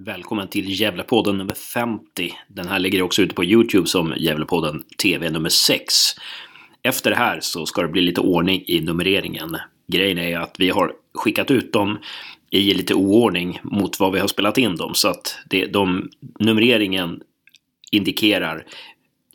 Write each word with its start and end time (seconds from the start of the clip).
Välkommen 0.00 0.48
till 0.48 0.80
Gävlepodden 0.80 1.38
nummer 1.38 1.54
50. 1.54 2.32
Den 2.48 2.68
här 2.68 2.78
ligger 2.78 3.02
också 3.02 3.22
ute 3.22 3.34
på 3.34 3.44
Youtube 3.44 3.86
som 3.86 4.14
Gävlepodden 4.16 4.82
TV 5.02 5.30
nummer 5.30 5.48
6. 5.48 5.94
Efter 6.82 7.10
det 7.10 7.16
här 7.16 7.40
så 7.40 7.66
ska 7.66 7.82
det 7.82 7.88
bli 7.88 8.02
lite 8.02 8.20
ordning 8.20 8.64
i 8.66 8.80
numreringen. 8.80 9.56
Grejen 9.92 10.18
är 10.18 10.38
att 10.38 10.54
vi 10.58 10.70
har 10.70 10.92
skickat 11.14 11.50
ut 11.50 11.72
dem 11.72 11.98
i 12.50 12.74
lite 12.74 12.94
oordning 12.94 13.60
mot 13.62 14.00
vad 14.00 14.12
vi 14.12 14.20
har 14.20 14.28
spelat 14.28 14.58
in 14.58 14.76
dem 14.76 14.94
så 14.94 15.08
att 15.08 15.38
det, 15.50 15.66
de, 15.66 16.10
numreringen 16.38 17.20
indikerar 17.90 18.66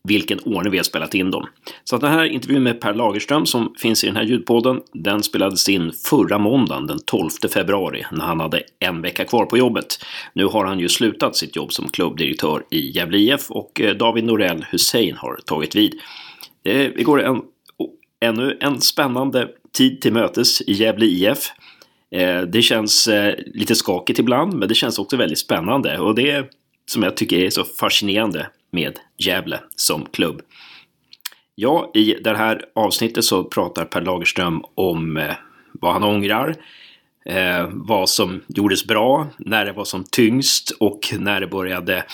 vilken 0.08 0.40
ordning 0.40 0.72
vi 0.72 0.78
har 0.78 0.84
spelat 0.84 1.16
in 1.16 1.32
dem. 1.32 1.48
Så 1.84 1.96
att 1.96 2.02
den 2.02 2.12
här 2.12 2.26
intervjun 2.26 2.64
med 2.64 2.82
Per 2.82 2.94
Lagerström 2.94 3.46
som 3.46 3.74
finns 3.78 4.04
i 4.04 4.08
den 4.08 4.16
här 4.16 4.24
ljudpodden, 4.24 4.82
den 4.94 5.24
spelades 5.24 5.70
in 5.70 5.92
förra 6.10 6.38
måndagen 6.38 6.88
den 6.88 7.00
12 7.06 7.30
februari 7.54 8.06
när 8.12 8.26
han 8.26 8.40
hade 8.40 8.64
en 8.80 9.02
vecka 9.02 9.26
kvar 9.26 9.46
på 9.46 9.58
jobbet. 9.58 10.06
Nu 10.34 10.46
har 10.46 10.66
han 10.66 10.80
ju 10.80 10.90
slutat 10.90 11.36
sitt 11.36 11.56
jobb 11.56 11.74
som 11.74 11.90
klubbdirektör 11.90 12.64
i 12.72 12.92
Gävle 12.92 13.18
IF 13.18 13.52
och 13.52 13.82
eh, 13.82 13.96
David 13.96 14.24
Norell 14.24 14.66
Hussein 14.72 15.16
har 15.18 15.40
tagit 15.46 15.76
vid. 15.76 16.00
Vi 16.96 17.04
går 17.04 17.22
en, 17.22 17.42
ännu 18.22 18.58
en 18.62 18.82
spännande 18.82 19.48
tid 19.78 20.02
till 20.02 20.14
mötes 20.14 20.62
i 20.62 20.74
Gävle 20.74 21.06
IF. 21.06 21.52
Eh, 22.16 22.42
det 22.42 22.62
känns 22.62 23.08
eh, 23.08 23.36
lite 23.54 23.76
skakigt 23.76 24.20
ibland, 24.20 24.54
men 24.54 24.68
det 24.68 24.76
känns 24.76 25.00
också 25.00 25.18
väldigt 25.18 25.40
spännande 25.40 25.98
och 25.98 26.16
det 26.16 26.50
som 26.86 27.04
jag 27.04 27.18
tycker 27.18 27.38
är 27.40 27.50
så 27.50 27.64
fascinerande 27.64 28.50
med 28.72 29.00
Gävle 29.18 29.60
som 29.76 30.06
klubb. 30.06 30.42
Ja, 31.56 31.92
i 31.94 32.14
det 32.24 32.38
här 32.38 32.66
avsnittet 32.76 33.26
så 33.26 33.44
pratar 33.44 33.86
Per 33.86 34.02
Lagerström 34.02 34.64
om 34.76 35.18
eh, 35.18 35.34
vad 35.72 35.94
han 35.94 36.04
ångrar, 36.04 36.56
eh, 37.26 37.70
vad 37.72 38.10
som 38.10 38.42
gjordes 38.48 38.86
bra, 38.86 39.28
när 39.38 39.66
det 39.66 39.72
var 39.72 39.86
som 39.86 40.04
tyngst 40.04 40.72
och 40.80 41.14
när 41.20 41.40
det 41.40 41.48
började 41.48 42.06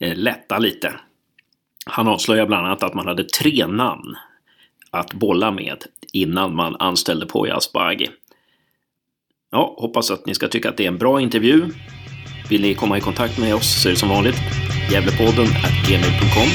eh, 0.00 0.16
lätta 0.16 0.58
lite. 0.58 0.94
Han 1.86 2.08
avslöjar 2.08 2.46
bland 2.46 2.66
annat 2.66 2.82
att 2.82 2.94
man 2.94 3.06
hade 3.06 3.24
tre 3.24 3.66
namn 3.66 4.16
att 4.90 5.12
bolla 5.12 5.50
med 5.50 5.84
innan 6.12 6.54
man 6.54 6.76
anställde 6.78 7.26
Poya 7.26 7.56
Asbaghi. 7.56 8.08
Ja, 9.50 9.74
hoppas 9.78 10.10
att 10.10 10.26
ni 10.26 10.34
ska 10.34 10.48
tycka 10.48 10.68
att 10.68 10.76
det 10.76 10.84
är 10.84 10.88
en 10.88 10.98
bra 10.98 11.20
intervju. 11.20 11.70
Vill 12.48 12.60
ni 12.60 12.74
komma 12.74 12.98
i 12.98 13.00
kontakt 13.00 13.38
med 13.38 13.54
oss 13.54 13.82
så 13.82 13.88
är 13.88 13.92
det 13.92 13.98
som 13.98 14.08
vanligt 14.08 14.36
Gävlepodden 14.92 15.46
gmail.com. 15.88 16.48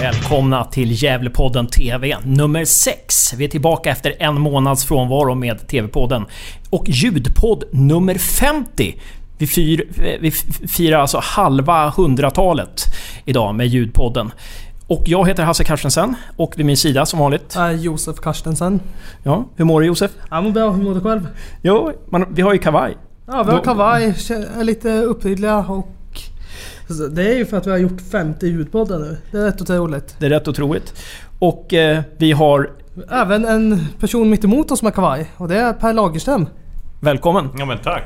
Välkomna 0.00 0.64
till 0.64 1.02
Gävlepodden 1.02 1.66
TV 1.66 2.16
nummer 2.24 2.64
6. 2.64 3.34
Vi 3.34 3.44
är 3.44 3.48
tillbaka 3.48 3.90
efter 3.90 4.14
en 4.18 4.40
månads 4.40 4.84
frånvaro 4.84 5.34
med 5.34 5.68
TV-podden. 5.68 6.24
Och 6.70 6.84
ljudpodd 6.88 7.64
nummer 7.72 8.14
50. 8.18 9.00
Vi, 9.38 9.46
fyr, 9.46 9.88
vi 10.20 10.30
firar 10.68 10.98
alltså 10.98 11.20
halva 11.22 11.90
hundratalet 11.90 12.84
idag 13.24 13.54
med 13.54 13.66
ljudpodden. 13.66 14.32
Och 14.86 15.02
jag 15.06 15.28
heter 15.28 15.42
Hasse 15.42 15.64
Carstensen 15.64 16.14
och 16.36 16.54
vid 16.56 16.66
min 16.66 16.76
sida 16.76 17.06
som 17.06 17.18
vanligt... 17.18 17.56
Äh, 17.56 17.70
Josef 17.72 18.16
Carstensen. 18.16 18.80
Ja, 19.22 19.44
hur 19.56 19.64
mår 19.64 19.80
du 19.80 19.86
Josef? 19.86 20.10
Ja, 20.30 20.40
men 20.40 20.52
bra. 20.52 20.70
Hur 20.70 20.82
mår 20.82 20.94
du 20.94 21.00
själv? 21.00 21.28
Jo, 21.62 21.92
man, 22.06 22.26
vi 22.30 22.42
har 22.42 22.52
ju 22.52 22.58
kavaj. 22.58 22.96
Ja, 23.26 23.42
vi 23.42 23.50
har 23.50 23.58
Då... 23.58 23.64
kavaj. 23.64 24.04
Är 24.58 24.64
lite 24.64 25.02
upprydliga 25.02 25.58
och... 25.58 25.88
Det 27.10 27.32
är 27.32 27.36
ju 27.36 27.46
för 27.46 27.56
att 27.56 27.66
vi 27.66 27.70
har 27.70 27.78
gjort 27.78 28.00
50 28.10 28.46
ljudpoddar 28.46 28.98
nu. 28.98 29.16
Det 29.30 29.38
är 29.38 29.44
rätt 29.44 29.62
otroligt. 29.62 30.16
Det 30.18 30.26
är 30.26 30.30
rätt 30.30 30.48
otroligt. 30.48 30.94
Och 31.38 31.74
eh, 31.74 32.02
vi 32.18 32.32
har... 32.32 32.70
Även 33.10 33.44
en 33.44 33.86
person 34.00 34.30
mitt 34.30 34.44
emot 34.44 34.70
oss 34.70 34.82
med 34.82 34.94
kavaj. 34.94 35.30
Och 35.36 35.48
det 35.48 35.56
är 35.56 35.72
Per 35.72 35.92
Lagerström. 35.92 36.46
Välkommen! 37.04 37.50
Ja 37.58 37.64
men 37.64 37.78
tack! 37.78 38.04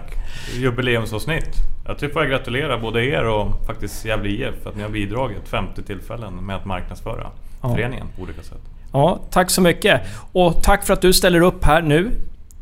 Jubileumsavsnitt. 0.55 1.57
Jag 1.87 1.99
tycker 1.99 2.21
jag 2.21 2.29
gratulera 2.29 2.79
både 2.79 3.05
er 3.05 3.25
och 3.25 3.67
faktiskt 3.67 4.05
Gävle 4.05 4.29
IF 4.29 4.55
för 4.63 4.71
att 4.71 4.77
ni 4.77 4.83
har 4.83 4.91
bidragit 4.91 5.49
50 5.49 5.83
tillfällen 5.83 6.47
med 6.47 6.57
att 6.57 6.65
marknadsföra 6.65 7.31
ja. 7.63 7.75
föreningen 7.75 8.07
på 8.17 8.23
olika 8.23 8.43
sätt. 8.43 8.61
Ja, 8.93 9.21
tack 9.31 9.51
så 9.51 9.61
mycket! 9.61 10.01
Och 10.33 10.63
tack 10.63 10.87
för 10.87 10.93
att 10.93 11.01
du 11.01 11.13
ställer 11.13 11.41
upp 11.41 11.65
här 11.65 11.83
nu. 11.83 12.11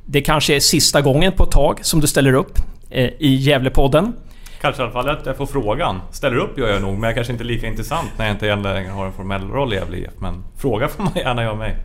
Det 0.07 0.21
kanske 0.21 0.57
är 0.57 0.61
sista 0.61 1.01
gången 1.01 1.33
på 1.33 1.43
ett 1.43 1.51
tag 1.51 1.85
som 1.85 2.01
du 2.01 2.07
ställer 2.07 2.33
upp 2.33 2.59
eh, 2.91 3.11
i 3.19 3.35
Gävlepodden. 3.35 4.13
Kanske 4.61 4.83
i 4.83 4.85
alla 4.85 4.93
fall 4.93 5.09
att 5.09 5.27
jag 5.27 5.37
får 5.37 5.47
frågan. 5.47 6.01
Ställer 6.11 6.37
upp 6.37 6.59
gör 6.59 6.69
jag 6.69 6.83
nog, 6.83 6.93
men 6.93 7.03
jag 7.03 7.15
kanske 7.15 7.33
inte 7.33 7.45
är 7.45 7.47
lika 7.47 7.67
intressant 7.67 8.11
när 8.17 8.27
jag 8.27 8.35
inte 8.35 8.57
längre 8.57 8.91
har 8.91 9.07
en 9.07 9.13
formell 9.13 9.49
roll 9.49 9.73
i 9.73 9.77
Gävle 9.77 9.97
IF. 9.97 10.13
Men 10.19 10.45
fråga 10.57 10.89
får 10.89 11.03
man 11.03 11.13
gärna 11.17 11.43
göra 11.43 11.55
mig. 11.55 11.77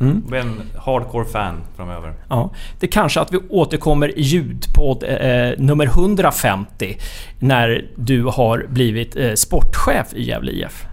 Mm. 0.00 0.22
Bli 0.26 0.38
en 0.38 0.62
hardcore 0.84 1.24
fan 1.24 1.60
framöver. 1.76 2.12
Ja, 2.28 2.50
det 2.80 2.86
kanske 2.86 3.20
att 3.20 3.32
vi 3.32 3.38
återkommer 3.48 4.18
i 4.18 4.22
ljudpodd 4.22 5.04
eh, 5.08 5.50
nummer 5.58 5.86
150 5.86 6.98
när 7.38 7.86
du 7.96 8.24
har 8.24 8.66
blivit 8.68 9.16
eh, 9.16 9.32
sportchef 9.32 10.14
i 10.14 10.22
Gävle 10.22 10.52
IF. 10.52 10.86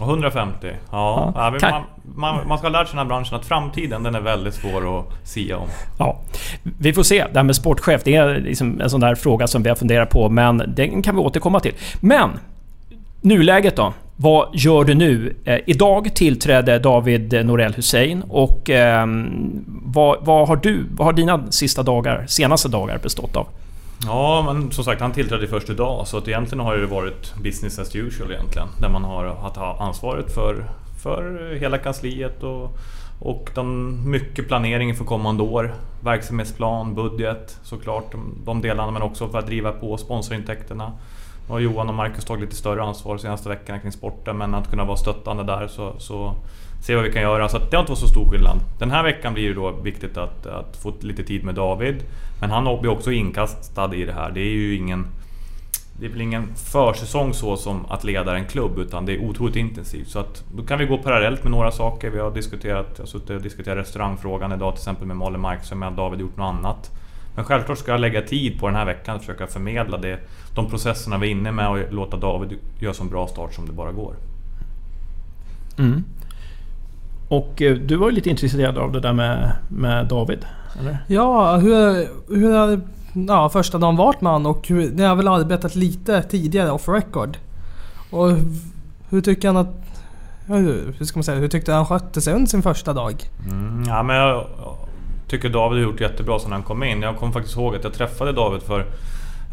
150? 0.00 0.66
Ja. 0.90 1.32
ja. 1.34 1.56
ja 1.60 1.70
man, 1.70 1.82
man, 2.14 2.48
man, 2.48 2.58
ska 2.58 2.66
ha 2.66 2.72
lärt 2.72 2.88
sig 2.88 2.96
den 2.96 2.98
här 2.98 3.08
branschen 3.14 3.36
att 3.36 3.46
framtiden 3.46 4.02
den 4.02 4.14
är 4.14 4.20
väldigt 4.20 4.54
svår 4.54 4.98
att 4.98 5.28
sia 5.28 5.56
om. 5.58 5.68
Ja, 5.98 6.20
vi 6.78 6.92
får 6.92 7.02
se. 7.02 7.26
Det 7.32 7.38
här 7.38 7.44
med 7.44 7.56
sportchef, 7.56 8.02
det 8.04 8.14
är 8.14 8.40
liksom 8.40 8.80
en 8.80 8.90
sån 8.90 9.00
där 9.00 9.14
fråga 9.14 9.46
som 9.46 9.62
vi 9.62 9.68
har 9.68 9.76
funderat 9.76 10.10
på, 10.10 10.28
men 10.28 10.74
den 10.76 11.02
kan 11.02 11.16
vi 11.16 11.22
återkomma 11.22 11.60
till. 11.60 11.74
Men 12.00 12.30
nuläget 13.20 13.76
då? 13.76 13.92
Vad 14.18 14.48
gör 14.52 14.84
du 14.84 14.94
nu? 14.94 15.36
Eh, 15.44 15.58
idag 15.66 16.14
tillträdde 16.14 16.78
David 16.78 17.46
Norell 17.46 17.74
Hussein 17.74 18.22
och 18.28 18.70
eh, 18.70 19.06
vad, 19.66 20.18
vad, 20.24 20.48
har 20.48 20.56
du, 20.56 20.86
vad 20.96 21.06
har 21.06 21.12
dina 21.12 21.50
sista 21.52 21.82
dagar, 21.82 22.24
senaste 22.28 22.68
dagar 22.68 22.98
bestått 22.98 23.36
av? 23.36 23.46
Ja, 24.04 24.42
men 24.46 24.70
som 24.70 24.84
sagt 24.84 25.00
han 25.00 25.12
tillträdde 25.12 25.46
först 25.46 25.70
idag 25.70 26.06
så 26.06 26.18
att 26.18 26.28
egentligen 26.28 26.64
har 26.64 26.76
det 26.76 26.86
varit 26.86 27.34
business 27.42 27.78
as 27.78 27.96
usual 27.96 28.32
egentligen. 28.32 28.68
Där 28.80 28.88
man 28.88 29.04
har 29.04 29.24
att 29.24 29.56
ha 29.56 29.76
ansvaret 29.80 30.34
för, 30.34 30.64
för 31.02 31.54
hela 31.60 31.78
kansliet 31.78 32.42
och, 32.42 32.78
och 33.20 33.50
den, 33.54 34.00
mycket 34.10 34.48
planering 34.48 34.94
för 34.94 35.04
kommande 35.04 35.42
år. 35.42 35.74
Verksamhetsplan, 36.00 36.94
budget 36.94 37.58
såklart, 37.62 38.12
de, 38.12 38.34
de 38.44 38.60
delarna 38.60 38.90
men 38.90 39.02
också 39.02 39.28
för 39.28 39.38
att 39.38 39.46
driva 39.46 39.72
på 39.72 39.96
sponsorintäkterna. 39.96 40.92
Nu 41.46 41.52
har 41.52 41.60
Johan 41.60 41.88
och 41.88 41.94
Marcus 41.94 42.24
tagit 42.24 42.40
lite 42.40 42.56
större 42.56 42.82
ansvar 42.82 43.14
de 43.14 43.20
senaste 43.20 43.48
veckorna 43.48 43.78
kring 43.78 43.92
sporten 43.92 44.38
men 44.38 44.54
att 44.54 44.70
kunna 44.70 44.84
vara 44.84 44.96
stöttande 44.96 45.44
där 45.44 45.68
så, 45.68 45.94
så 45.98 46.34
se 46.80 46.94
vad 46.94 47.04
vi 47.04 47.12
kan 47.12 47.22
göra. 47.22 47.48
Så 47.48 47.58
det 47.58 47.76
har 47.76 47.80
inte 47.80 47.92
varit 47.92 47.98
så 47.98 48.08
stor 48.08 48.30
skillnad. 48.30 48.60
Den 48.78 48.90
här 48.90 49.02
veckan 49.02 49.34
blir 49.34 49.48
det 49.48 49.54
då 49.54 49.70
viktigt 49.70 50.16
att, 50.16 50.46
att 50.46 50.76
få 50.76 50.92
lite 51.00 51.22
tid 51.22 51.44
med 51.44 51.54
David. 51.54 52.02
Men 52.40 52.50
han 52.50 52.80
blir 52.80 52.90
också 52.90 53.12
inkastad 53.12 53.94
i 53.94 54.04
det 54.04 54.12
här. 54.12 54.30
Det 54.30 54.40
är 54.40 54.54
ju 54.54 54.76
ingen... 54.76 55.06
Det 56.00 56.08
blir 56.08 56.22
ingen 56.22 56.54
försäsong 56.56 57.34
så 57.34 57.56
som 57.56 57.86
att 57.88 58.04
leda 58.04 58.36
en 58.36 58.44
klubb 58.44 58.78
utan 58.78 59.06
det 59.06 59.12
är 59.12 59.24
otroligt 59.24 59.56
intensivt. 59.56 60.08
Så 60.08 60.18
att 60.18 60.44
då 60.56 60.62
kan 60.62 60.78
vi 60.78 60.86
gå 60.86 60.98
parallellt 60.98 61.42
med 61.42 61.52
några 61.52 61.70
saker. 61.70 62.10
Vi 62.10 62.18
har 62.18 62.30
diskuterat, 62.30 62.86
jag 62.96 63.02
har 63.02 63.06
suttit 63.06 63.30
och 63.30 63.42
diskuterat 63.42 63.78
restaurangfrågan 63.78 64.52
idag 64.52 64.74
till 64.74 64.80
exempel 64.80 65.06
med 65.06 65.16
Malin 65.16 65.40
Markström. 65.40 65.78
med 65.78 65.92
David 65.92 66.20
gjort 66.20 66.36
något 66.36 66.54
annat. 66.54 66.90
Men 67.36 67.44
självklart 67.44 67.78
ska 67.78 67.90
jag 67.90 68.00
lägga 68.00 68.22
tid 68.22 68.60
på 68.60 68.66
den 68.66 68.76
här 68.76 68.86
veckan 68.86 69.16
att 69.16 69.20
försöka 69.20 69.46
förmedla 69.46 69.98
det, 69.98 70.18
de 70.54 70.70
processerna 70.70 71.18
vi 71.18 71.26
är 71.26 71.30
inne 71.30 71.52
med 71.52 71.68
och 71.68 71.92
låta 71.92 72.16
David 72.16 72.58
göra 72.80 72.94
så 72.94 73.04
bra 73.04 73.26
start 73.26 73.54
som 73.54 73.66
det 73.66 73.72
bara 73.72 73.92
går. 73.92 74.14
Mm. 75.78 76.04
Och 77.28 77.62
eh, 77.62 77.76
du 77.76 77.96
var 77.96 78.08
ju 78.08 78.14
lite 78.14 78.30
intresserad 78.30 78.78
av 78.78 78.92
det 78.92 79.00
där 79.00 79.12
med, 79.12 79.52
med 79.68 80.06
David? 80.06 80.46
Eller? 80.80 80.98
Ja, 81.06 81.56
hur, 81.56 82.08
hur 82.36 82.52
har 82.52 82.80
ja, 83.28 83.48
första 83.48 83.78
dagen 83.78 83.96
varit 83.96 84.20
med 84.20 84.32
honom 84.32 84.52
och 84.52 84.68
hur, 84.68 84.90
ni 84.90 85.02
har 85.02 85.16
väl 85.16 85.28
arbetat 85.28 85.74
lite 85.74 86.22
tidigare 86.22 86.70
off 86.70 86.88
record. 86.88 87.38
Och 88.10 88.30
hur 89.10 89.20
tycker 89.20 89.48
han 89.48 89.56
att... 89.56 90.02
Hur 90.46 91.04
ska 91.04 91.18
man 91.18 91.24
säga? 91.24 91.38
Hur 91.38 91.48
tyckte 91.48 91.72
han 91.72 91.86
skötte 91.86 92.20
sig 92.20 92.34
under 92.34 92.46
sin 92.46 92.62
första 92.62 92.92
dag? 92.92 93.14
Mm, 93.50 93.84
ja, 93.88 94.02
men 94.02 94.16
jag, 94.16 94.46
tycker 95.28 95.48
David 95.48 95.84
har 95.84 95.90
gjort 95.90 96.00
jättebra 96.00 96.38
sedan 96.38 96.52
han 96.52 96.62
kom 96.62 96.82
in. 96.82 97.02
Jag 97.02 97.16
kommer 97.16 97.32
faktiskt 97.32 97.56
ihåg 97.56 97.76
att 97.76 97.84
jag 97.84 97.92
träffade 97.92 98.32
David 98.32 98.62
för 98.62 98.86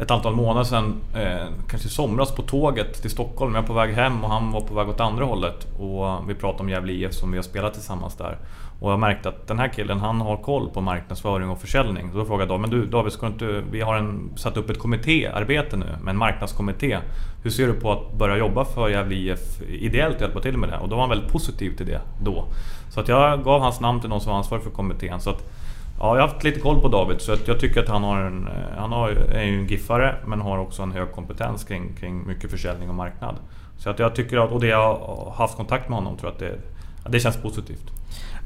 ett 0.00 0.10
antal 0.10 0.34
månader 0.34 0.64
sedan, 0.64 1.00
eh, 1.14 1.46
kanske 1.68 1.88
i 1.88 1.90
somras, 1.90 2.34
på 2.34 2.42
tåget 2.42 3.02
till 3.02 3.10
Stockholm. 3.10 3.54
Jag 3.54 3.62
var 3.62 3.66
på 3.66 3.72
väg 3.72 3.94
hem 3.94 4.24
och 4.24 4.30
han 4.30 4.52
var 4.52 4.60
på 4.60 4.74
väg 4.74 4.88
åt 4.88 5.00
andra 5.00 5.24
hållet. 5.24 5.66
Och 5.78 6.30
vi 6.30 6.34
pratade 6.34 6.62
om 6.62 6.68
Gävle 6.68 6.92
IF 6.92 7.14
som 7.14 7.30
vi 7.30 7.38
har 7.38 7.42
spelat 7.42 7.74
tillsammans 7.74 8.16
där. 8.16 8.38
Och 8.84 8.92
jag 8.92 8.98
märkte 8.98 9.28
att 9.28 9.46
den 9.46 9.58
här 9.58 9.68
killen, 9.68 9.98
han 9.98 10.20
har 10.20 10.36
koll 10.36 10.70
på 10.70 10.80
marknadsföring 10.80 11.48
och 11.48 11.60
försäljning. 11.60 12.10
Så 12.12 12.18
då 12.18 12.24
frågade 12.24 12.52
jag 12.52 12.60
men 12.60 12.70
du 12.70 12.86
David, 12.86 13.12
ska 13.12 13.26
du 13.26 13.32
inte, 13.32 13.62
vi 13.70 13.80
har 13.80 13.96
en, 13.96 14.30
satt 14.36 14.56
upp 14.56 14.70
ett 14.70 14.78
kommittéarbete 14.78 15.76
nu 15.76 15.86
med 16.02 16.10
en 16.10 16.16
marknadskommitté. 16.16 16.98
Hur 17.42 17.50
ser 17.50 17.66
du 17.66 17.72
på 17.72 17.92
att 17.92 18.18
börja 18.18 18.36
jobba 18.36 18.64
för 18.64 18.88
Gävle 18.88 19.14
IF 19.14 19.62
ideellt 19.68 20.16
och 20.16 20.22
hjälpa 20.22 20.40
till 20.40 20.56
med 20.56 20.68
det? 20.68 20.78
Och 20.78 20.88
då 20.88 20.94
var 20.94 21.02
han 21.02 21.10
väldigt 21.10 21.32
positiv 21.32 21.76
till 21.76 21.86
det 21.86 22.00
då. 22.20 22.44
Så 22.90 23.00
att 23.00 23.08
jag 23.08 23.44
gav 23.44 23.60
hans 23.60 23.80
namn 23.80 24.00
till 24.00 24.10
någon 24.10 24.20
som 24.20 24.30
var 24.30 24.38
ansvarig 24.38 24.64
för 24.64 24.70
kommittén. 24.70 25.20
Så 25.20 25.30
att 25.30 25.50
Ja, 25.98 26.16
jag 26.16 26.22
har 26.22 26.28
haft 26.28 26.44
lite 26.44 26.60
koll 26.60 26.80
på 26.80 26.88
David 26.88 27.20
så 27.20 27.36
jag 27.46 27.60
tycker 27.60 27.82
att 27.82 27.88
han, 27.88 28.04
har 28.04 28.20
en, 28.20 28.48
han 28.78 28.92
har, 28.92 29.10
är 29.10 29.42
ju 29.42 29.58
en 29.58 29.66
giffare 29.66 30.14
men 30.26 30.40
har 30.40 30.58
också 30.58 30.82
en 30.82 30.92
hög 30.92 31.12
kompetens 31.12 31.64
kring, 31.64 31.94
kring 32.00 32.26
mycket 32.26 32.50
försäljning 32.50 32.88
och 32.88 32.94
marknad. 32.94 33.34
Så 33.78 33.90
att 33.90 33.98
jag 33.98 34.14
tycker 34.14 34.36
att, 34.36 34.50
och 34.50 34.60
det 34.60 34.66
jag 34.66 34.94
har 34.94 35.34
haft 35.36 35.56
kontakt 35.56 35.88
med 35.88 35.98
honom, 35.98 36.16
tror 36.16 36.32
jag 36.32 36.48
att 36.48 36.58
det, 37.04 37.10
det 37.10 37.20
känns 37.20 37.36
positivt. 37.36 37.90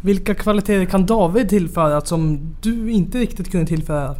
Vilka 0.00 0.34
kvaliteter 0.34 0.84
kan 0.84 1.06
David 1.06 1.48
tillföra 1.48 2.00
som 2.00 2.54
du 2.62 2.90
inte 2.90 3.18
riktigt 3.18 3.50
kunde 3.50 3.66
tillföra? 3.66 4.14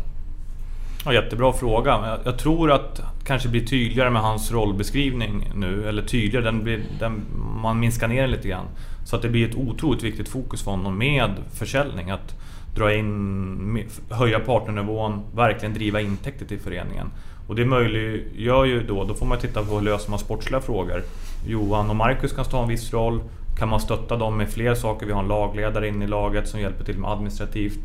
Ja, 1.05 1.13
jättebra 1.13 1.53
fråga. 1.53 2.19
Jag, 2.25 2.39
tror 2.39 2.73
att 2.73 3.03
kanske 3.25 3.49
blir 3.49 3.67
tydligare 3.67 4.11
med 4.11 4.23
hans 4.23 4.53
rollbeskrivning 4.53 5.53
nu. 5.55 5.89
Eller 5.89 6.03
tydligare, 6.03 6.45
den 6.45 6.63
blir, 6.63 6.83
den, 6.99 7.23
man 7.63 7.81
minskar 7.81 8.09
ner 8.09 8.23
den 8.23 8.31
lite 8.31 8.49
grann. 8.49 8.67
Så 9.05 9.17
att 9.17 9.23
det 9.23 9.29
blir 9.29 9.49
ett 9.49 9.57
otroligt 9.57 10.03
viktigt 10.03 10.29
fokus 10.29 10.63
för 10.63 10.71
honom 10.71 10.99
med 10.99 11.31
försäljning. 11.53 12.11
Att 12.11 12.35
dra 12.75 12.95
in, 12.95 13.89
höja 14.11 14.41
partnernivån, 14.41 15.21
verkligen 15.35 15.75
driva 15.75 16.01
intäkter 16.01 16.47
till 16.47 16.59
föreningen. 16.59 17.11
Och 17.49 17.55
det 17.55 17.65
möjliggör 17.65 18.65
ju 18.65 18.87
då, 18.87 19.05
då 19.05 19.15
får 19.15 19.27
man 19.27 19.39
titta 19.39 19.63
på 19.63 19.75
hur 19.75 19.83
löser 19.83 20.11
man 20.11 20.19
sportsliga 20.19 20.61
frågor. 20.61 21.03
Johan 21.47 21.91
och 21.91 21.97
Marcus 21.97 22.33
kan 22.33 22.45
ta 22.45 22.63
en 22.63 22.69
viss 22.69 22.93
roll. 22.93 23.21
Kan 23.59 23.69
man 23.69 23.81
stötta 23.81 24.17
dem 24.17 24.37
med 24.37 24.49
fler 24.49 24.75
saker? 24.75 25.07
Vi 25.07 25.13
har 25.13 25.23
en 25.23 25.29
lagledare 25.29 25.89
in 25.89 26.03
i 26.03 26.07
laget 26.07 26.49
som 26.49 26.61
hjälper 26.61 26.85
till 26.85 26.99
med 26.99 27.11
administrativt. 27.11 27.81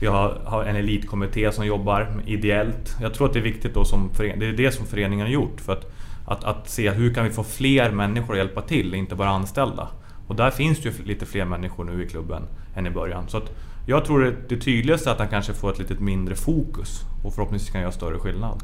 Vi 0.00 0.06
har, 0.06 0.40
har 0.44 0.64
en 0.64 0.76
elitkommitté 0.76 1.52
som 1.52 1.66
jobbar 1.66 2.22
ideellt. 2.26 2.96
Jag 3.00 3.14
tror 3.14 3.26
att 3.26 3.32
det 3.32 3.38
är 3.38 3.42
viktigt 3.42 3.74
då 3.74 3.84
som 3.84 4.10
förening, 4.14 4.38
det 4.38 4.46
är 4.46 4.52
det 4.52 4.72
som 4.72 4.86
föreningen 4.86 5.26
har 5.26 5.32
gjort. 5.32 5.60
För 5.60 5.72
att, 5.72 5.90
att, 6.26 6.44
att 6.44 6.68
se 6.68 6.90
hur 6.90 7.14
kan 7.14 7.24
vi 7.24 7.30
få 7.30 7.44
fler 7.44 7.90
människor 7.90 8.32
att 8.32 8.38
hjälpa 8.38 8.60
till, 8.60 8.94
inte 8.94 9.14
bara 9.14 9.28
anställda. 9.28 9.88
Och 10.26 10.36
där 10.36 10.50
finns 10.50 10.82
det 10.82 10.88
ju 10.88 11.04
lite 11.04 11.26
fler 11.26 11.44
människor 11.44 11.84
nu 11.84 12.04
i 12.04 12.08
klubben 12.08 12.42
än 12.76 12.86
i 12.86 12.90
början. 12.90 13.28
Så 13.28 13.36
att 13.36 13.50
jag 13.86 14.04
tror 14.04 14.26
att 14.26 14.48
det 14.48 14.56
tydligaste 14.56 15.10
är 15.10 15.12
att 15.12 15.18
han 15.18 15.28
kanske 15.28 15.52
får 15.52 15.70
ett 15.70 15.78
lite 15.78 15.94
mindre 15.94 16.34
fokus 16.34 17.00
och 17.24 17.34
förhoppningsvis 17.34 17.70
kan 17.70 17.80
göra 17.80 17.92
större 17.92 18.18
skillnad. 18.18 18.62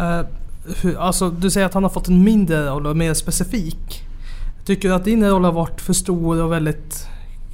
Uh, 0.00 0.20
hur, 0.82 0.98
alltså, 0.98 1.30
du 1.30 1.50
säger 1.50 1.66
att 1.66 1.74
han 1.74 1.82
har 1.82 1.90
fått 1.90 2.08
en 2.08 2.24
mindre 2.24 2.66
roll 2.66 2.86
och 2.86 2.96
mer 2.96 3.14
specifik. 3.14 4.04
Tycker 4.64 4.88
du 4.88 4.94
att 4.94 5.04
din 5.04 5.30
roll 5.30 5.44
har 5.44 5.52
varit 5.52 5.80
för 5.80 5.92
stor 5.92 6.42
och 6.42 6.52
väldigt, 6.52 7.08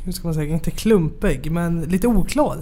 hur 0.04 0.12
ska 0.12 0.28
man 0.28 0.34
säga, 0.34 0.54
inte 0.54 0.70
klumpig, 0.70 1.50
men 1.50 1.82
lite 1.82 2.06
oklar? 2.06 2.56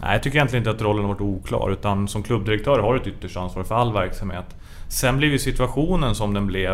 Nej, 0.00 0.12
jag 0.12 0.22
tycker 0.22 0.36
egentligen 0.36 0.60
inte 0.60 0.70
att 0.70 0.82
rollen 0.82 1.04
har 1.04 1.12
varit 1.12 1.20
oklar, 1.20 1.70
utan 1.72 2.08
som 2.08 2.22
klubbdirektör 2.22 2.78
har 2.78 2.94
du 2.94 3.00
ett 3.00 3.06
ytterst 3.06 3.36
ansvar 3.36 3.62
för 3.62 3.74
all 3.74 3.92
verksamhet. 3.92 4.44
Sen 4.88 5.16
blev 5.16 5.30
ju 5.30 5.38
situationen 5.38 6.14
som 6.14 6.34
den 6.34 6.46
blev 6.46 6.72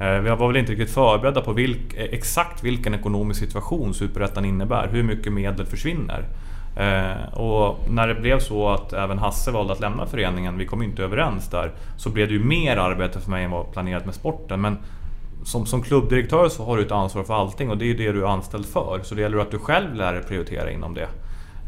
eh, 0.00 0.18
vi 0.22 0.30
var 0.30 0.46
väl 0.46 0.56
inte 0.56 0.72
riktigt 0.72 0.90
förberedda 0.90 1.40
på 1.40 1.52
vilk, 1.52 1.94
eh, 1.94 2.04
exakt 2.04 2.64
vilken 2.64 2.94
ekonomisk 2.94 3.40
situation 3.40 3.94
Superettan 3.94 4.44
innebär, 4.44 4.88
hur 4.88 5.02
mycket 5.02 5.32
medel 5.32 5.66
försvinner. 5.66 6.24
Eh, 6.76 7.38
och 7.38 7.78
när 7.90 8.08
det 8.08 8.14
blev 8.14 8.38
så 8.38 8.68
att 8.68 8.92
även 8.92 9.18
Hasse 9.18 9.50
valde 9.50 9.72
att 9.72 9.80
lämna 9.80 10.06
föreningen, 10.06 10.58
vi 10.58 10.66
kom 10.66 10.82
inte 10.82 11.02
överens 11.02 11.50
där, 11.50 11.72
så 11.96 12.10
blev 12.10 12.28
det 12.28 12.34
ju 12.34 12.44
mer 12.44 12.76
arbete 12.76 13.20
för 13.20 13.30
mig 13.30 13.44
än 13.44 13.50
vad 13.50 13.72
planerat 13.72 14.04
med 14.04 14.14
sporten. 14.14 14.60
Men 14.60 14.78
som, 15.46 15.66
som 15.66 15.82
klubbdirektör 15.82 16.48
så 16.48 16.64
har 16.64 16.76
du 16.76 16.82
ett 16.82 16.92
ansvar 16.92 17.24
för 17.24 17.34
allting 17.34 17.70
och 17.70 17.78
det 17.78 17.84
är 17.84 17.86
ju 17.86 17.94
det 17.94 18.12
du 18.12 18.22
är 18.22 18.26
anställd 18.26 18.66
för. 18.66 19.00
Så 19.02 19.14
det 19.14 19.20
gäller 19.20 19.38
att 19.38 19.50
du 19.50 19.58
själv 19.58 19.94
lär 19.94 20.12
dig 20.12 20.22
prioritera 20.22 20.70
inom 20.70 20.94
det. 20.94 21.08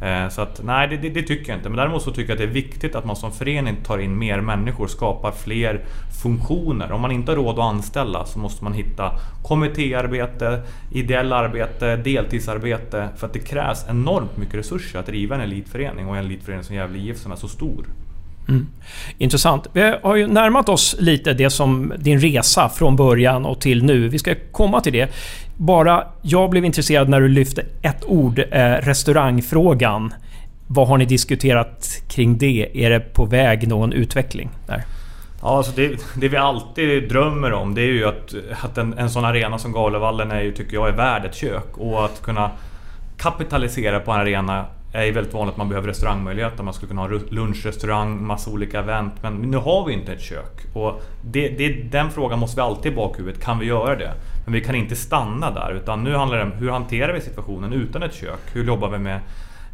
Eh, 0.02 0.28
så 0.28 0.42
att, 0.42 0.60
nej, 0.64 0.88
det, 0.88 0.96
det, 0.96 1.08
det, 1.08 1.22
tycker 1.22 1.52
jag 1.52 1.58
inte. 1.58 1.68
Men 1.68 1.76
däremot 1.76 2.02
så 2.02 2.10
tycker 2.10 2.28
jag 2.28 2.32
att 2.32 2.38
det 2.38 2.44
är 2.44 2.62
viktigt 2.62 2.94
att 2.94 3.04
man 3.04 3.16
som 3.16 3.32
förening 3.32 3.76
tar 3.84 3.98
in 3.98 4.18
mer 4.18 4.40
människor, 4.40 4.86
skapar 4.86 5.32
fler 5.32 5.84
funktioner. 6.22 6.92
Om 6.92 7.00
man 7.00 7.10
inte 7.10 7.32
har 7.32 7.36
råd 7.36 7.58
att 7.58 7.64
anställa 7.64 8.24
så 8.24 8.38
måste 8.38 8.64
man 8.64 8.72
hitta 8.72 9.12
kommittéarbete, 9.42 10.62
ideell 10.92 11.32
arbete, 11.32 11.96
deltidsarbete. 11.96 13.08
För 13.16 13.26
att 13.26 13.32
det 13.32 13.38
krävs 13.38 13.84
enormt 13.88 14.36
mycket 14.36 14.54
resurser 14.54 14.98
att 14.98 15.06
driva 15.06 15.34
en 15.34 15.40
elitförening 15.40 16.08
och 16.08 16.16
en 16.16 16.24
elitförening 16.24 16.64
som 16.64 16.76
Gävle 16.76 16.98
IF 16.98 17.18
som 17.18 17.32
är 17.32 17.36
så 17.36 17.48
stor. 17.48 17.86
Mm. 18.48 18.66
Intressant. 19.18 19.66
Vi 19.72 19.94
har 20.02 20.16
ju 20.16 20.26
närmat 20.26 20.68
oss 20.68 20.96
lite 20.98 21.32
det 21.32 21.50
som 21.50 21.92
din 21.98 22.20
resa 22.20 22.68
från 22.68 22.96
början 22.96 23.46
och 23.46 23.60
till 23.60 23.84
nu. 23.84 24.08
Vi 24.08 24.18
ska 24.18 24.34
komma 24.52 24.80
till 24.80 24.92
det. 24.92 25.10
Bara 25.56 26.04
jag 26.22 26.50
blev 26.50 26.64
intresserad 26.64 27.08
när 27.08 27.20
du 27.20 27.28
lyfte 27.28 27.64
ett 27.82 28.04
ord, 28.04 28.38
eh, 28.38 28.72
restaurangfrågan. 28.72 30.14
Vad 30.66 30.88
har 30.88 30.98
ni 30.98 31.04
diskuterat 31.04 32.02
kring 32.08 32.38
det? 32.38 32.84
Är 32.84 32.90
det 32.90 33.00
på 33.00 33.24
väg 33.24 33.68
någon 33.68 33.92
utveckling 33.92 34.50
där? 34.66 34.84
Ja, 35.42 35.56
alltså 35.56 35.72
det, 35.76 36.00
det 36.16 36.28
vi 36.28 36.36
alltid 36.36 37.08
drömmer 37.08 37.52
om 37.52 37.74
det 37.74 37.82
är 37.82 37.92
ju 37.92 38.04
att, 38.04 38.34
att 38.64 38.78
en, 38.78 38.98
en 38.98 39.10
sån 39.10 39.24
arena 39.24 39.58
som 39.58 39.72
Galevallen 39.72 40.30
är 40.30 40.40
ju, 40.40 40.52
tycker 40.52 40.74
jag 40.74 40.88
är 40.88 40.92
värd 40.92 41.24
ett 41.24 41.34
kök. 41.34 41.78
Och 41.78 42.04
att 42.04 42.22
kunna 42.22 42.50
kapitalisera 43.16 44.00
på 44.00 44.12
en 44.12 44.20
arena 44.20 44.64
är 44.92 45.04
ju 45.04 45.12
väldigt 45.12 45.34
vanligt 45.34 45.52
att 45.52 45.58
man 45.58 45.68
behöver 45.68 45.88
restaurangmöjligheter. 45.88 46.62
Man 46.62 46.74
skulle 46.74 46.88
kunna 46.88 47.00
ha 47.00 47.08
lunchrestaurang, 47.28 48.26
massa 48.26 48.50
olika 48.50 48.78
event. 48.78 49.12
Men 49.22 49.34
nu 49.34 49.56
har 49.56 49.86
vi 49.86 49.92
inte 49.92 50.12
ett 50.12 50.20
kök. 50.20 50.66
Och 50.74 51.02
det, 51.22 51.48
det, 51.48 51.68
den 51.68 52.10
frågan 52.10 52.38
måste 52.38 52.56
vi 52.56 52.62
alltid 52.62 52.92
i 52.92 52.94
bakhuvudet. 52.94 53.42
Kan 53.42 53.58
vi 53.58 53.66
göra 53.66 53.96
det? 53.96 54.12
Men 54.44 54.52
vi 54.52 54.60
kan 54.60 54.74
inte 54.74 54.96
stanna 54.96 55.50
där. 55.50 55.72
Utan 55.72 56.04
nu 56.04 56.14
handlar 56.14 56.38
det 56.38 56.44
om 56.44 56.52
hur 56.52 56.70
hanterar 56.70 57.12
vi 57.12 57.20
situationen 57.20 57.72
utan 57.72 58.02
ett 58.02 58.14
kök? 58.14 58.40
Hur 58.52 58.64
jobbar 58.64 58.88
vi 58.88 58.98
med 58.98 59.20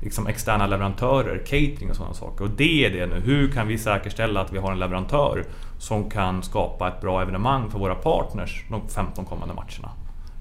liksom 0.03 0.27
externa 0.27 0.67
leverantörer, 0.67 1.39
catering 1.39 1.91
och 1.91 1.97
sådana 1.97 2.15
saker. 2.15 2.45
Och 2.45 2.51
det 2.51 2.85
är 2.85 2.91
det 2.91 3.07
nu. 3.07 3.21
Hur 3.21 3.53
kan 3.53 3.69
vi 3.69 3.79
säkerställa 3.79 4.41
att 4.41 4.53
vi 4.53 4.59
har 4.59 4.73
en 4.73 4.79
leverantör 4.79 5.45
som 5.79 6.11
kan 6.11 6.43
skapa 6.43 6.89
ett 6.89 7.01
bra 7.01 7.23
evenemang 7.23 7.71
för 7.71 7.79
våra 7.79 7.95
partners 7.95 8.65
de 8.71 8.89
15 8.89 9.25
kommande 9.25 9.55
matcherna? 9.55 9.91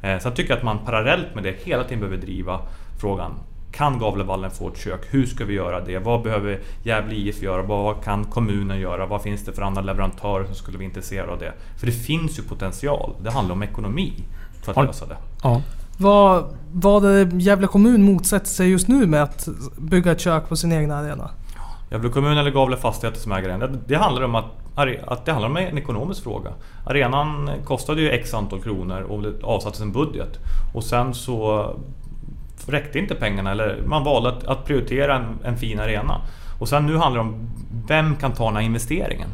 Eh, 0.01 0.19
så 0.19 0.27
jag 0.27 0.35
tycker 0.35 0.53
att 0.53 0.63
man 0.63 0.79
parallellt 0.85 1.35
med 1.35 1.43
det 1.43 1.55
hela 1.63 1.83
tiden 1.83 1.99
behöver 1.99 2.17
driva 2.17 2.59
frågan 3.01 3.31
kan 3.73 3.99
Gavlevallen 3.99 4.51
få 4.51 4.67
ett 4.67 4.77
kök? 4.77 5.01
Hur 5.09 5.25
ska 5.25 5.45
vi 5.45 5.53
göra 5.53 5.81
det? 5.81 5.99
Vad 5.99 6.21
behöver 6.21 6.59
Gävle 6.83 7.15
IF 7.15 7.41
göra? 7.41 7.61
Vad 7.61 8.03
kan 8.03 8.25
kommunen 8.25 8.79
göra? 8.79 9.05
Vad 9.05 9.21
finns 9.21 9.45
det 9.45 9.53
för 9.53 9.61
andra 9.61 9.81
leverantörer 9.81 10.45
som 10.45 10.55
skulle 10.55 10.77
vara 10.77 10.85
intresserade 10.85 11.31
av 11.31 11.39
det? 11.39 11.53
För 11.79 11.85
det 11.85 11.91
finns 11.91 12.39
ju 12.39 12.43
potential. 12.43 13.11
Det 13.23 13.31
handlar 13.31 13.55
om 13.55 13.63
ekonomi 13.63 14.13
för 14.63 14.71
att 14.71 14.87
lösa 14.87 15.05
det. 15.05 15.17
Ja. 15.43 15.61
Vad, 15.97 16.45
vad 16.71 17.03
Gävle 17.41 17.67
kommun 17.67 18.03
motsätter 18.03 18.47
sig 18.47 18.69
just 18.69 18.87
nu 18.87 19.07
med 19.07 19.23
att 19.23 19.47
bygga 19.77 20.11
ett 20.11 20.19
kök 20.19 20.49
på 20.49 20.55
sin 20.55 20.71
egna 20.71 20.97
arena? 20.97 21.29
Gävle 21.91 22.09
kommun 22.09 22.37
eller 22.37 22.51
Gavle 22.51 22.77
Fastigheter 22.77 23.19
som 23.19 23.31
äger 23.31 23.57
den. 23.57 23.79
Det 23.87 23.95
handlar 23.95 24.21
om 24.21 24.35
att, 24.35 24.45
att 25.07 25.25
det 25.25 25.31
handlar 25.31 25.49
om 25.49 25.57
en 25.57 25.77
ekonomisk 25.77 26.23
fråga. 26.23 26.53
Arenan 26.85 27.49
kostade 27.65 28.01
ju 28.01 28.09
X 28.09 28.33
antal 28.33 28.61
kronor 28.61 29.01
och 29.01 29.21
det 29.21 29.43
avsattes 29.43 29.81
en 29.81 29.91
budget. 29.91 30.39
Och 30.73 30.83
sen 30.83 31.13
så 31.13 31.69
räckte 32.67 32.99
inte 32.99 33.15
pengarna 33.15 33.51
eller 33.51 33.81
man 33.85 34.03
valde 34.03 34.29
att, 34.29 34.43
att 34.43 34.65
prioritera 34.65 35.15
en, 35.15 35.39
en, 35.43 35.57
fin 35.57 35.79
arena. 35.79 36.21
Och 36.59 36.69
sen 36.69 36.85
nu 36.85 36.97
handlar 36.97 37.23
det 37.23 37.29
om 37.29 37.49
vem 37.87 38.15
kan 38.15 38.33
ta 38.33 38.45
den 38.45 38.55
här 38.55 38.63
investeringen? 38.63 39.29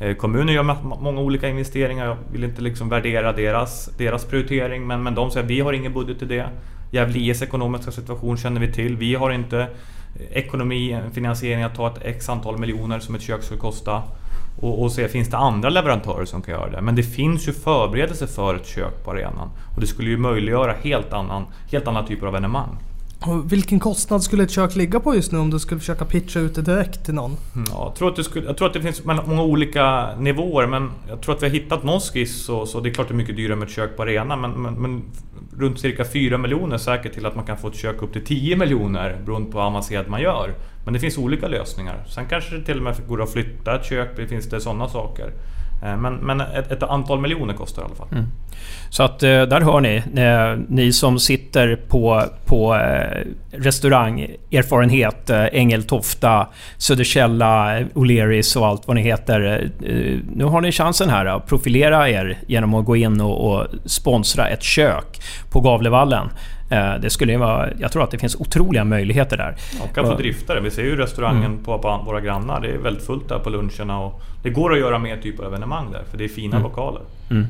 Eh, 0.00 0.14
kommunen 0.16 0.54
gör 0.54 0.62
många 1.02 1.20
olika 1.20 1.48
investeringar, 1.48 2.06
jag 2.06 2.16
vill 2.32 2.44
inte 2.44 2.62
liksom 2.62 2.88
värdera 2.88 3.32
deras, 3.32 3.90
deras 3.98 4.24
prioritering 4.24 4.86
men, 4.86 5.02
men 5.02 5.14
de 5.14 5.30
säger 5.30 5.44
att 5.44 5.50
vi 5.50 5.60
har 5.60 5.72
ingen 5.72 5.92
budget 5.92 6.18
till 6.18 6.28
det. 6.28 6.48
Gävle 6.90 7.18
IS 7.18 7.42
ekonomiska 7.42 7.90
situation 7.90 8.36
känner 8.36 8.60
vi 8.60 8.72
till. 8.72 8.96
Vi 8.96 9.14
har 9.14 9.30
inte 9.30 9.66
ekonomi, 10.30 11.00
finansiering 11.12 11.62
att 11.62 11.74
ta 11.74 11.86
ett 11.88 11.98
X 12.02 12.28
antal 12.28 12.58
miljoner 12.58 12.98
som 12.98 13.14
ett 13.14 13.22
kök 13.22 13.42
skulle 13.42 13.60
kosta 13.60 14.02
och, 14.60 14.82
och 14.82 14.92
se, 14.92 15.08
finns 15.08 15.28
det 15.28 15.36
andra 15.36 15.68
leverantörer 15.68 16.24
som 16.24 16.42
kan 16.42 16.54
göra 16.54 16.70
det? 16.70 16.80
Men 16.80 16.94
det 16.96 17.02
finns 17.02 17.48
ju 17.48 17.52
förberedelser 17.52 18.26
för 18.26 18.54
ett 18.54 18.66
kök 18.66 19.04
på 19.04 19.10
arenan. 19.10 19.50
Och 19.74 19.80
det 19.80 19.86
skulle 19.86 20.10
ju 20.10 20.16
möjliggöra 20.16 20.72
helt, 20.72 21.12
annan, 21.12 21.44
helt 21.70 21.86
andra 21.86 22.06
typer 22.06 22.26
av 22.26 22.34
evenemang. 22.34 22.78
Och 23.28 23.52
vilken 23.52 23.80
kostnad 23.80 24.22
skulle 24.22 24.42
ett 24.42 24.50
kök 24.50 24.76
ligga 24.76 25.00
på 25.00 25.14
just 25.14 25.32
nu 25.32 25.38
om 25.38 25.50
du 25.50 25.58
skulle 25.58 25.80
försöka 25.80 26.04
pitcha 26.04 26.40
ut 26.40 26.54
det 26.54 26.62
direkt 26.62 27.04
till 27.04 27.14
någon? 27.14 27.36
Mm, 27.54 27.66
ja, 27.70 27.84
jag, 27.84 27.94
tror 27.94 28.08
att 28.08 28.16
det 28.16 28.24
skulle, 28.24 28.46
jag 28.46 28.56
tror 28.56 28.68
att 28.68 28.74
det 28.74 28.82
finns 28.82 29.04
många 29.04 29.42
olika 29.42 30.16
nivåer 30.16 30.66
men 30.66 30.90
jag 31.08 31.20
tror 31.20 31.34
att 31.34 31.42
vi 31.42 31.46
har 31.46 31.54
hittat 31.54 31.84
någon 31.84 32.00
skiss 32.00 32.48
och, 32.48 32.68
så 32.68 32.80
det 32.80 32.88
är 32.88 32.94
klart 32.94 33.08
det 33.08 33.14
är 33.14 33.16
mycket 33.16 33.36
dyrare 33.36 33.56
med 33.56 33.68
ett 33.68 33.74
kök 33.74 33.96
på 33.96 34.02
arenan 34.02 34.40
men, 34.40 34.50
men, 34.50 34.74
men 34.74 35.02
runt 35.58 35.80
cirka 35.80 36.04
4 36.04 36.38
miljoner 36.38 36.78
säkert 36.78 37.12
till 37.12 37.26
att 37.26 37.36
man 37.36 37.44
kan 37.44 37.56
få 37.56 37.68
ett 37.68 37.76
kök 37.76 38.02
upp 38.02 38.12
till 38.12 38.24
10 38.24 38.56
miljoner 38.56 39.20
beroende 39.24 39.50
på 39.50 39.58
hur 39.58 39.66
avancerat 39.66 40.08
man 40.08 40.20
gör. 40.22 40.54
Men 40.84 40.94
det 40.94 41.00
finns 41.00 41.18
olika 41.18 41.48
lösningar. 41.48 42.04
Sen 42.08 42.26
kanske 42.28 42.56
det 42.56 42.64
till 42.64 42.76
och 42.76 42.82
med 42.82 42.96
går 43.08 43.22
att 43.22 43.32
flytta 43.32 43.76
ett 43.76 43.84
kök, 43.84 44.08
det 44.16 44.26
finns 44.26 44.46
det 44.46 44.60
sådana 44.60 44.88
saker. 44.88 45.32
Eh, 45.82 45.96
men, 45.96 46.14
men 46.14 46.40
ett, 46.40 46.72
ett, 46.72 46.82
antal 46.82 47.20
miljoner 47.20 47.54
kostar 47.54 47.82
det 47.82 47.86
i 47.86 47.88
alla 47.88 47.96
fall. 47.96 48.08
Mm. 48.12 48.26
Så 48.90 49.02
att 49.02 49.22
eh, 49.22 49.28
där 49.28 49.60
hör 49.60 49.80
ni, 49.80 49.96
eh, 49.96 50.64
ni 50.68 50.92
som 50.92 51.18
sitter 51.18 51.76
på, 51.88 52.22
på 52.44 52.80
restaurangerfarenhet, 53.50 55.30
Ängeltofta, 55.30 56.46
Söderkälla, 56.76 57.80
O'Learys 57.80 58.58
och 58.58 58.66
allt 58.66 58.86
vad 58.86 58.96
ni 58.96 59.02
heter. 59.02 59.70
Nu 60.36 60.44
har 60.44 60.60
ni 60.60 60.72
chansen 60.72 61.10
här 61.10 61.26
att 61.26 61.46
profilera 61.46 62.08
er 62.10 62.38
genom 62.46 62.74
att 62.74 62.84
gå 62.84 62.96
in 62.96 63.20
och, 63.20 63.52
och 63.52 63.66
sponsra 63.84 64.48
ett 64.48 64.62
kök 64.62 65.20
på 65.50 65.60
Gavlevallen. 65.60 66.28
Det 67.00 67.10
skulle 67.10 67.36
vara, 67.36 67.68
jag 67.78 67.92
tror 67.92 68.02
att 68.02 68.10
det 68.10 68.18
finns 68.18 68.36
otroliga 68.36 68.84
möjligheter 68.84 69.36
där. 69.36 69.56
Och 69.80 69.94
kan 69.94 70.06
få 70.06 70.14
drifta 70.14 70.54
det. 70.54 70.60
Vi 70.60 70.70
ser 70.70 70.82
ju 70.82 70.96
restaurangen 70.96 71.44
mm. 71.44 71.64
på, 71.64 72.02
våra 72.06 72.20
grannar. 72.20 72.60
Det 72.60 72.68
är 72.68 72.78
väldigt 72.78 73.06
fullt 73.06 73.28
där 73.28 73.38
på 73.38 73.50
luncherna. 73.50 74.00
Och 74.00 74.22
det 74.42 74.50
går 74.50 74.72
att 74.72 74.78
göra 74.78 74.98
mer 74.98 75.16
typer 75.16 75.44
av 75.44 75.48
evenemang 75.54 75.92
där, 75.92 76.02
för 76.10 76.18
det 76.18 76.24
är 76.24 76.28
fina 76.28 76.56
mm. 76.56 76.68
lokaler. 76.68 77.02
Mm. 77.30 77.46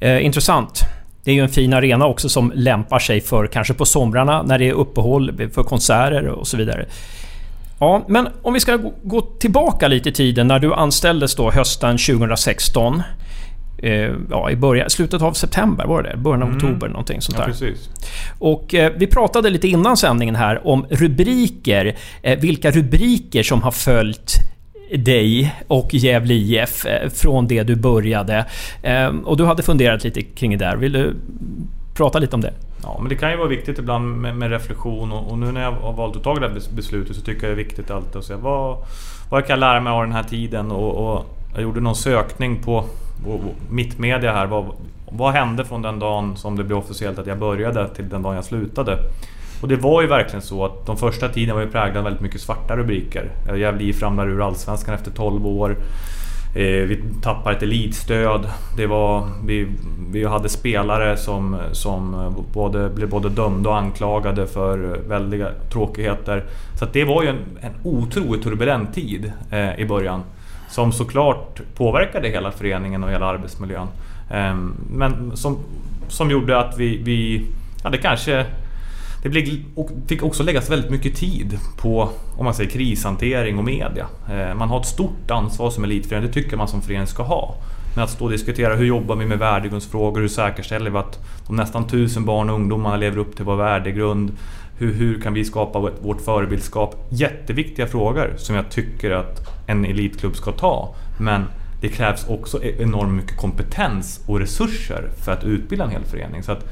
Eh, 0.00 0.26
intressant. 0.26 0.80
Det 1.24 1.30
är 1.30 1.34
ju 1.34 1.40
en 1.40 1.48
fin 1.48 1.72
arena 1.72 2.06
också 2.06 2.28
som 2.28 2.52
lämpar 2.54 2.98
sig 2.98 3.20
för 3.20 3.46
kanske 3.46 3.74
på 3.74 3.84
somrarna 3.84 4.42
när 4.42 4.58
det 4.58 4.68
är 4.68 4.72
uppehåll 4.72 5.50
för 5.54 5.62
konserter 5.62 6.26
och 6.26 6.46
så 6.46 6.56
vidare. 6.56 6.86
Ja, 7.78 8.04
men 8.08 8.28
om 8.42 8.54
vi 8.54 8.60
ska 8.60 8.78
gå 9.02 9.20
tillbaka 9.20 9.88
lite 9.88 10.08
i 10.08 10.12
tiden 10.12 10.48
när 10.48 10.58
du 10.58 10.74
anställdes 10.74 11.34
då 11.34 11.50
hösten 11.50 11.98
2016. 11.98 13.02
Eh, 13.78 14.10
ja, 14.30 14.50
i 14.50 14.56
början, 14.56 14.90
slutet 14.90 15.22
av 15.22 15.32
september 15.32 15.86
var 15.86 16.02
det 16.02 16.16
Början 16.16 16.42
av 16.42 16.48
Mm. 16.48 16.56
oktober, 16.56 16.88
någonting 16.88 17.20
sånt 17.20 17.38
Ja, 17.38 17.44
där. 17.44 17.52
precis. 17.52 17.90
Och 18.38 18.74
eh, 18.74 18.92
vi 18.96 19.06
pratade 19.06 19.50
lite 19.50 19.68
innan 19.68 19.96
sändningen 19.96 20.34
här 20.36 20.66
om 20.66 20.86
rubriker. 20.90 21.96
Eh, 22.22 22.38
vilka 22.38 22.70
rubriker 22.70 23.42
som 23.42 23.62
har 23.62 23.70
följt 23.70 24.32
dig 24.96 25.54
och 25.68 25.94
Gävle 25.94 26.34
IF 26.34 26.86
eh, 26.86 27.08
från 27.10 27.46
det 27.46 27.62
du 27.62 27.76
började. 27.76 28.46
Eh, 28.82 29.06
och 29.24 29.36
du 29.36 29.44
hade 29.44 29.62
funderat 29.62 30.04
lite 30.04 30.22
kring 30.22 30.50
det 30.58 30.64
där. 30.64 30.76
Vill 30.76 30.92
du 30.92 31.14
prata 31.94 32.18
lite 32.18 32.34
om 32.36 32.40
det? 32.40 32.52
Ja, 32.82 32.96
men 33.00 33.08
det 33.08 33.14
kan 33.14 33.30
ju 33.30 33.36
vara 33.36 33.48
viktigt 33.48 33.78
ibland 33.78 34.16
med, 34.20 34.36
med 34.36 34.50
reflektion 34.50 35.12
och, 35.12 35.30
och 35.30 35.38
nu 35.38 35.52
när 35.52 35.62
jag 35.62 35.72
har 35.72 35.92
valt 35.92 36.16
att 36.16 36.22
ta 36.22 36.34
det 36.34 36.48
här 36.48 36.54
bes- 36.54 36.74
beslutet 36.74 37.16
så 37.16 37.22
tycker 37.22 37.46
jag 37.48 37.56
det 37.56 37.60
är 37.62 37.64
viktigt 37.64 37.90
alltid 37.90 38.16
att 38.16 38.24
se 38.24 38.34
vad, 38.34 38.76
vad 39.30 39.46
kan 39.46 39.54
jag 39.54 39.60
lära 39.60 39.80
mig 39.80 39.90
av 39.92 40.02
den 40.02 40.12
här 40.12 40.22
tiden 40.22 40.70
och, 40.70 41.14
och 41.16 41.26
jag 41.54 41.62
gjorde 41.62 41.80
någon 41.80 41.94
sökning 41.96 42.62
på 42.62 42.84
mittmedia 43.70 44.32
här. 44.32 44.46
Vad, 44.46 44.64
vad 45.10 45.32
hände 45.32 45.64
från 45.64 45.82
den 45.82 45.98
dagen 45.98 46.36
som 46.36 46.56
det 46.56 46.64
blev 46.64 46.78
officiellt 46.78 47.18
att 47.18 47.26
jag 47.26 47.38
började 47.38 47.88
till 47.88 48.08
den 48.08 48.22
dagen 48.22 48.34
jag 48.34 48.44
slutade? 48.44 48.98
Och 49.60 49.68
det 49.68 49.76
var 49.76 50.02
ju 50.02 50.08
verkligen 50.08 50.42
så 50.42 50.64
att 50.64 50.86
de 50.86 50.96
första 50.96 51.28
tiden 51.28 51.54
var 51.54 51.62
ju 51.62 51.68
präglade 51.68 51.98
av 51.98 52.04
väldigt 52.04 52.22
mycket 52.22 52.40
svarta 52.40 52.76
rubriker. 52.76 53.30
Gävle 53.56 53.84
IF 53.84 54.02
ramlar 54.02 54.28
ur 54.28 54.46
Allsvenskan 54.46 54.94
efter 54.94 55.10
12 55.10 55.46
år. 55.46 55.76
Eh, 56.56 56.62
vi 56.62 57.02
tappar 57.22 57.52
ett 57.52 57.62
elitstöd. 57.62 58.50
Det 58.76 58.86
var, 58.86 59.28
vi, 59.46 59.68
vi 60.12 60.24
hade 60.24 60.48
spelare 60.48 61.16
som, 61.16 61.56
som 61.72 62.34
både, 62.52 62.88
blev 62.88 63.08
både 63.08 63.28
dömda 63.28 63.70
och 63.70 63.76
anklagade 63.76 64.46
för 64.46 64.78
väldiga 65.08 65.48
tråkigheter. 65.72 66.44
Så 66.78 66.84
att 66.84 66.92
det 66.92 67.04
var 67.04 67.22
ju 67.22 67.28
en, 67.28 67.38
en 67.60 67.72
otroligt 67.82 68.42
turbulent 68.42 68.94
tid 68.94 69.32
eh, 69.50 69.80
i 69.80 69.84
början. 69.84 70.22
Som 70.68 70.92
såklart 70.92 71.60
påverkade 71.74 72.28
hela 72.28 72.52
föreningen 72.52 73.04
och 73.04 73.10
hela 73.10 73.26
arbetsmiljön. 73.26 73.88
Ehm, 74.30 74.74
men 74.90 75.36
som, 75.36 75.58
som 76.08 76.30
gjorde 76.30 76.58
att 76.58 76.78
vi, 76.78 77.02
vi 77.02 77.46
hade 77.82 77.98
kanske 77.98 78.46
det 79.22 79.28
blev, 79.28 79.44
fick 80.08 80.22
också 80.22 80.42
läggas 80.42 80.70
väldigt 80.70 80.90
mycket 80.90 81.16
tid 81.16 81.58
på 81.76 82.10
om 82.38 82.44
man 82.44 82.54
säger 82.54 82.70
krishantering 82.70 83.58
och 83.58 83.64
media. 83.64 84.06
Ehm, 84.30 84.58
man 84.58 84.68
har 84.68 84.80
ett 84.80 84.86
stort 84.86 85.30
ansvar 85.30 85.70
som 85.70 85.84
elitförening, 85.84 86.26
det 86.26 86.34
tycker 86.34 86.56
man 86.56 86.68
som 86.68 86.82
förening 86.82 87.06
ska 87.06 87.22
ha. 87.22 87.54
Men 87.94 88.04
att 88.04 88.10
stå 88.10 88.24
och 88.24 88.30
diskutera 88.30 88.74
hur 88.74 88.86
jobbar 88.86 89.16
vi 89.16 89.26
med 89.26 89.38
värdegrundsfrågor, 89.38 90.20
hur 90.20 90.28
säkerställer 90.28 90.90
vi 90.90 90.98
att 90.98 91.18
de 91.46 91.56
nästan 91.56 91.86
tusen 91.86 92.24
barn 92.24 92.50
och 92.50 92.54
ungdomar 92.56 92.98
lever 92.98 93.18
upp 93.18 93.36
till 93.36 93.44
vår 93.44 93.56
värdegrund? 93.56 94.32
Hur, 94.78 94.92
hur 94.94 95.20
kan 95.20 95.34
vi 95.34 95.44
skapa 95.44 95.78
vårt- 95.78 96.02
vårt 96.02 96.20
förebildskap? 96.20 97.06
Jätteviktiga 97.08 97.86
frågor 97.86 98.32
som 98.36 98.56
jag 98.56 98.70
tycker 98.70 99.10
att 99.10 99.48
en 99.66 99.84
elitklubb 99.84 100.36
ska 100.36 100.52
ta. 100.52 100.94
Men 101.20 101.44
det 101.80 101.88
krävs 101.88 102.28
också 102.28 102.62
e- 102.64 102.74
enormt 102.78 103.12
mycket 103.12 103.36
kompetens 103.36 104.20
och 104.26 104.40
resurser 104.40 105.08
för 105.24 105.32
att 105.32 105.44
utbilda 105.44 105.84
en 105.84 105.90
hel 105.90 106.04
förening. 106.04 106.42
Så 106.42 106.52
att, 106.52 106.64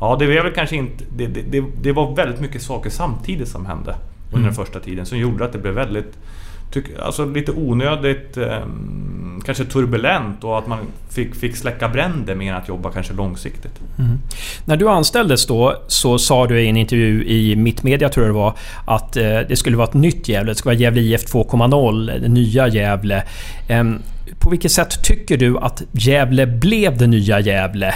ja, 0.00 0.16
det, 0.18 0.24
är 0.24 0.42
väl 0.44 0.52
kanske 0.52 0.76
inte, 0.76 1.04
det, 1.16 1.26
det, 1.26 1.42
det, 1.42 1.64
det 1.82 1.92
var 1.92 2.16
väldigt 2.16 2.40
mycket 2.40 2.62
saker 2.62 2.90
samtidigt 2.90 3.48
som 3.48 3.66
hände 3.66 3.94
under 4.32 4.46
den 4.46 4.54
första 4.54 4.80
tiden 4.80 5.06
som 5.06 5.18
gjorde 5.18 5.44
att 5.44 5.52
det 5.52 5.58
blev 5.58 5.74
väldigt 5.74 6.18
tyck, 6.70 6.84
alltså 7.02 7.24
lite 7.26 7.52
onödigt 7.52 8.36
ehm, 8.36 9.40
kanske 9.44 9.64
turbulent 9.64 10.44
och 10.44 10.58
att 10.58 10.66
man 10.66 10.78
fick, 11.10 11.34
fick 11.34 11.56
släcka 11.56 11.88
bränder 11.88 12.34
mer 12.34 12.50
än 12.52 12.58
att 12.58 12.68
jobba 12.68 12.90
kanske 12.90 13.12
långsiktigt. 13.14 13.72
När 14.64 14.76
du 14.76 14.88
anställdes 14.88 15.46
då 15.46 15.82
så 15.86 16.18
sa 16.18 16.46
du 16.46 16.60
i 16.60 16.68
en 16.68 16.76
intervju 16.76 17.24
i 17.24 17.56
Mittmedia 17.56 18.08
tror 18.08 18.26
jag 18.26 18.34
det 18.34 18.38
var 18.38 18.54
att 18.86 19.16
eh, 19.16 19.22
det 19.48 19.56
skulle 19.58 19.76
vara 19.76 19.88
ett 19.88 19.94
nytt 19.94 20.28
Gävle. 20.28 20.50
Det 20.50 20.54
skulle 20.54 20.74
vara 20.74 20.80
Gävle 20.80 21.00
IF 21.00 21.24
2.0, 21.34 22.20
det 22.20 22.28
nya 22.28 22.68
Gävle. 22.68 23.22
Em, 23.68 23.98
På 24.38 24.50
vilket 24.50 24.72
sätt 24.72 25.04
tycker 25.04 25.36
du 25.36 25.58
att 25.58 25.82
Gävle 25.92 26.46
blev 26.46 26.98
det 26.98 27.06
nya 27.06 27.40
Gävle? 27.40 27.94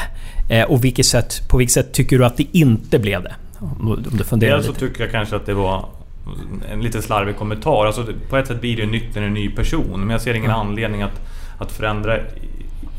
Eh, 0.51 0.63
Och 0.65 0.85
vilket 0.85 1.07
sätt, 1.07 1.49
på 1.49 1.57
vilket 1.59 1.75
sätt 1.75 1.93
tycker 1.93 2.19
du 2.19 2.25
att 2.25 2.37
det 2.37 2.47
inte 2.53 2.99
blev 2.99 3.23
det? 3.23 3.35
Om 3.59 4.05
du 4.13 4.25
funderar 4.25 4.55
Dels 4.55 4.67
så 4.67 4.73
lite. 4.73 4.87
tycker 4.89 5.01
jag 5.03 5.11
kanske 5.13 5.37
att 5.37 5.47
det 5.47 5.55
var 5.55 5.85
en 6.73 6.81
lite 6.81 7.03
slarvig 7.03 7.37
kommentar. 7.37 7.87
Alltså, 7.87 8.07
på 8.31 8.37
ett 8.37 8.47
sätt 8.47 8.61
blir 8.61 8.77
det 8.77 8.83
ju 8.83 8.91
nytt 8.91 9.15
när 9.15 9.23
en 9.23 9.35
ny 9.35 9.51
person. 9.51 10.01
Men 10.01 10.11
jag 10.11 10.21
ser 10.21 10.35
ingen 10.35 10.51
anledning 10.51 11.03
att, 11.03 11.21
att 11.59 11.73
förändra 11.73 12.19
i, 12.19 12.23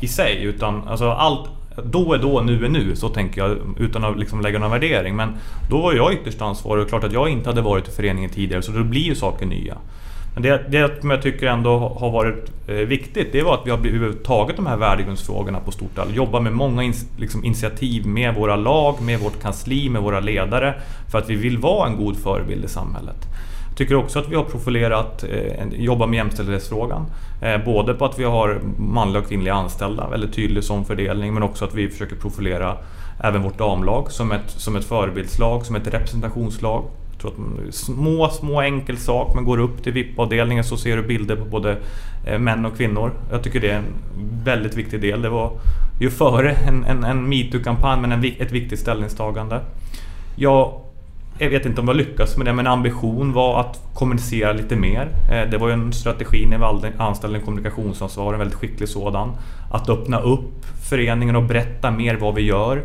i 0.00 0.08
sig. 0.08 0.42
Utan 0.42 0.88
alltså 0.88 1.10
allt, 1.10 1.48
då 1.84 2.12
är 2.12 2.18
då, 2.18 2.40
nu 2.40 2.64
är 2.64 2.68
nu. 2.68 2.96
Så 2.96 3.08
tänker 3.08 3.40
jag 3.40 3.58
utan 3.78 4.04
att 4.04 4.18
liksom 4.18 4.40
lägga 4.40 4.58
någon 4.58 4.70
värdering. 4.70 5.16
Men 5.16 5.36
då 5.70 5.80
var 5.80 5.92
jag 5.92 6.12
ytterst 6.12 6.42
ansvarig 6.42 6.82
och 6.82 6.88
klart 6.88 7.04
att 7.04 7.12
jag 7.12 7.28
inte 7.28 7.48
hade 7.48 7.62
varit 7.62 7.88
i 7.88 7.90
föreningen 7.90 8.30
tidigare. 8.30 8.62
Så 8.62 8.72
då 8.72 8.84
blir 8.84 9.02
ju 9.02 9.14
saker 9.14 9.46
nya. 9.46 9.76
Men 10.34 10.42
det, 10.42 10.64
det 10.68 11.00
som 11.00 11.10
jag 11.10 11.22
tycker 11.22 11.46
ändå 11.46 11.78
har 12.00 12.10
varit 12.10 12.52
eh, 12.68 12.74
viktigt, 12.74 13.32
det 13.32 13.42
var 13.42 13.54
att 13.54 13.66
vi 13.66 13.70
har 13.70 13.78
blivit, 13.78 14.24
tagit 14.24 14.56
de 14.56 14.66
här 14.66 14.76
värdegrundsfrågorna 14.76 15.60
på 15.60 15.70
stort 15.70 15.98
allvar. 15.98 16.14
Jobbar 16.14 16.40
med 16.40 16.52
många 16.52 16.82
in, 16.82 16.94
liksom, 17.16 17.44
initiativ 17.44 18.06
med 18.06 18.34
våra 18.34 18.56
lag, 18.56 19.02
med 19.02 19.20
vårt 19.20 19.42
kansli, 19.42 19.88
med 19.88 20.02
våra 20.02 20.20
ledare. 20.20 20.74
För 21.10 21.18
att 21.18 21.30
vi 21.30 21.34
vill 21.34 21.58
vara 21.58 21.88
en 21.88 21.96
god 21.96 22.16
förebild 22.16 22.64
i 22.64 22.68
samhället. 22.68 23.16
Jag 23.68 23.78
tycker 23.78 23.94
också 23.94 24.18
att 24.18 24.28
vi 24.28 24.36
har 24.36 24.44
profilerat, 24.44 25.24
eh, 25.24 25.66
jobbat 25.72 26.08
med 26.08 26.16
jämställdhetsfrågan. 26.16 27.06
Eh, 27.42 27.64
både 27.64 27.94
på 27.94 28.04
att 28.04 28.18
vi 28.18 28.24
har 28.24 28.60
manliga 28.78 29.22
och 29.22 29.28
kvinnliga 29.28 29.54
anställda, 29.54 30.08
väldigt 30.08 30.34
tydlig 30.34 30.64
som 30.64 30.84
fördelning, 30.84 31.34
men 31.34 31.42
också 31.42 31.64
att 31.64 31.74
vi 31.74 31.88
försöker 31.88 32.16
profilera 32.16 32.76
även 33.20 33.42
vårt 33.42 33.58
damlag 33.58 34.10
som 34.10 34.32
ett, 34.32 34.50
som 34.50 34.76
ett 34.76 34.84
förebildslag, 34.84 35.66
som 35.66 35.76
ett 35.76 35.86
representationslag. 35.86 36.84
Tror 37.24 37.66
att 37.68 37.74
små, 37.74 38.28
små 38.28 38.60
enkel 38.60 38.96
sak, 38.96 39.34
men 39.34 39.44
går 39.44 39.58
upp 39.58 39.82
till 39.82 39.92
VIP-avdelningen 39.92 40.64
så 40.64 40.76
ser 40.76 40.96
du 40.96 41.02
bilder 41.02 41.36
på 41.36 41.44
både 41.44 41.76
eh, 42.26 42.38
män 42.38 42.66
och 42.66 42.76
kvinnor. 42.76 43.12
Jag 43.30 43.42
tycker 43.42 43.60
det 43.60 43.70
är 43.70 43.76
en 43.76 43.94
väldigt 44.44 44.76
viktig 44.76 45.00
del. 45.00 45.22
Det 45.22 45.28
var 45.28 45.52
ju 46.00 46.10
före 46.10 46.52
en, 46.52 46.84
en, 46.84 47.04
en 47.04 47.28
metoo-kampanj, 47.28 48.00
men 48.00 48.12
en, 48.12 48.24
ett 48.38 48.52
viktigt 48.52 48.80
ställningstagande. 48.80 49.60
Jag 50.36 50.80
jag 51.38 51.50
vet 51.50 51.66
inte 51.66 51.80
om 51.80 51.88
jag 51.88 51.96
lyckas 51.96 52.36
med 52.36 52.46
det, 52.46 52.52
men 52.52 52.66
ambition 52.66 53.32
var 53.32 53.60
att 53.60 53.80
kommunicera 53.94 54.52
lite 54.52 54.76
mer. 54.76 55.08
Eh, 55.32 55.50
det 55.50 55.58
var 55.58 55.68
ju 55.68 55.74
en 55.74 55.92
strategi 55.92 56.46
när 56.46 56.58
vi 56.58 56.88
anställde 56.98 57.38
en 57.38 57.44
kommunikationsansvarig, 57.44 58.34
en 58.34 58.38
väldigt 58.38 58.58
skicklig 58.58 58.88
sådan. 58.88 59.32
Att 59.70 59.88
öppna 59.88 60.20
upp 60.20 60.66
föreningen 60.90 61.36
och 61.36 61.42
berätta 61.42 61.90
mer 61.90 62.14
vad 62.14 62.34
vi 62.34 62.42
gör. 62.42 62.82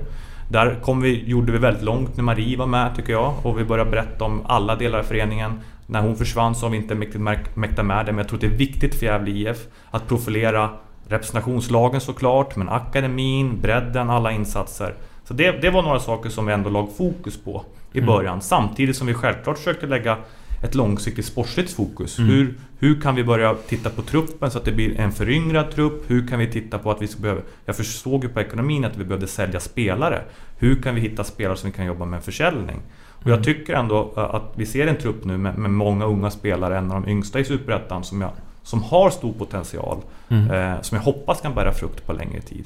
Där 0.52 0.76
kom 0.82 1.02
vi, 1.02 1.24
gjorde 1.26 1.52
vi 1.52 1.58
väldigt 1.58 1.84
långt 1.84 2.18
när 2.18 2.24
Marie 2.24 2.58
var 2.58 2.66
med 2.66 2.96
tycker 2.96 3.14
jag 3.14 3.34
och 3.44 3.60
vi 3.60 3.64
började 3.64 3.92
berätta 3.92 4.26
om 4.26 4.42
alla 4.46 4.76
delar 4.76 5.00
av 5.00 5.04
föreningen. 5.04 5.60
När 5.88 6.02
hon 6.02 6.16
försvann 6.16 6.56
så 6.56 6.66
har 6.66 6.72
vi 6.72 6.78
inte 6.78 6.96
mäktat 6.96 7.86
med 7.86 8.06
det 8.06 8.12
men 8.12 8.18
jag 8.18 8.28
tror 8.28 8.38
att 8.38 8.42
det 8.42 8.48
är 8.48 8.58
viktigt 8.58 8.96
för 8.96 9.06
Gävle 9.06 9.32
IF 9.32 9.58
att 9.92 10.08
profilera 10.08 10.70
representationslagen 11.08 12.02
såklart, 12.02 12.56
men 12.56 12.70
akademin, 12.70 13.62
bredden, 13.62 14.10
alla 14.10 14.32
insatser. 14.32 14.94
Så 15.24 15.34
det, 15.34 15.52
det 15.52 15.70
var 15.70 15.82
några 15.82 16.00
saker 16.00 16.30
som 16.30 16.46
vi 16.46 16.54
ändå 16.54 16.70
lag 16.70 16.90
fokus 16.98 17.44
på 17.44 17.64
i 17.94 18.02
början. 18.02 18.42
Samtidigt 18.42 18.96
som 18.96 19.08
vi 19.08 19.14
självklart 19.14 19.58
försökte 19.58 19.88
lägga 19.88 20.18
ett 20.64 20.76
långsiktigt 20.76 21.26
sportsligt 21.26 21.72
fokus. 21.74 22.20
Hur, 22.20 22.54
hur 22.80 23.02
kan 23.02 23.16
vi 23.16 23.24
börja 23.24 23.54
titta 23.68 23.90
på 23.90 24.02
truppen 24.02 24.52
så 24.52 24.58
att 24.58 24.66
det 24.66 24.72
blir 24.72 25.00
en 25.00 25.12
föryngrad 25.12 25.72
trupp? 25.72 26.04
Hur 26.08 26.28
kan 26.28 26.40
vi 26.40 26.48
titta 26.48 26.78
på 26.78 26.92
att 26.92 27.02
vi 27.02 27.08
ska 27.08 27.22
behöva... 27.22 27.42
Jag 27.66 27.76
försåg 27.76 28.24
ju 28.24 28.30
på 28.30 28.40
ekonomin 28.42 28.86
att 28.86 28.98
vi 28.98 29.04
behövde 29.04 29.28
sälja 29.28 29.60
spelare. 29.60 30.22
Hur 30.58 30.82
kan 30.82 30.96
vi 30.96 31.02
hitta 31.02 31.24
spelare 31.24 31.58
som 31.58 31.70
vi 31.70 31.76
kan 31.76 31.86
jobba 31.86 32.06
med 32.06 32.18
en 32.18 32.24
försäljning? 32.24 32.80
Och 33.24 33.32
jag 33.32 33.44
tycker 33.44 33.74
ändå 33.74 34.14
eh, 34.18 34.24
att 34.36 34.52
vi 34.56 34.66
ser 34.66 34.88
en 34.88 34.96
trupp 34.98 35.26
nu 35.26 35.38
med, 35.38 35.58
med 35.58 35.72
många 35.72 36.06
unga 36.06 36.32
spelare, 36.32 36.78
en 36.78 36.92
av 36.92 37.02
de 37.02 37.10
yngsta 37.12 37.40
i 37.40 37.44
Superettan, 37.46 38.04
som, 38.04 38.22
jag, 38.22 38.32
som 38.64 38.84
har 38.84 39.10
stor 39.10 39.34
potential. 39.34 39.98
Eh, 40.30 40.82
som 40.82 40.96
jag 40.98 41.04
hoppas 41.04 41.42
kan 41.42 41.56
bära 41.56 41.72
frukt 41.74 42.06
på 42.06 42.14
längre 42.14 42.42
tid. 42.42 42.66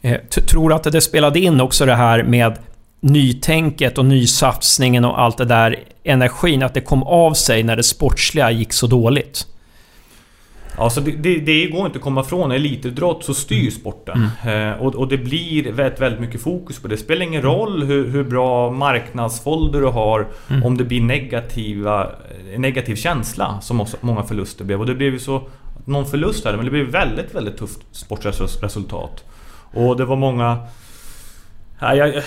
Eh, 0.00 0.20
t- 0.20 0.40
Tror 0.40 0.72
att 0.72 0.82
det 0.82 1.00
spelade 1.00 1.40
in 1.40 1.60
också 1.60 1.86
det 1.86 1.94
här 1.94 2.22
med 2.22 2.58
nytänket 3.00 3.98
och 3.98 4.04
nysatsningen 4.04 5.04
och 5.04 5.20
allt 5.20 5.38
det 5.38 5.44
där 5.44 5.78
energin, 6.04 6.62
att 6.62 6.74
det 6.74 6.80
kom 6.80 7.02
av 7.02 7.32
sig 7.34 7.62
när 7.62 7.76
det 7.76 7.82
sportsliga 7.82 8.50
gick 8.50 8.72
så 8.72 8.86
dåligt? 8.86 9.46
Alltså 10.76 11.00
det, 11.00 11.10
det, 11.10 11.38
det 11.38 11.66
går 11.66 11.86
inte 11.86 11.98
att 11.98 12.04
komma 12.04 12.20
ifrån. 12.20 12.52
Elitidrott 12.52 13.24
så 13.24 13.34
styr 13.34 13.70
sporten. 13.70 14.28
Eh, 14.46 14.72
och, 14.72 14.94
och 14.94 15.08
det 15.08 15.18
blir 15.18 15.72
väldigt, 15.72 16.00
väldigt 16.00 16.20
mycket 16.20 16.42
fokus 16.42 16.78
på 16.78 16.88
det. 16.88 16.94
Det 16.94 17.00
spelar 17.00 17.26
ingen 17.26 17.42
roll 17.42 17.82
hur, 17.82 18.08
hur 18.08 18.24
bra 18.24 18.70
marknadsfolder 18.70 19.80
du 19.80 19.86
har 19.86 20.28
om 20.64 20.76
det 20.76 20.84
blir 20.84 21.00
negativa, 21.00 22.10
negativ 22.56 22.96
känsla 22.96 23.60
som 23.60 23.86
många 24.00 24.22
förluster 24.22 24.64
blev. 24.64 24.80
Och 24.80 24.86
det 24.86 24.94
blev 24.94 25.12
ju 25.12 25.18
så... 25.18 25.42
Någon 25.84 26.06
förlust 26.06 26.44
hade 26.44 26.56
men 26.56 26.64
det 26.64 26.70
blev 26.70 26.86
väldigt, 26.86 27.34
väldigt 27.34 27.56
tufft 27.56 27.80
sportresultat. 27.92 29.24
Och 29.72 29.96
det 29.96 30.04
var 30.04 30.16
många... 30.16 30.58
Ja, 31.80 31.94
jag, 31.94 32.22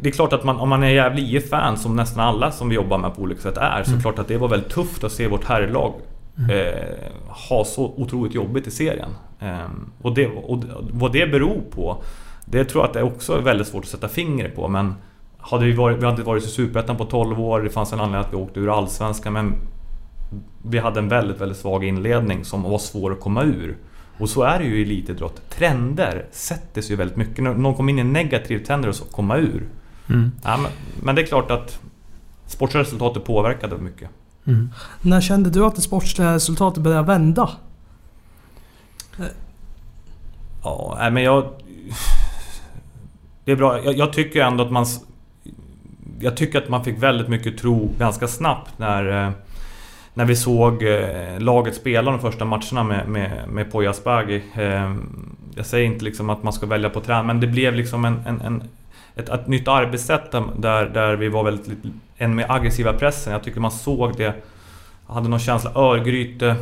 det 0.00 0.08
är 0.08 0.12
klart 0.12 0.32
att 0.32 0.44
man, 0.44 0.56
om 0.56 0.68
man 0.68 0.82
är 0.82 0.88
Gävle 0.88 1.20
IF-fan, 1.20 1.76
som 1.76 1.96
nästan 1.96 2.24
alla 2.24 2.50
som 2.50 2.68
vi 2.68 2.74
jobbar 2.74 2.98
med 2.98 3.14
på 3.14 3.22
olika 3.22 3.40
sätt 3.40 3.56
är, 3.56 3.82
så 3.82 4.00
klart 4.00 4.18
att 4.18 4.28
det 4.28 4.36
var 4.36 4.48
väldigt 4.48 4.72
tufft 4.72 5.04
att 5.04 5.12
se 5.12 5.28
vårt 5.28 5.44
herrlag 5.44 5.94
eh, 6.50 7.10
ha 7.50 7.64
så 7.64 7.94
otroligt 7.96 8.34
jobbigt 8.34 8.66
i 8.66 8.70
serien. 8.70 9.10
Eh, 9.40 9.70
och, 10.02 10.14
det, 10.14 10.26
och 10.26 10.64
vad 10.90 11.12
det 11.12 11.26
beror 11.26 11.60
på, 11.70 12.02
det 12.44 12.64
tror 12.64 12.82
jag 12.82 12.88
att 12.88 12.94
det 12.94 13.02
också 13.02 13.38
är 13.38 13.42
väldigt 13.42 13.66
svårt 13.66 13.84
att 13.84 13.90
sätta 13.90 14.08
fingret 14.08 14.56
på. 14.56 14.68
Men 14.68 14.94
hade 15.38 15.64
vi, 15.64 15.72
varit, 15.72 15.98
vi 15.98 16.06
hade 16.06 16.22
varit 16.22 16.44
i 16.44 16.46
Superettan 16.46 16.96
på 16.96 17.04
12 17.04 17.40
år, 17.40 17.60
det 17.60 17.70
fanns 17.70 17.92
en 17.92 18.00
anledning 18.00 18.26
att 18.26 18.32
vi 18.32 18.36
åkte 18.36 18.60
ur 18.60 18.78
Allsvenskan, 18.78 19.32
men 19.32 19.54
vi 20.62 20.78
hade 20.78 20.98
en 20.98 21.08
väldigt, 21.08 21.40
väldigt 21.40 21.58
svag 21.58 21.84
inledning 21.84 22.44
som 22.44 22.62
var 22.62 22.78
svår 22.78 23.12
att 23.12 23.20
komma 23.20 23.42
ur. 23.42 23.76
Och 24.18 24.30
så 24.30 24.42
är 24.42 24.58
det 24.58 24.64
ju 24.64 24.78
i 24.78 24.82
elitidrott. 24.82 25.50
Trender 25.50 26.26
sätter 26.30 26.82
sig 26.82 26.96
väldigt 26.96 27.16
mycket. 27.16 27.44
När 27.44 27.54
någon 27.54 27.74
kommer 27.74 27.92
in 27.92 27.98
i 27.98 28.00
en 28.00 28.12
negativ 28.12 28.64
trend 28.64 28.86
och 28.86 28.94
så 28.94 29.04
komma 29.04 29.36
ur. 29.36 29.68
Mm. 30.08 30.32
Ja, 30.44 30.56
men, 30.56 30.70
men 31.02 31.14
det 31.14 31.22
är 31.22 31.26
klart 31.26 31.50
att 31.50 31.80
sportresultatet 32.46 33.24
påverkade 33.24 33.76
mycket. 33.76 34.10
Mm. 34.46 34.70
När 35.02 35.20
kände 35.20 35.50
du 35.50 35.64
att 35.64 35.76
det 35.76 35.82
sportsliga 35.82 36.34
resultatet 36.34 36.82
började 36.82 37.06
vända? 37.06 37.50
Ja, 40.64 40.96
nej, 40.98 41.10
men 41.10 41.22
jag... 41.22 41.52
Det 43.44 43.52
är 43.52 43.56
bra. 43.56 43.84
Jag, 43.84 43.96
jag 43.96 44.12
tycker 44.12 44.40
ändå 44.40 44.64
att 44.64 44.72
man... 44.72 44.86
Jag 46.20 46.36
tycker 46.36 46.62
att 46.62 46.68
man 46.68 46.84
fick 46.84 47.02
väldigt 47.02 47.28
mycket 47.28 47.58
tro 47.58 47.90
ganska 47.98 48.28
snabbt 48.28 48.78
när... 48.78 49.32
När 50.14 50.24
vi 50.24 50.36
såg 50.36 50.82
eh, 50.82 51.38
laget 51.40 51.74
spela 51.74 52.10
de 52.10 52.20
första 52.20 52.44
matcherna 52.44 52.82
med, 52.84 53.08
med, 53.08 53.30
med 53.48 53.72
Poya 53.72 53.90
Asbaghi. 53.90 54.42
Eh, 54.54 54.94
Jag 55.56 55.66
säger 55.66 55.86
inte 55.86 56.04
liksom 56.04 56.30
att 56.30 56.42
man 56.42 56.52
ska 56.52 56.66
välja 56.66 56.90
på 56.90 57.00
trän, 57.00 57.26
men 57.26 57.40
det 57.40 57.46
blev 57.46 57.74
liksom 57.74 58.04
en, 58.04 58.22
en, 58.26 58.40
en 58.40 58.62
ett, 59.16 59.28
ett 59.28 59.46
nytt 59.46 59.68
arbetssätt 59.68 60.30
där, 60.56 60.84
där 60.86 61.16
vi 61.16 61.28
var 61.28 61.44
väldigt 61.44 61.78
än 62.18 62.34
mer 62.34 62.46
aggressiva 62.48 62.92
pressen. 62.92 63.32
Jag 63.32 63.42
tycker 63.42 63.60
man 63.60 63.70
såg 63.70 64.16
det. 64.16 64.34
Jag 65.06 65.14
hade 65.14 65.28
någon 65.28 65.38
känsla, 65.38 65.70
Örgryte 65.74 66.56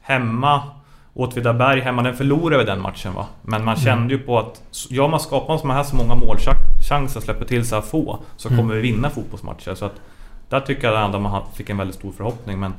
hemma 0.00 0.62
Åtvidaberg 1.14 1.80
hemma, 1.80 2.02
den 2.02 2.16
förlorade 2.16 2.58
vi 2.58 2.64
den 2.64 2.80
matchen 2.80 3.14
va. 3.14 3.26
Men 3.42 3.64
man 3.64 3.76
kände 3.76 4.14
ju 4.14 4.20
på 4.20 4.38
att 4.38 4.62
ja, 4.88 5.08
man 5.08 5.20
skapar 5.20 5.56
så 5.58 5.68
här 5.68 5.82
så 5.82 5.96
många 5.96 6.14
målchanser 6.14 7.20
släpper 7.20 7.44
till 7.44 7.64
så 7.66 7.74
här 7.74 7.82
få 7.82 8.18
så 8.36 8.48
Mm. 8.48 8.58
kommer 8.58 8.74
vi 8.74 8.80
vinna 8.80 9.10
fotbollsmatcher. 9.10 9.74
Så 9.74 9.84
att 9.84 9.94
där 10.52 10.60
tycker 10.60 10.88
jag 10.92 11.04
ändå 11.04 11.18
man 11.18 11.42
fick 11.54 11.70
en 11.70 11.76
väldigt 11.76 11.96
stor 11.96 12.12
förhoppning. 12.12 12.60
Men 12.60 12.74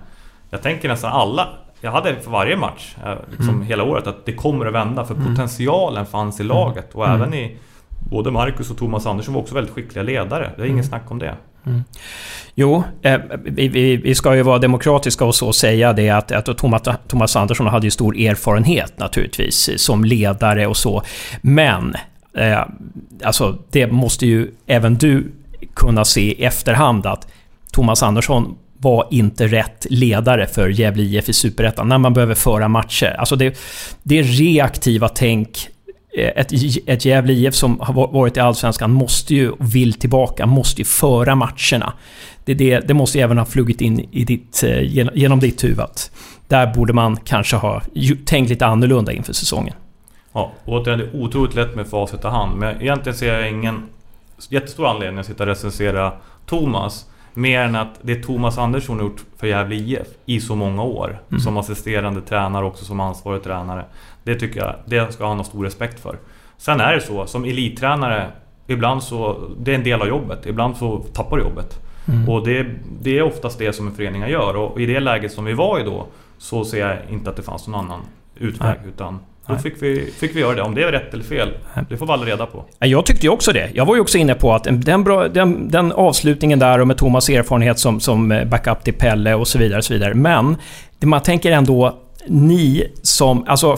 jag 0.49 0.61
tänker 0.61 0.87
nästan 0.89 1.11
alla 1.11 1.47
jag 1.81 1.91
hade 1.91 2.15
för 2.15 2.31
varje 2.31 2.57
match, 2.57 2.95
eh, 3.05 3.13
liksom 3.31 3.49
Mm. 3.55 3.61
hela 3.67 3.83
året, 3.83 4.07
att 4.07 4.25
det 4.25 4.33
kommer 4.33 4.65
att 4.65 4.73
vända. 4.73 5.05
För 5.05 5.15
Mm. 5.15 5.27
potentialen 5.27 6.05
fanns 6.05 6.39
i 6.39 6.43
laget. 6.43 6.93
Och 6.93 7.05
Mm. 7.07 7.21
även 7.21 7.33
i... 7.33 7.57
Både 8.11 8.31
Marcus 8.31 8.71
och 8.71 8.77
Thomas 8.77 9.05
Andersson 9.05 9.33
var 9.33 9.41
också 9.41 9.55
väldigt 9.55 9.73
skickliga 9.73 10.03
ledare. 10.03 10.51
Det 10.55 10.61
är 10.61 10.65
inget 10.65 10.73
Mm. 10.73 10.83
snack 10.83 11.11
om 11.11 11.19
det. 11.19 11.35
Jo, 12.55 12.83
eh, 13.01 13.19
vi, 13.43 13.67
vi, 13.67 13.97
vi 13.97 14.15
ska 14.15 14.35
ju 14.35 14.41
vara 14.41 14.59
demokratiska 14.59 15.25
och 15.25 15.35
så 15.35 15.53
säga 15.53 15.93
det 15.93 16.09
att, 16.09 16.31
att 16.31 16.57
Thomas, 16.57 16.81
Thomas 17.07 17.35
Andersson 17.35 17.67
hade 17.67 17.87
ju 17.87 17.91
stor 17.91 18.17
erfarenhet 18.17 18.93
naturligtvis 18.99 19.69
som 19.81 20.05
ledare 20.05 20.67
och 20.67 20.77
så. 20.77 21.01
Men, 21.41 21.95
eh, 22.37 22.61
alltså 23.23 23.57
det 23.71 23.87
måste 23.91 24.25
ju 24.27 24.51
även 24.67 24.95
du 24.95 25.31
kunna 25.73 26.05
se 26.05 26.21
i 26.41 26.43
efterhand 26.45 27.05
att 27.05 27.27
Thomas 27.73 28.03
Andersson 28.03 28.55
var 28.77 29.07
inte 29.11 29.47
rätt 29.47 29.87
ledare 29.89 30.47
för 30.47 30.69
Gävle 30.69 31.03
IF 31.03 31.29
i 31.29 31.33
Superettan 31.33 31.87
när 31.87 31.97
man 31.97 32.13
behöver 32.13 32.35
föra 32.35 32.67
matcher. 32.67 33.15
Alltså 33.19 33.35
det, 33.35 33.57
det 34.03 34.21
reaktiva 34.21 35.09
tänk 35.09 35.69
eh, 36.17 36.31
ett, 36.35 36.51
ett 36.85 37.05
Gävle 37.05 37.33
IF 37.33 37.55
som 37.55 37.79
har 37.79 37.93
varit 37.93 38.37
i 38.37 38.39
Allsvenskan 38.39 38.91
måste 38.91 39.35
ju, 39.35 39.51
vill 39.59 39.93
tillbaka, 39.93 40.45
måste 40.45 40.81
ju 40.81 40.85
föra 40.85 41.35
matcherna. 41.35 41.93
Det, 42.45 42.53
det, 42.53 42.79
det 42.79 42.93
måste 42.93 43.17
ju 43.17 43.23
även 43.23 43.37
ha 43.37 43.45
flugit 43.45 43.81
in 43.81 44.07
i 44.11 44.23
ditt, 44.23 44.63
eh, 44.63 44.81
genom, 45.13 45.39
ditt 45.39 45.63
huvud. 45.63 45.85
Där 46.47 46.73
borde 46.73 46.93
man 46.93 47.17
kanske 47.17 47.55
ha 47.55 47.81
tänkt 48.25 48.49
lite 48.49 48.65
annorlunda 48.65 49.11
inför 49.11 49.33
säsongen. 49.33 49.73
Ja, 50.33 50.51
återigen, 50.65 50.99
det 50.99 51.05
är 51.05 51.15
otroligt 51.15 51.55
lätt 51.55 51.75
med 51.75 51.87
facit 51.87 52.23
i 52.23 52.27
hand. 52.27 52.59
Men 52.59 52.81
egentligen 52.81 53.17
ser 53.17 53.33
jag 53.33 53.49
ingen 53.49 53.83
jättestor 54.49 54.87
anledning 54.87 55.19
att 55.19 55.25
sitta 55.25 55.43
och 55.43 55.47
recensera 55.47 56.11
Thomas. 56.45 57.05
Mer 57.33 57.59
än 57.59 57.75
att 57.75 57.99
det 58.01 58.23
Thomas 58.23 58.57
Andersson 58.57 58.99
gjort 58.99 59.23
för 59.37 59.47
Gävle 59.47 59.75
IF 59.75 60.07
i 60.25 60.39
så 60.39 60.55
många 60.55 60.83
år. 60.83 61.19
Mm. 61.29 61.39
Som 61.39 61.57
assisterande 61.57 62.21
tränare 62.21 62.65
och 62.65 62.71
också 62.71 62.85
som 62.85 62.99
ansvarig 62.99 63.43
tränare. 63.43 63.85
Det 64.23 64.35
tycker 64.35 64.59
jag, 64.59 64.75
det 64.85 65.13
ska 65.13 65.27
han 65.27 65.37
ha 65.37 65.43
stor 65.43 65.63
respekt 65.63 65.99
för. 65.99 66.17
Sen 66.57 66.81
är 66.81 66.93
det 66.93 67.01
så, 67.01 67.25
som 67.25 67.45
elittränare, 67.45 68.27
ibland 68.67 69.03
så... 69.03 69.49
Det 69.59 69.71
är 69.71 69.75
en 69.75 69.83
del 69.83 70.01
av 70.01 70.07
jobbet. 70.07 70.45
Ibland 70.45 70.77
så 70.77 70.97
tappar 70.97 71.37
du 71.37 71.43
jobbet. 71.43 71.79
Mm. 72.07 72.29
Och 72.29 72.45
det, 72.45 72.67
det 73.01 73.17
är 73.17 73.21
oftast 73.21 73.59
det 73.59 73.73
som 73.73 73.95
föreningar 73.95 74.27
gör. 74.27 74.55
Och 74.55 74.81
i 74.81 74.85
det 74.85 74.99
läget 74.99 75.31
som 75.31 75.45
vi 75.45 75.53
var 75.53 75.79
i 75.79 75.83
då, 75.83 76.05
så 76.37 76.65
ser 76.65 76.87
jag 76.87 76.97
inte 77.09 77.29
att 77.29 77.35
det 77.35 77.43
fanns 77.43 77.67
någon 77.67 77.85
annan 77.85 78.01
utväg. 78.35 78.77
Utan 78.87 79.19
då 79.47 79.57
fick 79.57 79.73
vi, 79.79 80.11
fick 80.19 80.35
vi 80.35 80.39
göra 80.39 80.55
det. 80.55 80.61
Om 80.61 80.75
det 80.75 80.83
är 80.83 80.91
rätt 80.91 81.13
eller 81.13 81.23
fel, 81.23 81.49
det 81.89 81.97
får 81.97 82.05
vi 82.05 82.11
aldrig 82.11 82.31
reda 82.31 82.45
på. 82.45 82.65
Ja, 82.79 82.87
Jag 82.87 83.05
tyckte 83.05 83.25
ju 83.25 83.29
också 83.29 83.51
det. 83.51 83.69
Jag 83.73 83.85
var 83.85 83.95
ju 83.95 84.01
också 84.01 84.17
inne 84.17 84.35
på 84.35 84.53
att 84.53 84.63
den, 84.63 85.03
bra, 85.03 85.27
den, 85.27 85.71
den 85.71 85.91
avslutningen 85.91 86.59
där 86.59 86.79
och 86.79 86.87
med 86.87 86.97
Thomas 86.97 87.29
erfarenhet 87.29 87.79
som, 87.79 87.99
som 87.99 88.43
backup 88.51 88.83
till 88.83 88.93
Pelle 88.93 89.33
och 89.33 89.47
så 89.47 89.57
vidare. 89.57 89.77
Och 89.77 89.83
så 89.83 89.93
vidare. 89.93 90.13
Men 90.13 90.55
man 90.99 91.21
tänker 91.21 91.51
ändå, 91.51 91.97
ni 92.27 92.87
som... 93.01 93.45
Alltså, 93.47 93.77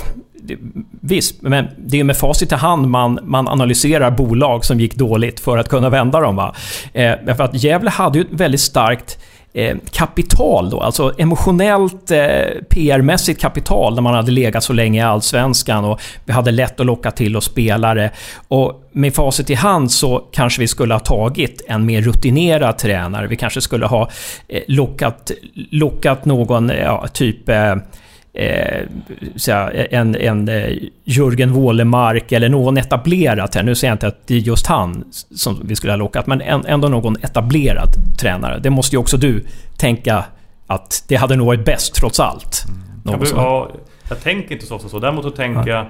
visst, 1.02 1.42
men 1.42 1.68
det 1.78 2.00
är 2.00 2.04
med 2.04 2.18
facit 2.18 2.52
i 2.52 2.56
hand 2.56 2.88
man, 2.88 3.20
man 3.24 3.48
analyserar 3.48 4.12
bolag 4.12 4.66
som 4.66 4.80
gick 4.80 4.96
dåligt 4.96 5.40
för 5.40 5.58
att 5.58 5.70
kunna 5.70 5.90
vända 5.90 6.20
dem. 6.20 6.36
Va? 6.36 6.56
Eh, 6.94 7.14
därför 7.26 7.44
att 7.44 7.64
Gävle 7.64 7.90
hade 7.90 8.20
ju 8.20 8.26
ett 8.26 8.32
väldigt 8.32 8.62
starkt 8.62 9.20
eh, 9.56 9.78
kapital 9.92 10.70
då, 10.70 10.82
alltså 10.82 11.14
emotionellt 11.18 12.12
eh, 12.12 12.18
PR-mässigt 12.70 13.42
kapital 13.42 13.96
när 13.96 14.02
man 14.02 14.14
hade 14.14 14.32
legat 14.32 14.64
så 14.64 14.74
länge 14.74 15.00
i 15.00 15.04
Allsvenskan 15.04 15.86
och 15.86 16.02
vi 16.26 16.34
hade 16.34 16.52
lätt 16.52 16.80
att 16.80 16.86
locka 16.86 17.12
till 17.12 17.38
oss 17.38 17.46
spelare. 17.46 18.12
Och 18.48 18.84
med 18.92 19.16
facit 19.16 19.50
i 19.50 19.54
hand 19.54 19.92
så 19.92 20.24
kanske 20.32 20.62
vi 20.62 20.68
skulle 20.68 20.94
ha 20.94 21.00
tagit 21.00 21.62
en 21.68 21.86
mer 21.86 22.02
rutinerad 22.02 22.78
tränare. 22.78 23.28
Vi 23.28 23.36
kanske 23.36 23.62
skulle 23.62 23.86
ha 23.86 24.10
eh, 24.48 24.62
lockat, 24.68 25.32
lockat 25.72 26.26
någon, 26.26 26.70
ja, 26.70 27.08
typ 27.14 27.50
eh, 27.50 27.76
eh, 28.36 28.86
en, 29.92 30.16
en 30.16 30.50
eh, 30.50 30.78
Jörgen 31.04 31.52
Wålemark 31.54 32.32
eller 32.32 32.50
någon 32.50 32.78
etablerad 32.78 33.52
tränare. 33.52 33.66
Nu 33.66 33.76
säger 33.76 33.92
jag 33.92 33.96
inte 33.96 34.08
att 34.08 34.28
det 34.28 34.34
är 34.36 34.40
just 34.40 34.68
han 34.68 35.04
som 35.36 35.60
vi 35.64 35.76
skulle 35.76 35.94
ha 35.94 35.98
lockat, 35.98 36.28
men 36.28 36.42
en, 36.42 36.66
ändå 36.66 36.88
någon 36.88 37.16
etablerad 37.22 37.90
tränare. 38.20 38.60
Det 38.60 38.70
måste 38.70 38.96
ju 38.96 39.00
också 39.00 39.18
du 39.18 39.46
tänka 39.78 40.26
att 40.68 41.04
det 41.08 41.16
hade 41.16 41.36
nog 41.36 41.48
varit 41.48 41.66
bäst 41.66 41.96
trots 41.96 42.20
allt. 42.20 42.64
Jag, 43.04 43.12
Någon 43.12 43.20
be- 43.20 43.26
som- 43.26 43.40
ja, 43.40 43.70
jag 44.10 44.22
tänker 44.24 44.56
inte 44.56 44.66
så 44.66 44.76
ofta 44.76 44.90
så. 44.90 45.00
Däremot 45.00 45.24
så 45.24 45.30
tänker 45.32 45.72
jag 45.72 45.86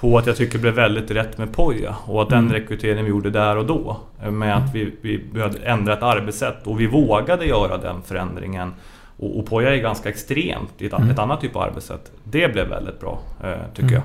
på 0.00 0.18
att 0.18 0.26
jag 0.26 0.36
tycker 0.36 0.52
det 0.52 0.58
blev 0.58 0.74
väldigt 0.74 1.10
rätt 1.10 1.38
med 1.38 1.52
Poja. 1.52 1.94
Och 2.06 2.22
att 2.22 2.28
den 2.30 2.38
Mm. 2.38 2.52
rekryteringen 2.52 3.04
vi 3.04 3.10
gjorde 3.10 3.30
där 3.30 3.56
och 3.56 3.66
då. 3.66 3.96
Med 4.30 4.56
att 4.56 4.74
vi, 4.74 4.92
vi 5.02 5.18
behövde 5.32 5.58
ändra 5.58 5.92
ett 5.92 6.02
arbetssätt. 6.02 6.66
Och 6.66 6.80
vi 6.80 6.86
vågade 6.86 7.44
göra 7.46 7.78
den 7.78 8.02
förändringen. 8.02 8.72
Och, 9.16 9.38
och 9.38 9.46
Poja 9.46 9.74
är 9.74 9.80
ganska 9.80 10.08
extremt 10.08 10.72
i 10.78 10.86
ett, 10.86 10.92
Mm. 10.92 11.10
ett 11.10 11.18
annat 11.18 11.40
typ 11.40 11.56
av 11.56 11.62
arbetssätt. 11.62 12.10
Det 12.24 12.52
blev 12.52 12.68
väldigt 12.68 13.00
bra, 13.00 13.18
eh, 13.44 13.50
tycker 13.74 13.82
Mm. 13.88 13.94
jag. 13.94 14.02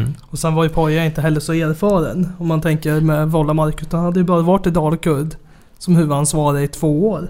Mm. 0.00 0.14
Och 0.30 0.38
sen 0.38 0.54
var 0.54 0.62
ju 0.64 0.68
Poja 0.70 1.04
inte 1.04 1.20
heller 1.20 1.40
så 1.40 1.52
erfaren. 1.52 2.28
Om 2.38 2.48
man 2.48 2.60
tänker 2.60 3.00
med 3.00 3.28
Vollamark. 3.30 3.82
Utan 3.82 3.98
han 4.00 4.04
hade 4.04 4.20
ju 4.20 4.24
bara 4.24 4.40
varit 4.42 4.66
i 4.66 4.70
Dalkurd 4.70 5.34
som 5.78 5.96
huvudansvarig 5.96 6.64
i 6.64 6.68
två 6.68 7.08
år. 7.08 7.28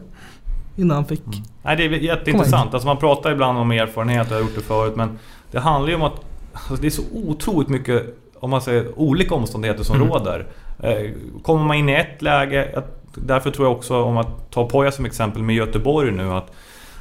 Innan 0.76 0.94
han 0.94 1.04
fick... 1.04 1.22
Nej, 1.62 1.76
det 1.76 1.84
är 1.84 1.90
jätteintressant. 1.90 2.74
Alltså 2.74 2.86
man 2.88 2.96
pratar 2.96 3.32
ibland 3.32 3.58
om 3.58 3.70
erfarenhet, 3.70 4.26
jag 4.30 4.36
har 4.36 4.42
gjort 4.42 4.54
det 4.54 4.60
förut, 4.60 4.96
men 4.96 5.18
det 5.50 5.58
handlar 5.58 5.88
ju 5.88 5.94
om 5.94 6.02
att 6.02 6.20
alltså 6.52 6.74
det 6.76 6.86
är 6.86 6.90
så 6.90 7.02
otroligt 7.12 7.68
mycket, 7.68 8.02
om 8.40 8.50
man 8.50 8.60
säger 8.60 8.98
olika 8.98 9.34
omständigheter 9.34 9.84
som 9.84 9.96
Mm. 9.96 10.08
råder. 10.08 10.46
Eh, 10.82 11.10
Kommer 11.42 11.64
man 11.64 11.76
in 11.76 11.88
i 11.88 11.92
ett 11.92 12.22
läge, 12.22 12.82
därför 13.14 13.50
tror 13.50 13.66
jag 13.66 13.76
också, 13.76 14.02
om 14.02 14.16
att 14.16 14.50
ta 14.50 14.68
Poja 14.68 14.90
som 14.92 15.04
exempel 15.04 15.42
med 15.42 15.56
Göteborg 15.56 16.10
nu, 16.12 16.32
att 16.32 16.50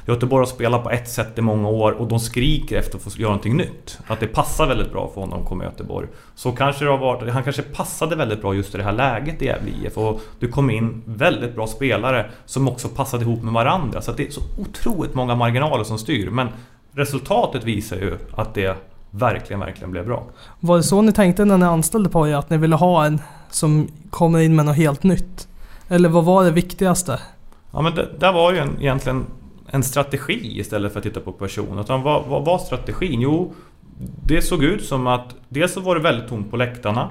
Göteborg 0.06 0.40
har 0.40 0.46
spelat 0.46 0.82
på 0.82 0.90
ett 0.90 1.08
sätt 1.08 1.38
i 1.38 1.40
många 1.40 1.68
år 1.68 1.92
och 1.92 2.06
de 2.08 2.20
skriker 2.20 2.78
efter 2.78 2.96
att 2.96 3.02
få 3.02 3.10
göra 3.10 3.30
någonting 3.30 3.56
nytt. 3.56 3.98
Att 4.06 4.20
det 4.20 4.26
passar 4.26 4.66
väldigt 4.66 4.92
bra 4.92 5.10
för 5.14 5.20
honom 5.20 5.40
att 5.40 5.48
komma 5.48 5.64
i 5.64 5.66
Göteborg. 5.66 6.08
Så 6.34 6.52
kanske 6.52 6.84
det 6.84 6.90
har 6.90 6.98
varit, 6.98 7.32
han 7.32 7.42
kanske 7.42 7.62
passade 7.62 8.16
väldigt 8.16 8.40
bra 8.40 8.54
just 8.54 8.74
i 8.74 8.78
det 8.78 8.84
här 8.84 8.92
läget 8.92 9.42
i 9.42 9.44
Gävle 9.44 9.70
IF. 9.70 9.98
Och 9.98 10.20
det 10.40 10.48
kom 10.48 10.70
in 10.70 11.02
väldigt 11.04 11.54
bra 11.54 11.66
spelare 11.66 12.30
som 12.44 12.68
också 12.68 12.88
passade 12.88 13.24
ihop 13.24 13.42
med 13.42 13.52
varandra. 13.52 14.02
Så 14.02 14.12
det 14.12 14.26
är 14.26 14.30
så 14.30 14.40
otroligt 14.58 15.14
många 15.14 15.34
marginaler 15.34 15.84
som 15.84 15.98
styr. 15.98 16.30
Men 16.30 16.48
resultatet 16.92 17.64
visar 17.64 17.96
ju 17.96 18.18
att 18.36 18.54
det 18.54 18.76
verkligen, 19.10 19.60
verkligen 19.60 19.90
blev 19.90 20.06
bra. 20.06 20.24
Var 20.60 20.76
det 20.76 20.82
så 20.82 21.02
ni 21.02 21.12
tänkte 21.12 21.44
när 21.44 21.58
ni 21.58 21.64
anställde 21.64 22.10
Poja? 22.10 22.38
Att 22.38 22.50
ni 22.50 22.56
ville 22.56 22.76
ha 22.76 23.06
en 23.06 23.20
som 23.50 23.88
kommer 24.10 24.38
in 24.38 24.56
med 24.56 24.66
något 24.66 24.76
helt 24.76 25.02
nytt? 25.02 25.48
Eller 25.88 26.08
vad 26.08 26.24
var 26.24 26.44
det 26.44 26.50
viktigaste? 26.50 27.20
Ja 27.72 27.82
men 27.82 27.94
det, 27.94 28.08
där 28.18 28.32
var 28.32 28.52
ju 28.52 28.58
en, 28.58 28.80
egentligen 28.80 29.26
en 29.70 29.82
strategi 29.82 30.60
istället 30.60 30.92
för 30.92 30.98
att 30.98 31.04
titta 31.04 31.20
på 31.20 31.32
person. 31.32 31.78
Utan 31.78 32.02
vad, 32.02 32.24
vad 32.24 32.44
var 32.44 32.58
strategin? 32.58 33.20
Jo, 33.20 33.54
det 34.22 34.42
såg 34.42 34.64
ut 34.64 34.84
som 34.84 35.06
att 35.06 35.34
dels 35.48 35.72
så 35.72 35.80
var 35.80 35.94
det 35.94 36.00
väldigt 36.00 36.28
tomt 36.28 36.50
på 36.50 36.56
läktarna. 36.56 37.10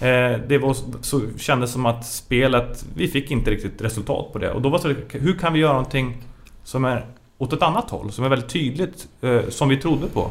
Eh, 0.00 0.40
det 0.48 0.58
var, 0.58 0.76
så 1.00 1.20
kändes 1.38 1.72
som 1.72 1.86
att 1.86 2.06
spelet, 2.06 2.86
vi 2.94 3.08
fick 3.08 3.30
inte 3.30 3.50
riktigt 3.50 3.82
resultat 3.82 4.32
på 4.32 4.38
det. 4.38 4.50
Och 4.50 4.62
då 4.62 4.68
var 4.68 4.80
det 4.88 5.18
hur 5.18 5.38
kan 5.38 5.52
vi 5.52 5.58
göra 5.58 5.72
någonting 5.72 6.16
som 6.64 6.84
är 6.84 7.06
åt 7.38 7.52
ett 7.52 7.62
annat 7.62 7.90
håll? 7.90 8.12
Som 8.12 8.24
är 8.24 8.28
väldigt 8.28 8.50
tydligt, 8.50 9.08
eh, 9.20 9.40
som 9.48 9.68
vi 9.68 9.76
trodde 9.76 10.06
på. 10.06 10.30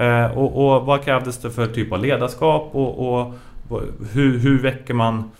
Eh, 0.00 0.38
och, 0.38 0.76
och 0.76 0.86
vad 0.86 1.04
krävdes 1.04 1.38
det 1.38 1.50
för 1.50 1.66
typ 1.66 1.92
av 1.92 2.02
ledarskap? 2.02 2.70
Och, 2.72 3.18
och 3.18 3.34
hur, 4.12 4.38
hur 4.38 4.62
väcker 4.62 4.94
man 4.94 5.30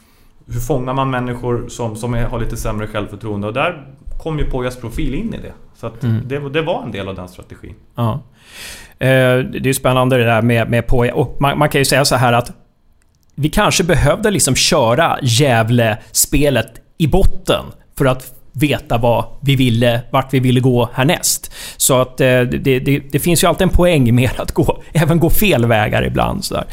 hur 0.46 0.60
fångar 0.60 0.94
man 0.94 1.10
människor 1.10 1.68
som, 1.68 1.96
som 1.96 2.14
är, 2.14 2.24
har 2.24 2.40
lite 2.40 2.56
sämre 2.56 2.86
självförtroende? 2.86 3.46
Och 3.46 3.52
där 3.52 3.86
kom 4.18 4.38
ju 4.38 4.44
Pojas 4.50 4.76
profil 4.76 5.14
in 5.14 5.34
i 5.34 5.36
det. 5.36 5.52
Så 5.80 5.90
Mm. 6.02 6.22
det, 6.28 6.48
det 6.48 6.62
var 6.62 6.82
en 6.82 6.92
del 6.92 7.08
av 7.08 7.14
den 7.14 7.28
strategin. 7.28 7.74
Ja. 7.96 8.12
Eh, 8.98 9.08
Det 9.38 9.58
är 9.58 9.66
ju 9.66 9.74
spännande 9.74 10.16
det 10.16 10.24
där 10.24 10.42
med, 10.42 10.70
med 10.70 10.86
Poja. 10.86 11.14
Och 11.14 11.36
man, 11.40 11.58
man 11.58 11.68
kan 11.68 11.80
ju 11.80 11.84
säga 11.84 12.04
så 12.04 12.16
här 12.16 12.32
att 12.32 12.52
vi 13.34 13.48
kanske 13.48 13.84
behövde 13.84 14.30
liksom 14.30 14.54
köra 14.54 15.18
Gävle-spelet 15.22 16.72
i 16.98 17.06
botten 17.06 17.64
för 17.98 18.04
att 18.04 18.32
veta 18.52 18.98
vad 18.98 19.24
vi 19.40 19.56
ville, 19.56 20.00
vart 20.10 20.34
vi 20.34 20.40
ville 20.40 20.60
gå 20.60 20.88
härnäst. 20.94 21.52
Så 21.76 22.00
att 22.00 22.20
eh, 22.20 22.26
det, 22.40 22.78
det, 22.80 22.98
det 23.12 23.18
finns 23.18 23.44
ju 23.44 23.48
alltid 23.48 23.62
en 23.62 23.68
poäng 23.74 24.14
med 24.14 24.30
att 24.38 24.52
gå, 24.52 24.82
även 24.92 25.18
gå 25.20 25.30
fel 25.30 25.66
vägar 25.66 26.06
ibland. 26.06 26.44
Så 26.44 26.54
där. 26.54 26.64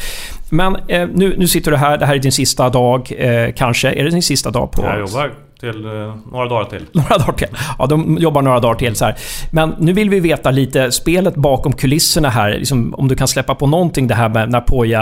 Men 0.50 0.76
eh, 0.76 1.08
nu, 1.14 1.36
nu 1.38 1.48
sitter 1.48 1.72
du 1.72 1.78
här, 1.78 1.98
det 1.98 2.06
här 2.06 2.16
är 2.16 2.20
din 2.20 2.32
sista 2.32 2.70
dag 2.70 3.12
eh, 3.18 3.54
kanske. 3.56 3.92
Är 3.92 4.04
det 4.04 4.10
din 4.10 4.22
sista 4.24 4.52
dag 4.52 4.72
på... 4.72 4.84
Jag 4.84 5.00
jobbar 5.00 5.34
till 5.64 5.86
eh, 5.86 6.16
några 6.32 6.48
dagar 6.48 6.66
till. 6.66 6.86
Några 6.92 7.18
dagar 7.18 7.34
till. 7.34 7.48
Ja, 7.80 7.86
de 7.86 8.18
jobbar 8.18 8.42
några 8.42 8.60
dagar 8.60 8.76
till 8.76 8.96
så 8.96 9.06
här. 9.06 9.16
Men 9.52 9.76
nu 9.80 9.94
vill 9.94 10.10
vi 10.10 10.20
veta 10.20 10.52
lite 10.52 10.92
spelet 10.92 11.36
bakom 11.36 11.74
kulisserna 11.74 12.30
här. 12.30 12.50
Liksom, 12.50 12.96
om 12.98 13.08
du 13.08 13.16
kan 13.16 13.28
släppa 13.28 13.56
på 13.56 13.68
någonting 13.68 14.08
det 14.08 14.16
här 14.16 14.30
med 14.30 14.50
när 14.50 14.62
Poja 14.62 15.02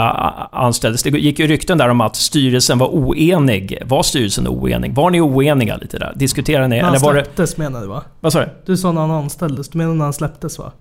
anställdes. 0.52 1.02
Det 1.02 1.10
gick 1.10 1.38
ju 1.38 1.46
rykten 1.46 1.78
där 1.78 1.88
om 1.88 2.00
att 2.00 2.16
styrelsen 2.16 2.78
var 2.78 2.86
oenig. 2.86 3.78
Var 3.84 4.02
styrelsen 4.02 4.48
oenig? 4.48 4.94
Var 4.94 5.10
ni 5.10 5.20
oeniga 5.20 5.76
lite 5.76 5.98
där? 5.98 6.12
Diskuterade 6.16 6.68
ni? 6.68 6.76
När 6.76 6.82
han 6.82 6.94
Eller 6.94 7.04
var 7.04 7.14
det... 7.14 7.24
släpptes 7.24 7.56
menar 7.56 7.80
du 7.80 7.86
va? 7.86 8.02
Vad 8.20 8.32
sa 8.32 8.40
du? 8.40 8.48
Du 8.66 8.76
sa 8.76 8.92
när 8.92 9.00
han 9.00 9.10
anställdes, 9.10 9.68
du 9.68 9.78
menar 9.78 9.94
när 9.94 10.04
han 10.04 10.12
släpptes 10.12 10.58
va? 10.58 10.72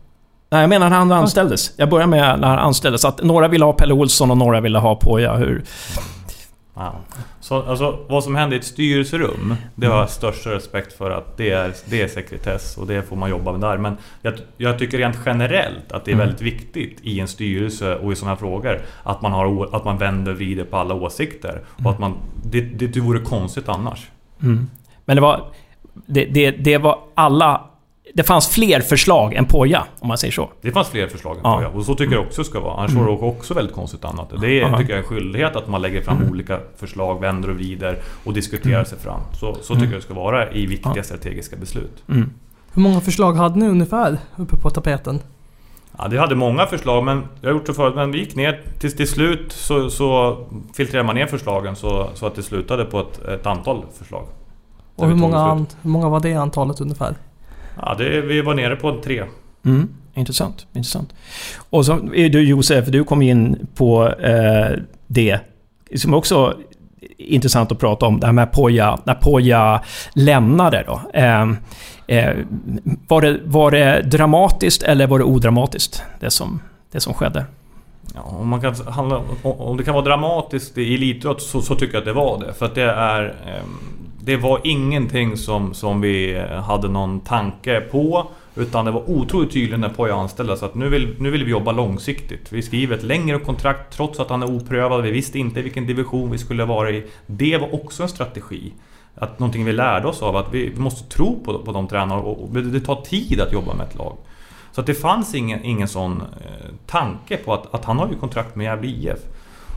Nej, 0.51 0.61
jag 0.61 0.69
menar 0.69 0.89
när 0.89 0.97
han 0.97 1.11
anställdes. 1.11 1.71
Jag 1.77 1.89
börjar 1.89 2.07
med 2.07 2.39
när 2.39 2.47
han 2.47 2.59
anställdes. 2.59 3.05
Att 3.05 3.23
några 3.23 3.47
ville 3.47 3.65
ha 3.65 3.73
Pelle 3.73 3.93
Olsson 3.93 4.31
och 4.31 4.37
några 4.37 4.61
ville 4.61 4.79
ha 4.79 4.95
Poja. 4.95 5.35
Hur... 5.35 5.63
Ja. 6.73 6.95
Så, 7.39 7.61
alltså, 7.61 7.99
vad 8.09 8.23
som 8.23 8.35
händer 8.35 8.55
i 8.57 8.59
ett 8.59 8.65
styrelserum, 8.65 9.55
det 9.75 9.87
har 9.87 9.97
jag 9.97 10.09
största 10.09 10.49
respekt 10.49 10.93
för 10.93 11.11
att 11.11 11.37
det 11.37 11.49
är, 11.49 11.73
det 11.85 12.01
är 12.01 12.07
sekretess 12.07 12.77
och 12.77 12.87
det 12.87 13.03
får 13.03 13.15
man 13.15 13.29
jobba 13.29 13.51
med 13.51 13.61
där. 13.61 13.77
Men 13.77 13.97
jag, 14.21 14.33
jag 14.57 14.79
tycker 14.79 14.97
rent 14.97 15.17
generellt 15.25 15.91
att 15.91 16.05
det 16.05 16.11
är 16.11 16.15
Mm. 16.15 16.25
väldigt 16.27 16.41
viktigt 16.41 16.97
i 17.01 17.19
en 17.19 17.27
styrelse 17.27 17.95
och 17.95 18.11
i 18.11 18.15
sådana 18.15 18.31
här 18.35 18.39
frågor 18.39 18.81
att 19.03 19.21
man, 19.21 19.31
har, 19.31 19.75
att 19.75 19.85
man 19.85 19.97
vänder 19.97 20.33
vrider 20.33 20.63
på 20.63 20.77
alla 20.77 20.93
åsikter. 20.93 21.61
Och 21.83 21.91
att 21.91 21.99
man, 21.99 22.13
det, 22.43 22.61
det, 22.61 22.87
det 22.87 22.99
vore 22.99 23.19
konstigt 23.19 23.69
annars. 23.69 24.07
Mm. 24.41 24.67
Men 25.05 25.15
det 25.15 25.21
var... 25.21 25.45
Det, 26.05 26.25
det, 26.25 26.51
det 26.51 26.77
var 26.77 26.99
alla... 27.15 27.61
Det 28.13 28.23
fanns 28.23 28.47
fler 28.49 28.79
förslag 28.81 29.33
än 29.33 29.45
Poja, 29.45 29.85
om 29.99 30.07
man 30.07 30.17
säger 30.17 30.31
så. 30.31 30.49
Det 30.61 30.71
fanns 30.71 30.89
fler 30.89 31.07
förslag 31.07 31.35
än 31.35 31.41
Ja. 31.43 31.61
ja. 31.61 31.67
och 31.67 31.85
så 31.85 31.95
tycker 31.95 32.15
jag 32.15 32.23
också 32.25 32.43
ska 32.43 32.59
vara. 32.59 32.73
Annars 32.77 32.91
vore 32.93 33.05
det 33.11 33.17
också 33.17 33.53
väldigt 33.53 33.75
konstigt 33.75 34.05
annat. 34.05 34.29
Det 34.41 34.61
är, 34.61 34.77
tycker 34.77 34.81
jag 34.81 34.89
är 34.89 34.97
en 34.97 35.03
skyldighet 35.03 35.55
att 35.55 35.67
man 35.67 35.81
lägger 35.81 36.01
fram 36.01 36.17
olika 36.31 36.59
förslag, 36.77 37.21
vänder 37.21 37.49
och 37.49 37.55
vrider 37.55 37.97
och 38.23 38.33
diskuterar 38.33 38.83
sig 38.83 38.99
fram. 38.99 39.19
Så, 39.39 39.57
så 39.61 39.73
tycker 39.73 39.87
jag 39.87 39.97
det 39.97 40.01
ska 40.01 40.13
vara 40.13 40.51
i 40.51 40.65
viktiga 40.65 40.93
Ja. 40.95 41.03
strategiska 41.03 41.55
beslut. 41.55 42.03
Mm. 42.09 42.29
Hur 42.73 42.81
många 42.81 43.01
förslag 43.01 43.33
hade 43.33 43.59
ni 43.59 43.67
ungefär 43.67 44.17
uppe 44.35 44.57
på 44.57 44.69
tapeten? 44.69 45.19
Ja, 45.97 46.07
det 46.07 46.17
hade 46.17 46.35
många 46.35 46.65
förslag, 46.65 47.03
men 47.03 47.23
jag 47.41 47.49
har 47.49 47.53
gjort 47.53 47.65
det 47.65 47.73
förut. 47.73 47.95
Men 47.95 48.11
vi 48.11 48.19
gick 48.19 48.35
ner 48.35 48.61
till, 48.79 48.91
till 48.97 49.07
slut 49.07 49.51
så, 49.51 49.89
så 49.89 50.37
filtrerade 50.73 51.05
man 51.07 51.15
ner 51.15 51.27
förslagen 51.27 51.75
så, 51.75 52.09
så 52.13 52.25
att 52.25 52.35
det 52.35 52.43
slutade 52.43 52.85
på 52.85 52.99
ett, 52.99 53.21
ett 53.25 53.45
antal 53.45 53.85
förslag. 53.97 54.23
Och 54.95 55.07
hur 55.07 55.15
många, 55.15 55.37
an, 55.37 55.65
hur 55.81 55.89
många 55.89 56.09
var 56.09 56.19
det 56.19 56.33
antalet 56.33 56.81
ungefär? 56.81 57.15
Ja, 57.81 57.95
det, 57.97 58.21
vi 58.21 58.41
var 58.41 58.53
nere 58.53 58.75
på 58.75 58.89
en 58.89 59.01
tre. 59.01 59.23
Mm. 59.65 59.89
Intressant, 60.13 60.67
intressant. 60.73 61.13
Och 61.69 61.85
så 61.85 61.93
är 62.13 62.29
du 62.29 62.41
Josef, 62.43 62.87
du 62.87 63.03
kom 63.03 63.21
in 63.21 63.67
på 63.75 64.07
eh, 64.09 64.77
det 65.07 65.39
som 65.95 66.13
också 66.13 66.57
är 67.01 67.25
intressant 67.25 67.71
att 67.71 67.79
prata 67.79 68.05
om, 68.05 68.19
det 68.19 68.25
här 68.25 68.33
med 68.33 68.51
Poja, 68.51 68.97
när 69.03 69.13
Poja 69.15 69.81
lämnade 70.13 70.83
då. 70.87 71.01
Eh, 71.13 71.41
eh, 72.07 72.37
var, 73.07 73.21
det, 73.21 73.39
var 73.43 73.71
det 73.71 74.01
dramatiskt 74.01 74.83
eller 74.83 75.07
var 75.07 75.19
det 75.19 75.25
odramatiskt, 75.25 76.03
det 76.19 76.29
som, 76.31 76.59
det 76.91 76.99
som 76.99 77.13
skedde? 77.13 77.45
Ja, 78.15 78.21
om, 78.21 78.47
man 78.49 78.61
kan 78.61 78.75
handla, 78.87 79.17
om- 79.43 79.59
om 79.61 79.77
det 79.77 79.83
kan 79.83 79.93
vara 79.93 80.05
dramatiskt 80.05 80.77
i 80.77 80.95
elitidrott 80.95 81.41
så, 81.41 81.61
så 81.61 81.75
tycker 81.75 81.93
jag 81.93 81.99
att 82.01 82.05
det 82.05 82.13
var 82.13 82.39
det. 82.39 82.53
För 82.53 82.65
att 82.65 82.75
det 82.75 82.81
är... 82.91 83.35
Det 84.23 84.37
var 84.37 84.61
ingenting 84.63 85.37
som, 85.37 85.73
som 85.73 86.01
vi 86.01 86.45
hade 86.65 86.87
någon 86.87 87.19
tanke 87.19 87.81
på. 87.81 88.27
Utan 88.55 88.85
det 88.85 88.91
var 88.91 89.09
otroligt 89.09 89.51
tydligt 89.51 89.79
när 89.79 89.89
Poja 89.89 90.15
anställdes 90.15 90.63
att 90.63 90.75
nu 90.75 90.89
vill, 90.89 91.15
nu 91.19 91.31
vill 91.31 91.43
vi 91.43 91.51
jobba 91.51 91.71
långsiktigt. 91.71 92.51
Vi 92.51 92.61
skriver 92.61 92.97
ett 92.97 93.03
längre 93.03 93.39
kontrakt 93.39 93.93
trots 93.93 94.19
att 94.19 94.29
han 94.29 94.43
är 94.43 94.55
oprövad. 94.55 95.03
Vi 95.03 95.11
visste 95.11 95.39
inte 95.39 95.61
vilken 95.61 95.87
division 95.87 96.31
vi 96.31 96.37
skulle 96.37 96.65
vara 96.65 96.89
i. 96.91 97.03
Det 97.25 97.57
var 97.57 97.75
också 97.75 98.03
en 98.03 98.09
strategi. 98.09 98.73
Att 99.15 99.39
någonting 99.39 99.65
vi 99.65 99.73
lärde 99.73 100.07
oss 100.07 100.21
av 100.21 100.35
att 100.35 100.53
vi, 100.53 100.69
vi 100.69 100.79
måste 100.79 101.09
tro 101.09 101.43
på, 101.45 101.59
på 101.59 101.71
de 101.71 101.87
tränarna 101.87 102.21
och, 102.21 102.43
och 102.43 102.49
det 102.49 102.61
det 102.61 102.81
tar 102.81 103.01
tid 103.01 103.41
att 103.41 103.53
jobba 103.53 103.73
med 103.73 103.87
ett 103.87 103.95
lag. 103.95 104.17
Så 104.71 104.81
att 104.81 104.87
det 104.87 104.93
fanns 104.93 105.35
ingen, 105.35 105.63
ingen 105.63 105.87
sån 105.87 106.21
eh, 106.21 106.69
tanke 106.85 107.37
på 107.37 107.53
att, 107.53 107.73
att 107.73 107.85
han 107.85 107.99
har 107.99 108.09
ju 108.09 108.15
kontrakt 108.15 108.55
med 108.55 108.63
Gävle 108.63 108.87
IF. 108.87 109.19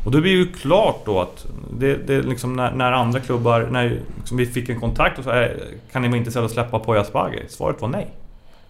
Och 0.04 0.10
då 0.10 0.20
blir 0.20 0.32
det 0.32 0.38
ju 0.38 0.52
klart 0.52 1.02
då 1.04 1.20
att 1.20 1.46
det, 1.78 1.94
det 1.96 2.22
liksom 2.22 2.52
när, 2.56 2.72
när 2.72 2.92
andra 2.92 3.20
klubbar, 3.20 3.68
när 3.70 4.00
liksom 4.16 4.36
vi 4.36 4.46
fick 4.46 4.68
en 4.68 4.80
kontakt 4.80 5.18
och 5.18 5.24
så 5.24 5.30
här, 5.30 5.60
kan 5.92 6.02
ni 6.02 6.08
vara 6.08 6.18
intresserade 6.18 6.44
av 6.44 6.46
att 6.46 6.52
släppa 6.52 6.78
Poya 6.78 7.00
Asbaghi? 7.00 7.42
Svaret 7.48 7.80
var 7.82 7.88
nej. 7.88 8.10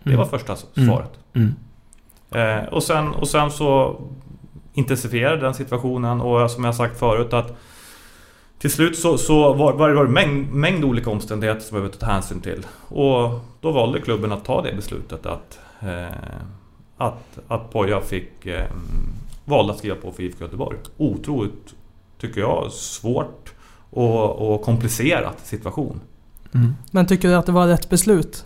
Det 0.03 0.11
Mm. 0.11 0.19
var 0.19 0.27
första 0.27 0.57
Mm. 0.77 0.89
svaret. 0.89 1.11
Mm. 1.35 1.55
Eh, 2.31 2.65
och, 2.69 2.83
sen, 2.83 3.09
och 3.09 3.29
sen 3.29 3.51
så 3.51 4.01
intensifierade 4.73 5.37
den 5.41 5.55
situationen 5.55 6.21
och 6.21 6.51
som 6.51 6.65
jag 6.65 6.75
sagt 6.75 6.99
förut 6.99 7.33
att 7.33 7.57
till 8.59 8.71
slut 8.71 8.99
så, 8.99 9.19
så 9.19 9.53
var, 9.55 9.73
var 9.73 9.91
det 9.91 10.01
en 10.01 10.13
mängd, 10.13 10.53
mängd 10.53 10.85
olika 10.85 11.11
omständigheter 11.11 11.61
som 11.61 11.77
vi 11.77 11.81
behövde 11.81 11.99
ta 11.99 12.07
hänsyn 12.07 12.41
till. 12.41 12.67
Och 12.89 13.31
då 13.61 13.71
valde 13.73 14.01
klubben 14.01 14.33
att 14.33 14.45
ta 14.45 14.63
det 14.63 14.73
beslutet 14.77 15.27
att, 15.27 15.59
eh, 15.81 16.17
att, 16.97 17.39
att 17.49 17.73
Poja 17.73 18.01
fick 18.01 18.47
eh, 18.47 18.65
valde 19.45 19.73
att 19.73 19.79
skriva 19.79 19.97
på 19.97 20.13
för 20.13 20.23
IFK 20.23 20.45
Göteborg. 20.45 20.79
Otroligt, 20.97 21.75
tycker 22.19 22.41
jag, 22.41 22.73
svårt 22.73 23.53
och, 23.91 24.55
och 24.55 24.63
komplicerat 24.63 25.47
situation. 25.47 26.01
Mm. 26.55 26.75
Men 26.91 27.07
tycker 27.07 27.29
du 27.29 27.35
att 27.35 27.47
det 27.47 27.53
var 27.53 27.67
rätt 27.67 27.91
beslut? 27.91 28.45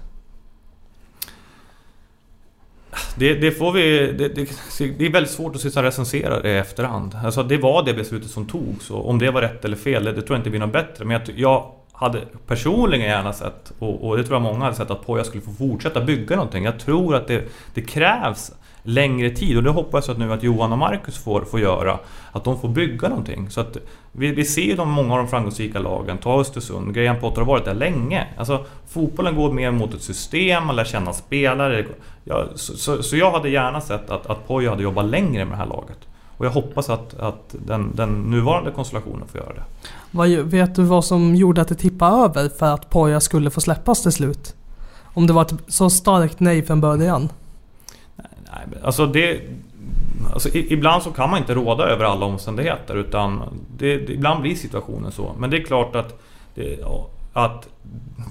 Det, 3.17 3.35
det 3.35 3.53
får 3.53 3.73
vi... 3.73 4.13
Det, 4.13 4.29
det, 4.29 4.51
det 4.99 5.07
är 5.07 5.13
väldigt 5.13 5.33
svårt 5.33 5.55
att 5.55 5.61
sitta 5.61 5.81
och 5.81 5.85
recensera 5.85 6.41
det 6.43 6.51
i 6.51 6.59
efterhand. 6.59 7.17
Alltså 7.25 7.43
det 7.43 7.59
var 7.59 7.83
det 7.83 7.95
beslutet 7.95 8.31
som 8.31 8.47
togs 8.47 8.91
och 8.91 9.11
om 9.11 9.19
det 9.19 9.31
var 9.31 9.41
rätt 9.41 9.65
eller 9.65 9.77
fel, 9.77 10.05
det, 10.05 10.13
tror 10.13 10.31
jag 10.31 10.39
inte 10.39 10.51
blir 10.51 10.61
något 10.61 10.73
bättre. 10.73 11.05
Men 11.05 11.21
jag, 11.27 11.39
jag 11.39 11.73
hade 11.93 12.21
personligen 12.47 13.07
gärna 13.07 13.33
sett, 13.33 13.73
och, 13.79 14.09
och 14.09 14.17
det 14.17 14.25
tror 14.25 14.35
jag 14.35 14.43
många 14.43 14.65
hade 14.65 14.77
sett, 14.77 14.91
att 14.91 15.07
Poja 15.07 15.25
skulle 15.25 15.43
få 15.43 15.53
fortsätta 15.53 16.01
bygga 16.01 16.37
någonting. 16.37 16.65
Jag 16.65 16.81
tror 16.81 17.15
att 17.15 17.27
det, 17.27 17.45
det 17.75 17.83
krävs 17.83 18.53
längre 18.88 19.31
tid 19.31 19.57
och 19.57 19.62
det 19.62 19.70
hoppas 19.70 20.09
jag 20.09 20.14
att 20.14 20.18
nu 20.18 20.33
att 20.33 20.42
Johan 20.42 20.72
och 20.72 20.79
Marcus 20.79 21.18
får, 21.18 21.40
får 21.40 21.61
göra. 21.61 21.98
Att 22.33 22.44
de 22.44 22.61
får 22.61 22.68
bygga 22.68 23.09
någonting. 23.09 23.51
Så 23.51 23.61
att 23.61 23.77
vi, 24.12 24.33
vi 24.33 24.44
ser 24.44 24.62
ju 24.62 24.77
de, 24.77 24.90
många 24.90 25.12
av 25.12 25.18
de 25.18 25.29
framgångsrika 25.29 25.79
lagen, 25.79 26.18
ta 26.18 26.40
Östersund, 26.40 26.94
Graham 26.94 27.20
Potter 27.20 27.40
har 27.40 27.46
varit 27.46 27.64
där 27.64 27.74
länge. 27.74 28.27
Alltså 28.37 28.64
fotbollen 28.88 29.37
går 29.37 29.53
mer 29.53 29.70
mot 29.70 29.94
ett 29.94 30.03
system, 30.03 30.66
man 30.66 30.77
lär 30.77 30.85
känna 30.85 31.12
spelare. 31.12 31.87
Ja, 32.24 32.44
så, 32.55 32.77
så, 32.77 33.03
så 33.03 33.16
jag 33.16 33.31
hade 33.31 33.48
gärna 33.48 33.81
sett 33.81 34.11
att, 34.11 34.27
att 34.27 34.48
Poja 34.48 34.70
hade 34.70 34.83
jobbat 34.83 35.05
längre 35.05 35.44
med 35.44 35.53
det 35.53 35.59
här 35.59 35.66
laget. 35.66 35.98
Och 36.37 36.46
jag 36.46 36.51
hoppas 36.51 36.90
att, 36.90 37.20
att 37.20 37.55
den, 37.66 37.92
den 37.94 38.22
nuvarande 38.22 38.70
konstellationen 38.70 39.29
får 39.29 39.40
göra 39.40 39.53
det. 39.55 39.62
Vad, 40.11 40.29
vet 40.29 40.74
du 40.74 40.83
vad 40.83 41.05
som 41.05 41.35
gjorde 41.35 41.61
att 41.61 41.68
det 41.68 41.74
tippade 41.74 42.16
över 42.16 42.48
för 42.48 42.74
att 42.74 42.90
Poja 42.90 43.20
skulle 43.20 43.51
få 43.51 43.61
släppas 43.61 44.03
till 44.03 44.12
slut? 44.12 44.55
Om 45.03 45.27
det 45.27 45.33
var 45.33 45.42
ett 45.42 45.55
så 45.68 45.90
starkt 45.90 46.40
nej 46.40 46.62
från 46.62 46.81
början? 46.81 47.29
Nej, 48.66 48.79
alltså 48.83 49.07
det... 49.07 49.40
Alltså 50.33 50.49
ibland 50.55 51.03
så 51.03 51.11
kan 51.11 51.31
man 51.31 51.38
inte 51.38 51.55
råda 51.55 51.85
över 51.85 52.05
alla 52.05 52.27
omständigheter 52.27 52.94
utan 52.94 53.42
det, 53.79 53.97
det, 53.97 54.12
ibland 54.12 54.42
blir 54.42 54.55
situationen 54.55 55.12
så. 55.12 55.35
Men 55.38 55.51
det 55.51 55.57
är 55.57 55.64
klart 55.64 55.97
att 55.97 56.21
det, 56.55 56.79
att 57.33 57.68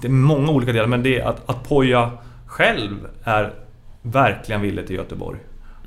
det 0.02 0.08
är 0.08 0.12
många 0.12 0.50
olika 0.50 0.72
delar 0.72 0.86
men 0.86 1.02
det 1.02 1.20
är 1.20 1.24
att, 1.24 1.50
att 1.50 1.68
Poja 1.68 2.10
själv 2.46 3.08
är 3.24 3.54
verkligen 4.02 4.60
villig 4.60 4.86
till 4.86 4.96
Göteborg. 4.96 5.38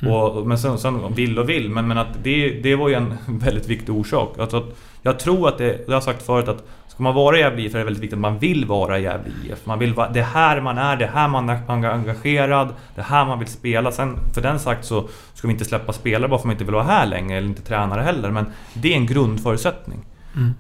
Och, 0.08 0.48
men 0.48 0.58
sen, 0.58 0.78
sen 0.78 1.14
vill 1.14 1.40
och 1.40 1.50
vill, 1.50 1.70
men, 1.70 1.88
men 1.88 1.98
att 1.98 2.24
det, 2.24 2.50
det 2.64 2.76
var 2.76 2.90
ju 2.90 2.96
en 2.96 3.14
väldigt 3.28 3.68
viktig 3.68 3.96
orsak. 3.96 4.40
Alltså 4.40 4.66
jag 5.02 5.20
tror 5.20 5.48
att 5.48 5.58
det, 5.58 5.66
det 5.66 5.86
har 5.88 5.94
jag 5.94 6.04
sagt 6.04 6.26
förut 6.26 6.48
att 6.48 6.64
ska 6.88 7.04
man 7.04 7.16
vara 7.16 7.38
i 7.38 7.40
Gävle 7.40 7.62
IF 7.62 7.74
är 7.76 7.78
det 7.80 7.84
väldigt 7.86 8.04
viktigt 8.04 8.18
att 8.18 8.22
man 8.22 8.40
vill 8.40 8.66
vara 8.66 9.00
i 9.00 9.04
Gävle 9.04 9.32
IF. 9.46 9.66
Man 9.66 9.80
vill 9.80 9.94
det 9.96 10.20
är 10.20 10.24
här 10.24 10.62
man 10.62 10.78
är, 10.78 10.96
det 10.98 11.06
är 11.06 11.10
här 11.10 11.28
man 11.28 11.50
är 11.50 11.60
enga- 11.68 11.92
engagerad, 11.94 12.68
det 12.96 13.02
är 13.02 13.06
här 13.06 13.26
man 13.26 13.40
vill 13.40 13.48
spela. 13.48 13.92
Sen 13.92 14.18
för 14.34 14.42
den 14.42 14.60
sagt 14.60 14.86
så 14.86 15.08
ska 15.34 15.48
vi 15.48 15.54
inte 15.54 15.66
släppa 15.66 15.94
spelare 15.94 16.30
bara 16.30 16.38
för 16.38 16.42
att 16.42 16.46
man 16.46 16.52
inte 16.54 16.64
vill 16.64 16.74
vara 16.74 16.84
här 16.84 17.06
längre, 17.06 17.38
eller 17.38 17.48
inte 17.48 17.62
tränare 17.62 18.02
heller. 18.02 18.32
Men 18.32 18.46
det 18.74 18.94
är 18.94 18.98
en 18.98 19.06
grundförutsättning. 19.06 20.00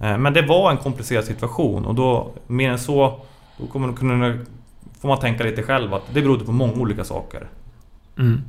Eh, 0.01 0.17
Men 0.17 0.34
det 0.34 0.41
var 0.41 0.71
en 0.71 0.77
komplicerad 0.77 1.25
situation 1.25 1.86
och 1.86 1.95
då, 1.95 2.32
mer 2.47 2.71
än 2.71 2.80
så, 2.80 3.19
då 3.58 3.65
kommer 3.67 4.39
får 5.01 5.08
man 5.08 5.19
tänka 5.19 5.43
lite 5.43 5.63
själv 5.63 5.93
att 5.93 6.04
det 6.13 6.21
berodde 6.21 6.45
på 6.45 6.51
många 6.51 6.73
olika 6.73 7.04
saker. 7.04 7.47
Mm. 8.17 8.41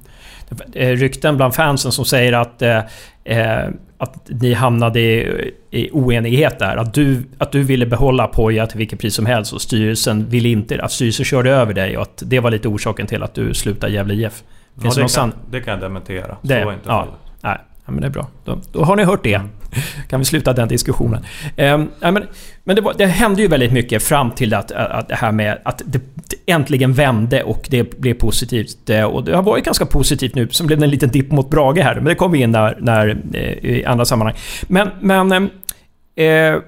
Rykten 0.74 1.36
bland 1.36 1.54
fansen 1.54 1.92
som 1.92 2.04
säger 2.04 2.32
att, 2.32 2.62
eh, 2.62 2.78
eh, 3.24 3.68
att 3.98 4.28
ni 4.28 4.52
hamnade 4.52 5.00
i, 5.00 5.54
i 5.70 5.90
oenighet 5.92 6.58
där. 6.58 6.76
Att 6.76 6.94
du, 6.94 7.22
att 7.38 7.52
du 7.52 7.62
ville 7.62 7.86
behålla 7.86 8.26
Poja 8.26 8.66
till 8.66 8.78
vilket 8.78 9.00
pris 9.00 9.14
som 9.14 9.26
helst 9.26 9.52
och 9.52 9.62
styrelsen 9.62 10.28
ville 10.28 10.48
inte... 10.48 10.82
Att 10.82 10.92
styrelsen 10.92 11.24
körde 11.24 11.50
över 11.50 11.74
dig 11.74 11.96
och 11.96 12.02
att 12.02 12.22
det 12.26 12.40
var 12.40 12.50
lite 12.50 12.68
orsaken 12.68 13.06
till 13.06 13.22
att 13.22 13.34
du 13.34 13.54
slutade 13.54 13.92
Gävle 13.92 14.14
IF. 14.14 14.42
Finns 14.82 14.96
ja, 14.96 15.02
det, 15.02 15.14
kan, 15.14 15.32
det 15.50 15.60
kan 15.60 15.72
jag 15.72 15.80
dementera. 15.80 16.36
Det, 16.42 16.60
så 16.60 16.64
var 16.64 16.72
inte 16.72 16.88
ja, 16.88 17.06
nej, 17.40 17.58
men 17.92 18.00
det 18.00 18.06
är 18.06 18.10
bra. 18.10 18.28
Då, 18.44 18.58
då 18.72 18.84
har 18.84 18.96
ni 18.96 19.04
hört 19.04 19.24
det. 19.24 19.40
Kan 20.08 20.18
vi 20.18 20.24
sluta 20.24 20.52
den 20.52 20.68
diskussionen. 20.68 21.24
Eh, 21.56 21.80
men 22.00 22.26
men 22.64 22.76
det, 22.76 22.82
var, 22.82 22.94
det, 22.98 23.06
hände 23.06 23.42
ju 23.42 23.48
väldigt 23.48 23.72
mycket 23.72 24.02
fram 24.02 24.30
till 24.30 24.54
att, 24.54 24.72
att 24.72 25.08
det 25.08 25.14
här 25.14 25.32
med 25.32 25.58
att 25.64 25.82
det 25.86 26.00
äntligen 26.46 26.92
vände 26.92 27.42
och 27.42 27.66
det 27.70 28.00
blev 28.00 28.14
positivt. 28.14 28.90
Eh, 28.90 29.04
och 29.04 29.24
det 29.24 29.36
har 29.36 29.42
varit 29.42 29.64
ganska 29.64 29.86
positivt 29.86 30.34
nu. 30.34 30.48
Sen 30.48 30.66
blev 30.66 30.78
det 30.78 30.84
en 30.84 30.90
liten 30.90 31.10
dipp 31.10 31.32
mot 31.32 31.50
Brage 31.50 31.78
här, 31.78 31.94
men 31.94 32.04
det 32.04 32.14
kommer 32.14 32.36
vi 32.36 32.42
in 32.42 32.50
när, 32.50 32.78
när, 32.80 33.22
eh, 33.32 33.70
i 33.70 33.84
andra 33.84 34.04
sammanhang. 34.04 34.36
Men, 34.62 34.88
men 35.00 35.32
ehm, 35.32 35.44
eh, 36.16 36.60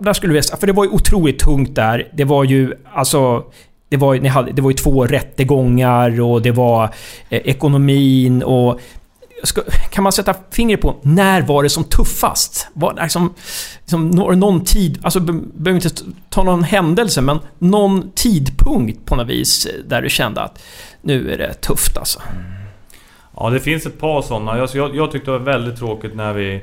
där 0.00 0.12
skulle 0.12 0.32
vi... 0.32 0.42
För 0.42 0.66
det 0.66 0.72
var 0.72 0.84
ju 0.84 0.90
otroligt 0.90 1.38
tungt 1.38 1.74
där. 1.74 2.08
Det 2.12 2.24
var 2.24 2.44
ju 2.44 2.72
alltså... 2.92 3.44
Det 3.88 3.96
var, 3.96 4.14
ni 4.14 4.28
hade, 4.28 4.52
det 4.52 4.62
var 4.62 4.70
ju 4.70 4.76
två 4.76 5.06
rättegångar 5.06 6.20
och 6.20 6.42
det 6.42 6.50
var 6.50 6.84
eh, 7.28 7.40
ekonomin 7.44 8.42
och 8.42 8.80
Ska, 9.44 9.62
kan 9.90 10.04
man 10.04 10.12
sätta 10.12 10.34
fingret 10.50 10.80
på 10.80 10.96
när 11.02 11.42
var 11.42 11.62
det 11.62 11.70
som 11.70 11.84
tuffast? 11.84 12.68
Var, 12.72 12.98
liksom, 13.02 13.34
liksom, 13.80 14.10
någon 14.10 14.64
tid, 14.64 14.98
alltså 15.02 15.20
behöver 15.20 15.84
inte 15.84 16.04
ta 16.30 16.42
någon 16.42 16.62
händelse, 16.62 17.20
men 17.20 17.38
någon 17.58 18.12
tidpunkt 18.14 19.06
på 19.06 19.16
något 19.16 19.28
vis 19.28 19.66
eh, 19.66 19.72
där 19.84 20.02
du 20.02 20.10
kände 20.10 20.40
att 20.40 20.62
nu 21.00 21.32
är 21.32 21.38
det 21.38 21.54
tufft 21.54 21.98
alltså? 21.98 22.20
Mm. 22.32 22.54
Ja, 23.36 23.50
det 23.50 23.60
finns 23.60 23.86
ett 23.86 24.00
par 24.00 24.22
sådana. 24.22 24.58
Jag, 24.58 24.68
jag, 24.74 24.96
jag 24.96 25.12
tyckte 25.12 25.30
det 25.30 25.38
var 25.38 25.44
väldigt 25.44 25.78
tråkigt 25.78 26.14
när 26.14 26.32
vi 26.32 26.62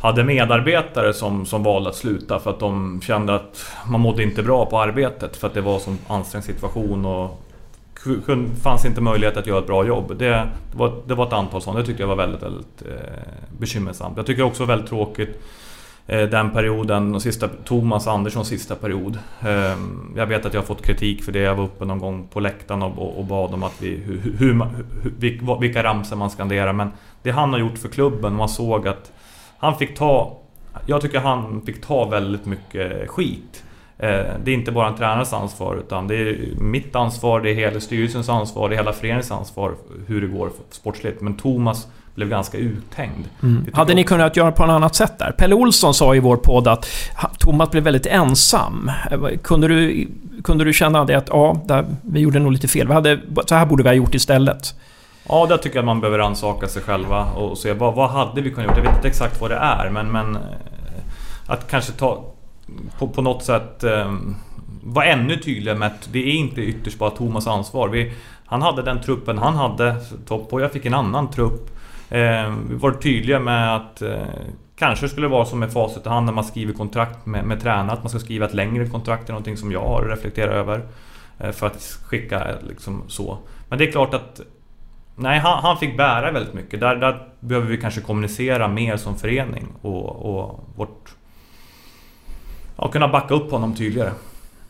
hade 0.00 0.24
medarbetare 0.24 1.14
som, 1.14 1.46
som 1.46 1.62
valde 1.62 1.90
att 1.90 1.96
sluta 1.96 2.38
för 2.38 2.50
att 2.50 2.60
de 2.60 3.00
kände 3.02 3.34
att 3.34 3.66
man 3.86 4.00
mådde 4.00 4.22
inte 4.22 4.42
bra 4.42 4.66
på 4.66 4.80
arbetet 4.80 5.36
för 5.36 5.46
att 5.46 5.54
det 5.54 5.60
var 5.60 5.74
en 5.74 5.80
sån 5.80 5.98
ansträngd 6.08 6.44
situation 6.44 7.04
och 7.04 7.42
fanns 8.62 8.84
inte 8.84 9.00
möjlighet 9.00 9.36
att 9.36 9.46
göra 9.46 9.58
ett 9.58 9.66
bra 9.66 9.86
jobb. 9.86 10.18
Det, 10.18 10.28
det, 10.28 10.48
var, 10.72 10.92
det 11.06 11.14
var 11.14 11.26
ett 11.26 11.32
antal 11.32 11.62
sådana. 11.62 11.80
Det 11.80 11.86
tyckte 11.86 12.02
jag 12.02 12.08
var 12.08 12.16
väldigt, 12.16 12.42
väldigt 12.42 12.82
eh, 12.82 13.58
bekymmersamt. 13.58 14.16
Jag 14.16 14.26
tycker 14.26 14.42
också 14.42 14.64
väldigt 14.64 14.88
tråkigt 14.88 15.42
eh, 16.06 16.22
den 16.22 16.50
perioden, 16.50 17.20
sista, 17.20 17.48
Thomas 17.48 18.06
Anderssons 18.06 18.48
sista 18.48 18.74
period. 18.74 19.18
Eh, 19.40 19.76
jag 20.16 20.26
vet 20.26 20.46
att 20.46 20.54
jag 20.54 20.60
har 20.60 20.66
fått 20.66 20.82
kritik 20.82 21.24
för 21.24 21.32
det. 21.32 21.38
Jag 21.38 21.54
var 21.54 21.64
uppe 21.64 21.84
någon 21.84 21.98
gång 21.98 22.28
på 22.32 22.40
läktaren 22.40 22.82
och, 22.82 22.98
och, 22.98 23.18
och 23.18 23.24
bad 23.24 23.54
om 23.54 23.62
att 23.62 23.82
vi, 23.82 23.96
hur, 23.96 24.18
hur, 24.38 24.66
hur, 25.02 25.60
vilka 25.60 25.82
ramsor 25.82 26.16
man 26.16 26.30
skanderar. 26.30 26.72
Men 26.72 26.90
det 27.22 27.30
han 27.30 27.52
har 27.52 27.58
gjort 27.58 27.78
för 27.78 27.88
klubben, 27.88 28.34
man 28.34 28.48
såg 28.48 28.88
att 28.88 29.12
han 29.58 29.78
fick 29.78 29.98
ta... 29.98 30.36
Jag 30.86 31.00
tycker 31.00 31.20
han 31.20 31.62
fick 31.62 31.80
ta 31.80 32.08
väldigt 32.08 32.46
mycket 32.46 33.10
skit. 33.10 33.64
Eh, 34.02 34.24
det 34.44 34.50
är 34.50 34.54
inte 34.54 34.72
bara 34.72 34.88
en 34.88 34.96
tränares 34.96 35.32
ansvar 35.32 35.76
utan 35.76 36.08
det 36.08 36.14
är 36.14 36.36
mitt 36.60 36.96
ansvar, 36.96 37.40
det 37.40 37.50
är 37.50 37.54
hela 37.54 37.80
styrelsens 37.80 38.28
ansvar, 38.28 38.68
det 38.68 38.74
är 38.74 38.76
hela 38.76 38.92
föreningens 38.92 39.30
ansvar 39.30 39.74
hur 40.06 40.20
det 40.20 40.26
går 40.26 40.50
sportsligt. 40.70 41.20
Men 41.20 41.34
Thomas 41.34 41.86
blev 42.14 42.28
ganska 42.28 42.58
uthängd. 42.58 43.24
Mm. 43.42 43.66
Hade 43.72 43.94
ni 43.94 44.04
kunnat 44.04 44.36
göra 44.36 44.52
på 44.52 44.66
något 44.66 44.72
annat 44.72 44.94
sätt 44.94 45.18
där? 45.18 45.32
Pelle 45.32 45.54
Olsson 45.54 45.94
sa 45.94 46.14
i 46.14 46.20
vår 46.20 46.36
podd 46.36 46.68
att 46.68 46.86
Thomas 47.38 47.70
blev 47.70 47.84
väldigt 47.84 48.06
ensam. 48.06 48.90
Eh, 49.10 49.18
kunde 49.42 49.68
du, 49.68 50.08
kunde 50.44 50.64
du 50.64 50.72
känna 50.72 51.04
det 51.04 51.14
att 51.14 51.28
ja, 51.28 51.62
där, 51.66 51.84
vi 52.02 52.20
gjorde 52.20 52.38
nog 52.38 52.52
lite 52.52 52.68
fel. 52.68 52.88
Vi 52.88 52.94
hade, 52.94 53.20
så 53.46 53.54
här 53.54 53.66
borde 53.66 53.82
vi 53.82 53.88
ha 53.88 53.94
gjort 53.94 54.14
istället? 54.14 54.74
Ja, 55.28 55.46
där 55.46 55.56
tycker 55.56 55.76
jag 55.76 55.82
att 55.82 55.86
man 55.86 56.00
behöver 56.00 56.18
ansaka 56.18 56.68
sig 56.68 56.82
själva 56.82 57.24
och 57.24 57.58
se 57.58 57.72
vad, 57.72 57.94
vad 57.94 58.10
hade 58.10 58.40
vi 58.40 58.50
kunnat 58.50 58.66
göra? 58.66 58.76
Jag 58.76 58.84
vet 58.84 58.96
inte 58.96 59.08
exakt 59.08 59.40
vad 59.40 59.50
det 59.50 59.56
är 59.56 59.90
men, 59.90 60.12
men 60.12 60.36
eh, 60.36 60.42
att 61.46 61.70
kanske 61.70 61.92
ta 61.92 62.24
på, 62.98 63.08
på 63.08 63.22
något 63.22 63.44
sätt 63.44 63.84
eh, 63.84 64.14
vara 64.82 65.04
ännu 65.04 65.36
tydligare 65.36 65.78
med 65.78 65.86
att 65.86 66.08
det 66.12 66.18
är 66.18 66.32
inte 66.32 66.60
ytterst 66.60 66.98
bara 66.98 67.10
Thomas 67.10 67.46
ansvar. 67.46 67.88
Vi, 67.88 68.12
han 68.46 68.62
hade 68.62 68.82
den 68.82 69.02
truppen 69.02 69.38
han 69.38 69.54
hade, 69.54 69.96
topp 70.26 70.52
och 70.52 70.60
jag 70.60 70.72
fick 70.72 70.86
en 70.86 70.94
annan 70.94 71.30
trupp. 71.30 71.70
Eh, 72.10 72.54
vi 72.68 72.74
var 72.74 72.92
tydliga 72.92 73.40
med 73.40 73.76
att 73.76 74.02
eh, 74.02 74.18
kanske 74.76 75.08
skulle 75.08 75.26
det 75.26 75.30
vara 75.30 75.44
som 75.44 75.58
med 75.58 75.72
facit 75.72 76.06
i 76.06 76.08
hand 76.08 76.26
när 76.26 76.32
man 76.32 76.44
skriver 76.44 76.72
kontrakt 76.72 77.26
med, 77.26 77.44
med 77.44 77.60
tränare, 77.60 77.92
att 77.92 78.02
man 78.02 78.10
ska 78.10 78.18
skriva 78.18 78.46
ett 78.46 78.54
längre 78.54 78.86
kontrakt 78.86 79.28
är 79.28 79.32
någonting 79.32 79.56
som 79.56 79.72
jag 79.72 79.84
har 79.84 80.02
reflekterat 80.02 80.54
över. 80.54 80.82
Eh, 81.38 81.50
för 81.50 81.66
att 81.66 81.98
skicka 82.04 82.46
liksom 82.68 83.02
så. 83.08 83.38
Men 83.68 83.78
det 83.78 83.88
är 83.88 83.92
klart 83.92 84.14
att 84.14 84.40
Nej, 85.16 85.38
han, 85.38 85.62
han, 85.62 85.76
fick 85.76 85.96
bära 85.96 86.32
väldigt 86.32 86.54
mycket. 86.54 86.80
Där, 86.80 86.96
där 86.96 87.28
behöver 87.40 87.68
vi 87.68 87.76
kanske 87.76 88.00
kommunicera 88.00 88.68
mer 88.68 88.96
som 88.96 89.16
förening 89.16 89.66
och, 89.82 90.16
och 90.16 90.64
vårt 90.76 91.14
ja, 92.80 92.88
kunna 92.88 93.08
backa 93.08 93.34
upp 93.34 93.50
honom 93.50 93.74
tydligare. 93.74 94.10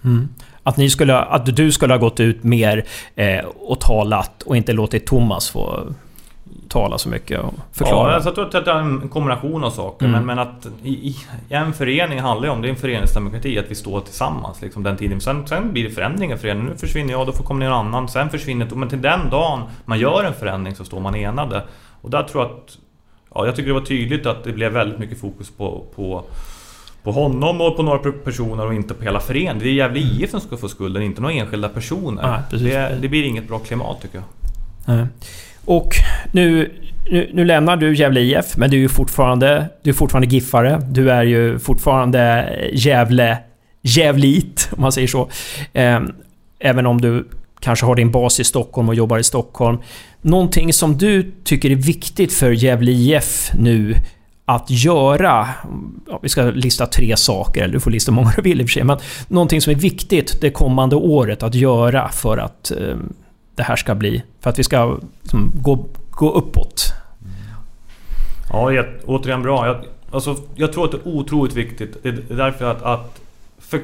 Mm. 0.05 0.29
Att, 0.63 0.77
ni 0.77 0.91
skulle, 0.91 1.19
att 1.19 1.57
du 1.57 1.73
skulle 1.73 1.95
ha 1.95 1.99
gått 1.99 2.21
ut 2.21 2.45
mer 2.45 2.85
eh, 3.15 3.45
och 3.45 3.81
talat 3.81 4.43
och 4.43 4.57
inte 4.57 4.73
låtit 4.73 5.07
Thomas 5.07 5.51
få 5.51 5.81
tala 6.69 6.99
så 6.99 7.09
mycket 7.09 7.41
och 7.41 7.55
förklara? 7.73 8.13
Ja, 8.13 8.21
jag 8.25 8.35
tror 8.35 8.57
att 8.57 8.65
det 8.65 8.71
är 8.71 8.79
en 8.79 9.09
kombination 9.09 9.65
av 9.65 9.71
saker. 9.71 10.07
Mm. 10.07 10.19
Men, 10.19 10.27
men, 10.27 10.49
att 10.49 10.67
i, 10.83 10.91
i, 10.91 11.17
en 11.49 11.73
förening 11.73 12.21
handlar 12.21 12.49
ju 12.49 12.53
om, 12.53 12.63
det 12.63 12.69
är 12.69 12.71
en 12.71 12.77
föreningsdemokrati, 12.77 13.59
att 13.59 13.71
vi 13.71 13.75
står 13.75 14.01
tillsammans 14.01 14.63
liksom, 14.63 14.83
den 14.83 14.97
tiden. 14.97 15.21
Sen, 15.21 15.47
sen 15.47 15.73
blir 15.73 15.85
det 15.85 15.91
förändringar 15.91 16.37
i 16.37 16.39
föreningen. 16.39 16.71
Nu 16.71 16.77
försvinner 16.77 17.13
jag, 17.13 17.27
då 17.27 17.33
får 17.33 17.45
komma 17.45 17.65
någon 17.65 17.73
annan. 17.73 18.09
Sen 18.09 18.31
försvinner 18.31 18.75
Men 18.75 18.89
till 18.89 19.03
den 19.03 19.31
dagen 19.31 19.63
man 19.85 19.99
gör 19.99 20.25
en 20.25 20.35
förändring 20.35 20.75
så 20.75 20.85
står 20.85 21.01
man 21.01 21.15
enade. 21.15 21.63
Och 22.01 22.11
där 22.11 22.23
tror 22.23 22.45
jag 22.45 22.53
att... 22.53 22.79
Ja, 23.35 23.47
jag 23.47 23.57
tycker 23.57 23.69
det 23.69 23.75
var 23.75 23.87
tydligt 23.87 24.27
att 24.27 24.45
det 24.45 24.53
blev 24.53 24.73
väldigt 24.73 24.99
mycket 24.99 25.21
fokus 25.21 25.51
på, 25.51 25.85
på 25.97 26.25
på 27.03 27.13
honom 27.13 27.61
och 27.61 27.77
på 27.77 27.83
några 27.83 28.13
personer 28.13 28.67
och 28.67 28.75
inte 28.75 28.95
på 28.95 29.05
hela 29.05 29.21
föreningen. 29.21 29.59
Det 29.59 29.69
är 29.69 29.73
Gävle 29.73 30.01
IF 30.01 30.31
som 30.31 30.41
ska 30.41 30.57
få 30.57 30.69
skulden, 30.69 31.03
inte 31.03 31.21
några 31.21 31.35
enskilda 31.35 31.69
personer. 31.69 32.23
Ah, 32.23 32.57
det, 32.57 32.99
det, 33.01 33.09
blir 33.09 33.25
inget 33.25 33.49
bra 33.49 33.59
klimat 33.59 34.03
tycker 34.03 34.19
jag. 34.19 34.25
Nej. 34.97 35.07
Och 35.65 35.95
nu, 36.33 36.73
nu, 37.11 37.31
nu, 37.33 37.45
lämnar 37.45 37.77
du 37.77 37.97
Gävle 37.97 38.21
IF, 38.21 38.57
men 38.57 38.71
du 38.71 38.77
är 38.77 38.81
ju 38.81 38.89
fortfarande, 38.89 39.69
du 39.83 39.91
är 39.91 39.95
fortfarande 39.95 40.29
Giffare. 40.29 40.81
Du 40.89 41.11
är 41.11 41.23
ju 41.23 41.59
fortfarande 41.59 42.51
Gävle... 42.73 43.39
Gävlit, 43.83 44.69
om 44.77 44.83
man 44.83 44.93
säger 44.93 45.09
så. 45.09 45.29
Ehm, 45.73 46.13
även 46.59 46.87
om 46.87 47.01
du 47.01 47.29
kanske 47.61 47.87
har 47.87 47.95
din 47.95 48.11
bas 48.11 48.41
i 48.41 48.45
Stockholm 48.45 48.89
och 48.89 48.95
jobbar 48.95 49.19
i 49.19 49.25
Stockholm. 49.25 49.79
Någonting 50.23 50.73
som 50.73 50.99
du 50.99 51.33
tycker 51.45 51.71
är 51.71 51.75
viktigt 51.75 52.33
för 52.33 52.51
Gävle 52.51 52.91
IF 52.91 53.51
nu 53.59 53.95
att 54.55 54.71
göra, 54.71 55.49
ja, 56.07 56.19
vi 56.23 56.29
ska 56.29 56.43
lista 56.43 56.87
tre 56.87 57.17
saker, 57.17 57.63
eller 57.63 57.73
du 57.73 57.81
får 57.81 57.91
lista 57.91 58.13
många 58.13 58.33
du 58.37 58.43
vill 58.43 58.61
i 58.61 58.65
och 58.65 58.69
för 58.69 58.73
sig, 58.73 58.85
men 58.85 58.99
någonting 59.29 59.61
som 59.61 59.71
är 59.71 59.75
viktigt 59.77 60.41
det 60.41 60.51
kommande 60.51 60.97
året 60.97 61.43
att 61.43 61.55
göra 61.55 62.09
för 62.09 62.39
att 62.39 62.71
eh, 62.71 62.97
det 63.55 63.63
här 63.63 63.77
ska 63.77 63.95
bli, 63.95 64.23
för 64.41 64.51
att 64.51 64.59
vi 64.59 64.65
ska 64.65 64.99
liksom, 65.23 65.53
gå, 65.55 65.87
gå 66.11 66.33
uppåt? 66.33 66.93
Ja, 68.53 68.85
återigen 69.07 69.43
bra. 69.43 69.67
Jag, 69.67 69.77
alltså, 70.11 70.37
jag 70.55 70.73
tror 70.73 70.85
att 70.85 70.91
det 70.91 70.97
är 70.97 71.09
otroligt 71.09 71.57
viktigt. 71.57 72.03
Det 72.03 72.09
är 72.09 72.37
därför 72.37 72.71
att, 72.71 72.83
att 72.83 73.21
för, 73.59 73.81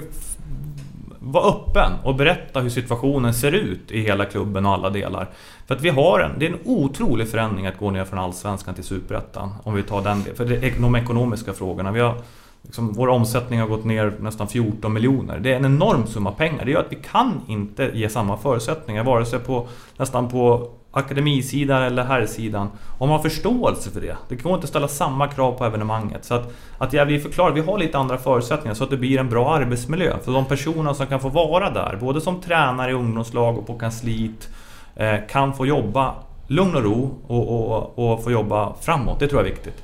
var 1.29 1.49
öppen 1.49 1.93
och 2.05 2.15
berätta 2.15 2.61
hur 2.61 2.71
situationen 2.71 3.35
ser 3.35 3.53
ut 3.53 3.91
i 3.91 4.01
hela 4.01 4.25
klubben 4.25 4.67
och 4.67 4.73
alla 4.73 4.91
delar. 4.91 5.29
För 5.67 5.75
att 5.75 5.81
vi 5.81 5.89
har 5.89 6.21
en, 6.21 6.39
det 6.39 6.47
är 6.47 6.51
en 6.51 6.59
otrolig 6.65 7.29
förändring 7.29 7.67
att 7.67 7.79
gå 7.79 7.91
ner 7.91 8.05
från 8.05 8.19
Allsvenskan 8.19 8.75
till 8.75 8.85
Superettan. 8.85 9.55
Om 9.63 9.75
vi 9.75 9.83
tar 9.83 10.03
den 10.03 10.23
För 10.23 10.45
det 10.45 10.57
är 10.57 10.81
de 10.81 10.97
ekonomiska 10.97 11.53
frågorna. 11.53 11.93
Vi 11.93 12.01
har, 12.01 12.15
liksom, 12.63 12.93
vår 12.93 13.09
omsättning 13.09 13.61
har 13.61 13.67
gått 13.67 13.85
ner 13.85 14.13
nästan 14.21 14.49
14 14.49 14.93
miljoner. 14.93 15.39
Det 15.39 15.53
är 15.53 15.57
en 15.57 15.65
enorm 15.65 16.07
summa 16.07 16.33
pengar. 16.33 16.65
Det 16.65 16.71
gör 16.71 16.81
att 16.81 16.93
vi 16.93 16.99
kan 17.11 17.41
inte 17.49 17.91
ge 17.95 18.09
samma 18.09 18.37
förutsättningar, 18.37 19.05
vare 19.05 19.27
sig 19.27 19.39
på, 19.39 19.69
nästan 19.97 20.29
på 20.29 20.71
akademisidan 20.97 21.83
eller 21.83 22.05
herrsidan. 22.05 22.71
Om 22.99 23.09
man 23.09 23.17
har 23.17 23.23
förståelse 23.23 23.91
för 23.91 24.01
det. 24.01 24.17
Det 24.29 24.35
går 24.37 24.55
inte 24.55 24.65
att 24.65 24.71
ställa 24.71 24.89
samma 24.89 25.29
krav 25.29 25.53
på 25.53 25.65
evenemanget. 25.65 26.25
Så 26.25 26.35
att, 26.35 26.53
att 26.79 26.93
jag 26.93 27.07
vill 27.07 27.21
förklara, 27.21 27.53
vi 27.53 27.61
har 27.61 27.79
lite 27.79 27.99
andra 27.99 28.19
förutsättningar 28.19 28.75
så 28.75 28.85
att 28.85 28.91
det 28.91 28.97
blir 28.97 29.19
en 29.19 29.29
bra 29.29 29.55
arbetsmiljö. 29.55 30.17
För 30.25 30.33
de 30.33 30.45
personer 30.45 30.93
som 30.93 31.07
kan 31.07 31.21
få 31.21 31.29
vara 31.29 31.71
där, 31.71 31.99
både 32.01 32.21
som 32.21 32.41
tränare 32.41 32.91
i 32.91 32.95
ungdomslag 32.95 33.59
och 33.59 33.67
på 33.67 33.79
kansliet, 33.79 34.49
eh, 34.97 35.17
kan 35.29 35.55
få 35.55 35.67
jobba 35.67 36.15
lugn 36.47 36.75
och 36.75 36.83
ro 36.83 37.19
och, 37.27 37.49
och, 37.49 38.13
och 38.13 38.25
få 38.25 38.31
jobba 38.31 38.75
framåt. 38.81 39.21
Det 39.21 39.29
tror 39.29 39.41
jag 39.41 39.47
är 39.49 39.55
viktigt. 39.55 39.83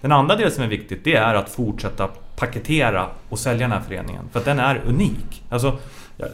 Den 0.00 0.12
andra 0.12 0.36
delen 0.36 0.52
som 0.52 0.64
är 0.64 0.68
viktigt, 0.68 1.04
det 1.04 1.14
är 1.14 1.34
att 1.34 1.48
fortsätta 1.48 2.08
paketera 2.36 3.06
och 3.28 3.38
sälja 3.38 3.68
den 3.68 3.72
här 3.72 3.80
föreningen. 3.80 4.24
För 4.32 4.38
att 4.38 4.44
den 4.44 4.58
är 4.58 4.82
unik. 4.86 5.42
Alltså, 5.48 5.76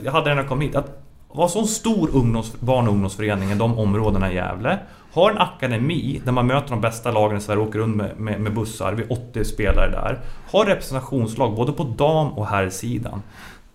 jag 0.05 0.13
hade 0.13 0.31
den 0.31 0.37
när 0.37 0.43
jag 0.43 0.49
kom 0.49 0.61
hit. 0.61 0.77
Att 0.77 1.04
vara 1.35 1.49
så 1.49 1.66
stor 1.66 2.11
ungdoms, 2.12 2.61
barn 2.61 2.87
och 2.87 2.92
ungdomsförening 2.92 3.51
i 3.51 3.55
de 3.55 3.79
områdena 3.79 4.33
i 4.33 4.35
Gävle. 4.35 4.79
Har 5.12 5.31
en 5.31 5.38
akademi 5.38 6.23
där 6.25 6.33
man 6.33 6.47
möter 6.47 6.70
de 6.70 6.81
bästa 6.81 7.11
lagen 7.11 7.38
i 7.38 7.40
Sverige 7.40 7.61
och 7.61 7.68
åker 7.68 7.79
runt 7.79 7.97
med, 7.97 8.20
med, 8.20 8.40
med 8.40 8.55
bussar. 8.55 8.92
Vi 8.92 9.03
är 9.03 9.12
80 9.12 9.44
spelare 9.44 9.90
där. 9.90 10.20
Har 10.51 10.66
representationslag 10.66 11.55
både 11.57 11.73
på 11.73 11.85
dam 11.85 12.33
och 12.33 12.47
herrsidan. 12.47 13.23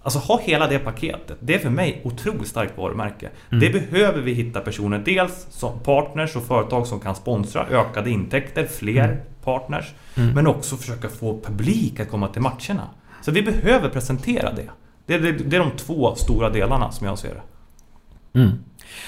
Alltså 0.02 0.20
ha 0.20 0.40
hela 0.40 0.68
det 0.68 0.80
paketet. 0.80 1.38
Det 1.40 1.56
är 1.56 1.60
för 1.60 1.70
mig 1.70 2.02
otroligt 2.04 2.48
starkt 2.48 2.78
varumärke. 2.78 3.30
Mm. 3.52 3.60
Det 3.60 3.70
behöver 3.70 4.22
vi 4.22 4.34
hitta 4.34 4.60
personer, 4.60 5.00
dels 5.06 5.48
som 5.50 5.80
partners 5.80 6.36
och 6.36 6.44
företag 6.44 6.88
som 6.88 7.00
kan 7.00 7.16
sponsra, 7.16 7.66
ökade 7.68 8.10
intäkter, 8.10 8.66
fler 8.66 9.04
mm. 9.04 9.18
partners. 9.44 9.94
Mm. 10.16 10.34
Men 10.34 10.48
också 10.48 10.78
försöka 10.78 11.10
få 11.10 11.40
publik 11.42 12.00
att 12.00 12.10
komma 12.10 12.28
till 12.28 12.42
matcherna. 12.42 12.90
Så 13.22 13.32
vi 13.32 13.42
behöver 13.42 13.90
presentera 13.90 14.52
det. 14.54 14.70
Det 15.10 15.16
är, 15.16 15.20
det, 15.20 15.56
är 15.56 15.60
de 15.60 15.72
två 15.72 16.16
stora 16.16 16.50
delarna 16.50 16.92
som 16.92 17.08
jag 17.08 17.20
ser 17.20 17.30
det. 17.30 18.40
Mm. 18.40 18.52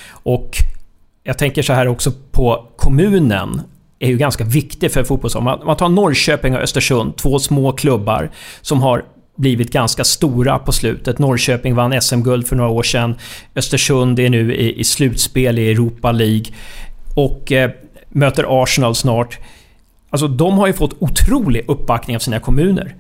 Och 0.10 0.58
jag 1.24 1.38
tänker 1.38 1.62
så 1.62 1.74
här 1.74 1.88
också 1.88 2.12
på 2.32 2.68
kommunen 2.76 3.62
är 4.00 4.08
ju 4.08 4.18
ganska 4.18 4.44
viktig 4.44 4.92
för 4.92 5.04
fotbollsområdet. 5.04 5.60
Man, 5.60 5.68
man 5.68 5.78
tar 5.78 5.90
Norrköping 5.90 6.56
och 6.56 6.62
Östersund, 6.62 7.16
två 7.16 7.40
små 7.40 7.72
klubbar 7.72 8.32
som 8.62 8.82
har 8.82 9.06
blivit 9.36 9.72
ganska 9.72 10.04
stora 10.04 10.60
på 10.60 10.72
slutet. 10.72 11.20
Norrköping 11.20 11.76
vann 11.76 12.02
SM-guld 12.02 12.48
för 12.48 12.56
några 12.56 12.70
år 12.70 12.84
sedan. 12.84 13.16
Östersund 13.56 14.20
är 14.20 14.30
nu 14.30 14.56
i, 14.56 14.80
i 14.80 14.84
slutspel 14.84 15.60
i 15.60 15.72
Europa 15.72 16.12
League. 16.12 16.46
Och 17.16 17.52
eh, 17.52 17.72
möter 18.10 18.64
Arsenal 18.64 18.96
snart. 18.96 19.40
Alltså 20.10 20.28
de 20.28 20.58
har 20.58 20.68
ju 20.68 20.74
fått 20.74 20.96
otrolig 21.00 21.66
uppbackning 21.68 22.16
av 22.16 22.20
sina 22.20 22.40
kommuner 22.40 22.96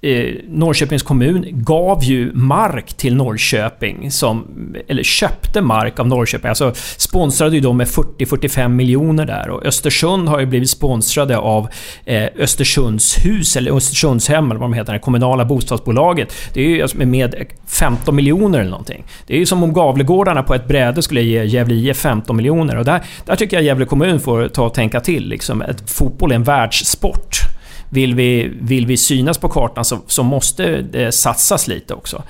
eh, 0.00 0.34
Norrköpings 0.48 1.02
kommun 1.02 1.44
gav 1.50 2.04
ju 2.04 2.32
mark 2.34 2.94
till 2.94 3.16
Norrköping, 3.16 4.10
som, 4.10 4.46
eller 4.88 5.02
köpte 5.02 5.60
mark 5.60 6.00
av 6.00 6.08
Norrköping. 6.08 6.48
Alltså 6.48 6.72
sponsrade 6.96 7.54
ju 7.54 7.60
dem 7.60 7.76
med 7.76 7.86
40-45 7.86 8.68
miljoner 8.68 9.26
där. 9.26 9.50
Och 9.50 9.66
Östersund 9.66 10.28
har 10.28 10.40
ju 10.40 10.46
blivit 10.46 10.70
sponsrade 10.70 11.38
av 11.38 11.68
eh, 12.04 12.28
Östersundshus, 12.38 13.56
eller 13.56 13.76
Östersundshem, 13.76 14.50
eller 14.50 14.60
vad 14.60 14.70
de 14.70 14.74
heter, 14.74 14.92
det 14.92 14.98
kommunala 14.98 15.44
bostadsbolaget. 15.44 16.34
Det 16.52 16.60
är 16.60 16.68
ju 16.68 16.82
alltså 16.82 16.98
med 16.98 17.44
15 17.66 18.16
miljoner 18.16 18.58
eller 18.58 18.70
någonting. 18.70 19.04
Det 19.26 19.34
är 19.34 19.38
ju 19.38 19.46
som 19.46 19.62
om 19.62 19.72
Gavlegårdarna 19.72 20.42
på 20.42 20.54
ett 20.54 20.68
bräde 20.68 21.02
skulle 21.02 21.22
ge 21.22 21.44
Gävle 21.44 21.74
IF 21.74 21.96
15 21.96 22.36
miljoner. 22.36 22.76
Och 22.76 22.84
där, 22.84 23.02
där 23.24 23.36
tycker 23.36 23.56
jag 23.56 23.64
Gävle 23.64 23.84
kommun 23.84 24.20
får 24.20 24.48
ta 24.48 24.66
och 24.66 24.74
tänka 24.74 25.00
till. 25.00 25.28
Liksom. 25.28 25.62
Ett, 25.62 25.90
fotboll 25.90 26.30
är 26.30 26.36
en 26.36 26.44
världssport 26.44 27.47
vill 27.90 28.14
vi, 28.14 28.52
vill 28.60 28.86
vi 28.86 28.96
synas 28.96 29.38
på 29.38 29.48
kartan 29.48 29.84
så, 29.84 29.98
så 30.06 30.22
måste 30.22 30.82
det 30.82 31.12
satsas 31.12 31.68
lite 31.68 31.94
också. 31.94 32.22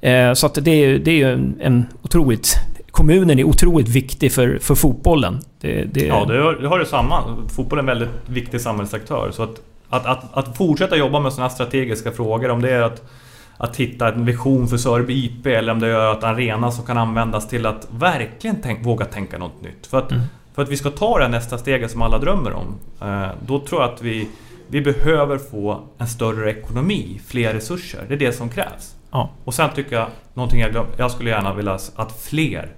Eh, 0.00 0.32
så 0.32 0.46
att 0.46 0.54
det, 0.54 0.70
är, 0.70 0.98
det 0.98 1.22
är 1.22 1.32
en, 1.32 1.56
en 1.60 1.86
otroligt... 2.02 2.54
Kommunen 2.90 3.38
är 3.38 3.44
otroligt 3.44 3.88
viktig 3.88 4.32
för, 4.32 4.58
för 4.58 4.74
fotbollen. 4.74 5.40
Det, 5.60 5.84
det... 5.84 6.06
Ja, 6.06 6.24
det 6.24 6.42
har, 6.42 6.52
det 6.52 6.68
har 6.68 6.78
det 6.78 6.86
samma. 6.86 7.36
Fotbollen 7.56 7.88
är 7.88 7.92
en 7.92 7.98
väldigt 7.98 8.16
viktig 8.26 8.60
samhällsaktör. 8.60 9.30
Så 9.32 9.42
att, 9.42 9.60
att, 9.88 10.06
att, 10.06 10.24
att 10.32 10.56
fortsätta 10.56 10.96
jobba 10.96 11.20
med 11.20 11.32
sådana 11.32 11.50
strategiska 11.50 12.12
frågor, 12.12 12.50
om 12.50 12.62
det 12.62 12.70
är 12.70 12.82
att 12.82 13.02
att 13.58 13.76
hitta 13.76 14.08
en 14.08 14.24
vision 14.24 14.68
för 14.68 14.76
Sörby 14.76 15.24
IP 15.24 15.46
eller 15.46 15.72
om 15.72 15.80
det 15.80 15.86
är 15.86 16.12
att 16.12 16.24
arena 16.24 16.70
som 16.70 16.86
kan 16.86 16.98
användas 16.98 17.48
till 17.48 17.66
att 17.66 17.88
verkligen 17.90 18.56
tänk, 18.62 18.86
våga 18.86 19.04
tänka 19.04 19.38
något 19.38 19.62
nytt. 19.62 19.86
För 19.86 19.98
att, 19.98 20.10
mm. 20.10 20.22
för 20.54 20.62
att 20.62 20.68
vi 20.68 20.76
ska 20.76 20.90
ta 20.90 21.18
det 21.18 21.28
nästa 21.28 21.58
steget 21.58 21.90
som 21.90 22.02
alla 22.02 22.18
drömmer 22.18 22.52
om, 22.52 22.78
eh, 23.00 23.28
då 23.46 23.58
tror 23.58 23.80
jag 23.80 23.90
att 23.90 24.02
vi 24.02 24.28
vi 24.68 24.80
behöver 24.80 25.38
få 25.38 25.82
en 25.98 26.06
större 26.06 26.50
ekonomi, 26.50 27.20
fler 27.26 27.54
resurser. 27.54 28.04
Det 28.08 28.14
är 28.14 28.18
det 28.18 28.32
som 28.32 28.48
krävs. 28.48 28.96
Ja. 29.10 29.30
Och 29.44 29.54
sen 29.54 29.70
tycker 29.74 29.96
jag, 29.96 30.08
någonting 30.34 30.60
jag 30.60 30.70
glömt, 30.70 30.88
jag 30.96 31.10
skulle 31.10 31.30
gärna 31.30 31.54
vilja 31.54 31.78
att 31.94 32.20
fler, 32.20 32.72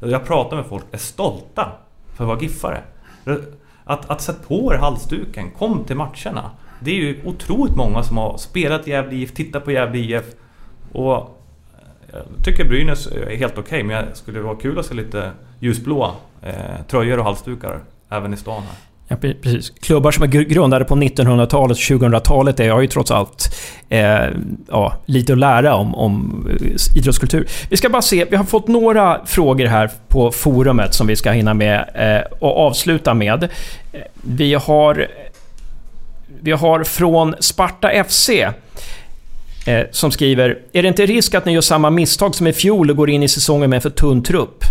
jag 0.00 0.26
pratar 0.26 0.56
med 0.56 0.66
folk, 0.66 0.84
är 0.90 0.98
stolta 0.98 1.72
för 2.16 2.24
att 2.24 2.28
vara 2.28 2.40
giffare. 2.40 2.82
Att, 3.84 4.10
att 4.10 4.20
sätta 4.20 4.42
på 4.48 4.74
er 4.74 4.78
halsduken, 4.78 5.50
kom 5.50 5.84
till 5.84 5.96
matcherna. 5.96 6.50
Det 6.80 6.90
är 6.90 6.94
ju 6.94 7.20
otroligt 7.24 7.76
många 7.76 8.02
som 8.02 8.16
har 8.16 8.38
spelat 8.38 8.88
i 8.88 8.90
Gävle 8.90 9.16
IF, 9.16 9.34
tittat 9.34 9.64
på 9.64 9.70
Gävle 9.70 9.98
IF. 9.98 10.24
Och 10.92 11.40
jag 12.12 12.44
tycker 12.44 12.64
Brynäs 12.64 13.06
är 13.06 13.36
helt 13.36 13.58
okej, 13.58 13.62
okay, 13.62 13.82
men 13.82 14.04
det 14.04 14.14
skulle 14.14 14.40
vara 14.40 14.56
kul 14.56 14.78
att 14.78 14.86
se 14.86 14.94
lite 14.94 15.30
ljusblåa 15.58 16.10
eh, 16.42 16.82
tröjor 16.88 17.18
och 17.18 17.24
halsdukar 17.24 17.80
även 18.08 18.34
i 18.34 18.36
stan 18.36 18.62
här. 18.62 18.89
Ja, 19.10 19.16
precis. 19.16 19.72
Klubbar 19.80 20.10
som 20.10 20.22
är 20.22 20.26
grundade 20.26 20.84
på 20.84 20.94
1900-talet 20.94 21.76
och 21.76 21.82
2000-talet 21.82 22.58
har 22.58 22.80
ju 22.80 22.86
trots 22.86 23.10
allt 23.10 23.56
eh, 23.88 24.20
ja, 24.68 24.96
lite 25.06 25.32
att 25.32 25.38
lära 25.38 25.74
om, 25.74 25.94
om 25.94 26.46
eh, 26.50 26.96
idrottskultur. 26.96 27.48
Vi 27.70 27.76
ska 27.76 27.88
bara 27.88 28.02
se, 28.02 28.24
vi 28.30 28.36
har 28.36 28.44
fått 28.44 28.68
några 28.68 29.26
frågor 29.26 29.66
här 29.66 29.90
på 30.08 30.30
forumet 30.30 30.94
som 30.94 31.06
vi 31.06 31.16
ska 31.16 31.30
hinna 31.30 31.54
med 31.54 31.90
eh, 31.94 32.38
och 32.38 32.58
avsluta 32.58 33.14
med. 33.14 33.42
Eh, 33.92 34.00
vi 34.22 34.54
har, 34.54 35.06
vi 36.40 36.52
har 36.52 36.84
från 36.84 37.34
Sparta 37.40 38.04
FC 38.04 38.28
eh, 39.66 39.86
som 39.90 40.10
skriver 40.10 40.58
Är 40.72 40.82
det 40.82 40.88
inte 40.88 41.06
risk 41.06 41.34
att 41.34 41.44
ni 41.44 41.52
gör 41.52 41.60
samma 41.60 41.90
misstag 41.90 42.34
som 42.34 42.46
i 42.46 42.52
fjol 42.52 42.90
och 42.90 42.96
går 42.96 43.10
in 43.10 43.22
i 43.22 43.28
säsongen 43.28 43.70
med 43.70 43.76
en 43.76 43.82
för 43.82 43.90
tunn 43.90 44.22
trupp? 44.22 44.64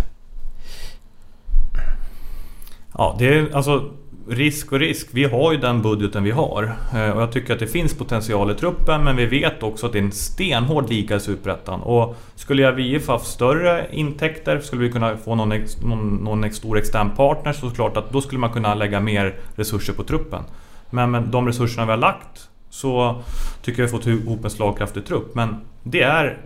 Ja, 2.94 3.16
det 3.20 3.28
är 3.28 3.56
alltså 3.56 3.92
risk 4.30 4.72
och 4.72 4.80
risk. 4.80 5.08
Vi 5.12 5.24
har 5.24 5.52
ju 5.52 5.58
den 5.58 5.82
budgeten 5.82 6.24
vi 6.24 6.32
har. 6.32 6.76
Eh, 6.94 7.10
och 7.10 7.22
jag 7.22 7.32
tycker 7.32 7.54
att 7.54 7.60
det 7.60 7.68
finns 7.68 7.98
potential 7.98 8.52
i 8.52 8.56
truppen 8.56 9.04
men 9.04 9.16
vi 9.16 9.26
vet 9.26 9.64
också 9.64 9.86
att 9.86 9.94
det 9.94 10.00
är 10.00 10.04
en 10.04 10.12
stenhård 10.12 10.90
liga 10.90 11.16
i 11.16 11.20
Superettan. 11.20 11.82
Och 11.82 12.16
skulle 12.36 12.62
jag 12.62 12.72
VIF 12.72 13.08
haft 13.08 13.28
större 13.28 13.88
intäkter, 13.92 14.60
skulle 14.60 14.82
vi 14.82 14.92
kunna 14.92 15.18
få 15.18 15.36
någon, 15.36 15.54
någon, 15.84 16.16
någon 16.16 16.52
stor 16.52 16.78
extern 16.78 17.10
partner 17.16 17.54
så 17.54 17.70
klart 17.70 17.98
att 17.98 18.12
då 18.12 18.22
skulle 18.22 18.40
man 18.40 18.54
kunna 18.54 18.76
lägga 18.76 19.00
mer 19.00 19.36
resurser 19.56 19.94
på 19.94 20.04
truppen. 20.04 20.44
Men 20.90 21.12
med 21.12 21.24
de 21.24 21.48
resurserna 21.48 21.86
vi 21.86 21.92
har 21.92 21.98
lagt 21.98 22.50
så 22.70 23.22
tycker 23.62 23.82
jag 23.82 23.88
vi 23.88 23.92
har 23.92 24.00
fått 24.00 24.08
ihop 24.08 24.46
en 24.46 24.52
slagkraftig 24.52 25.06
trupp. 25.06 25.36
Men 25.36 25.56
det 25.84 26.02
är 26.02 26.38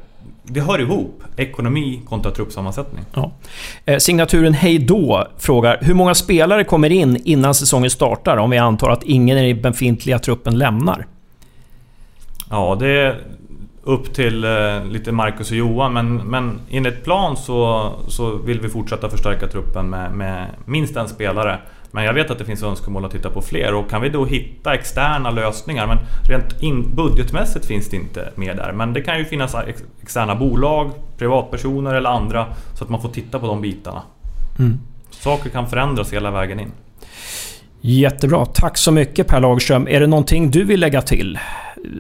det 0.43 0.61
hör 0.61 0.81
ihop. 0.81 1.23
Ekonomi 1.37 2.01
kontra 2.05 2.31
truppsammansättning. 2.31 3.05
Ja. 3.13 3.31
Eh, 3.85 3.97
signaturen 3.97 4.53
Hejdå 4.53 5.27
frågar 5.37 5.77
Hur 5.81 5.93
många 5.93 6.15
spelare 6.15 6.63
kommer 6.63 6.91
in 6.91 7.21
innan 7.23 7.55
säsongen 7.55 7.89
startar 7.89 8.37
om 8.37 8.49
vi 8.49 8.57
antar 8.57 8.89
att 8.89 9.03
ingen 9.03 9.37
i 9.37 9.53
den 9.53 9.61
befintliga 9.61 10.19
truppen 10.19 10.57
lämnar? 10.57 11.05
Ja, 12.49 12.77
det 12.79 12.87
är 12.87 13.21
upp 13.83 14.13
till 14.13 14.43
eh, 14.43 14.85
lite 14.85 15.11
Marcus 15.11 15.51
och 15.51 15.57
Johan 15.57 15.93
men, 15.93 16.15
men 16.15 16.59
enligt 16.69 17.03
plan 17.03 17.37
så, 17.37 17.91
så 18.07 18.35
vill 18.35 18.59
vi 18.59 18.69
fortsätta 18.69 19.09
förstärka 19.09 19.47
truppen 19.47 19.89
med, 19.89 20.11
med 20.11 20.47
minst 20.65 20.95
en 20.95 21.07
spelare. 21.07 21.59
Men 21.95 22.03
jag 22.03 22.13
vet 22.13 22.31
att 22.31 22.37
det 22.37 22.45
finns 22.45 22.63
önskemål 22.63 23.05
att 23.05 23.11
titta 23.11 23.29
på 23.29 23.41
fler 23.41 23.73
och 23.73 23.89
kan 23.89 24.01
vi 24.01 24.09
då 24.09 24.25
hitta 24.25 24.73
externa 24.73 25.31
lösningar, 25.31 25.87
men 25.87 25.97
rent 26.29 26.61
in, 26.61 26.95
budgetmässigt 26.95 27.65
finns 27.65 27.89
det 27.89 27.95
inte 27.95 28.29
med 28.35 28.57
där. 28.57 28.71
Men 28.71 28.93
det 28.93 29.01
kan 29.01 29.17
ju 29.17 29.25
finnas 29.25 29.55
ex, 29.55 29.83
externa 30.01 30.35
bolag, 30.35 30.91
privatpersoner 31.17 31.93
eller 31.93 32.09
andra 32.09 32.45
så 32.73 32.83
att 32.83 32.89
man 32.89 33.01
får 33.01 33.09
titta 33.09 33.39
på 33.39 33.47
de 33.47 33.61
bitarna. 33.61 34.01
Mm. 34.59 34.79
Saker 35.09 35.49
kan 35.49 35.69
förändras 35.69 36.13
hela 36.13 36.31
vägen 36.31 36.59
in. 36.59 36.71
Jättebra. 37.81 38.45
Tack 38.45 38.77
så 38.77 38.91
mycket 38.91 39.27
Per 39.27 39.39
Lagerström. 39.39 39.87
Är 39.87 39.99
det 39.99 40.07
någonting 40.07 40.51
du 40.51 40.63
vill 40.63 40.79
lägga 40.79 41.01
till? 41.01 41.39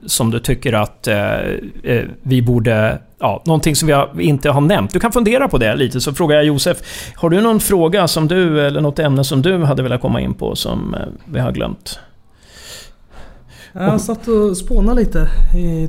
Som 0.05 0.31
du 0.31 0.39
tycker 0.39 0.73
att 0.73 1.07
eh, 1.07 1.39
eh, 1.83 2.05
vi 2.21 2.41
borde... 2.41 2.99
Ja, 3.19 3.43
någonting 3.45 3.75
som 3.75 4.07
vi 4.15 4.23
inte 4.23 4.49
har 4.49 4.61
nämnt. 4.61 4.93
Du 4.93 4.99
kan 4.99 5.11
fundera 5.11 5.47
på 5.47 5.57
det 5.57 5.75
lite, 5.75 6.01
så 6.01 6.13
frågar 6.13 6.35
jag 6.35 6.45
Josef. 6.45 6.77
Har 7.15 7.29
du 7.29 7.41
någon 7.41 7.59
fråga 7.59 8.07
som 8.07 8.27
du, 8.27 8.61
eller 8.61 8.81
något 8.81 8.99
ämne 8.99 9.23
som 9.23 9.41
du 9.41 9.63
hade 9.63 9.83
velat 9.83 10.01
komma 10.01 10.21
in 10.21 10.33
på 10.33 10.55
som 10.55 10.93
eh, 10.93 10.99
vi 11.25 11.39
har 11.39 11.51
glömt? 11.51 11.99
Jag 13.73 14.01
satt 14.01 14.27
och 14.27 14.57
spånade 14.57 14.99
lite 15.01 15.29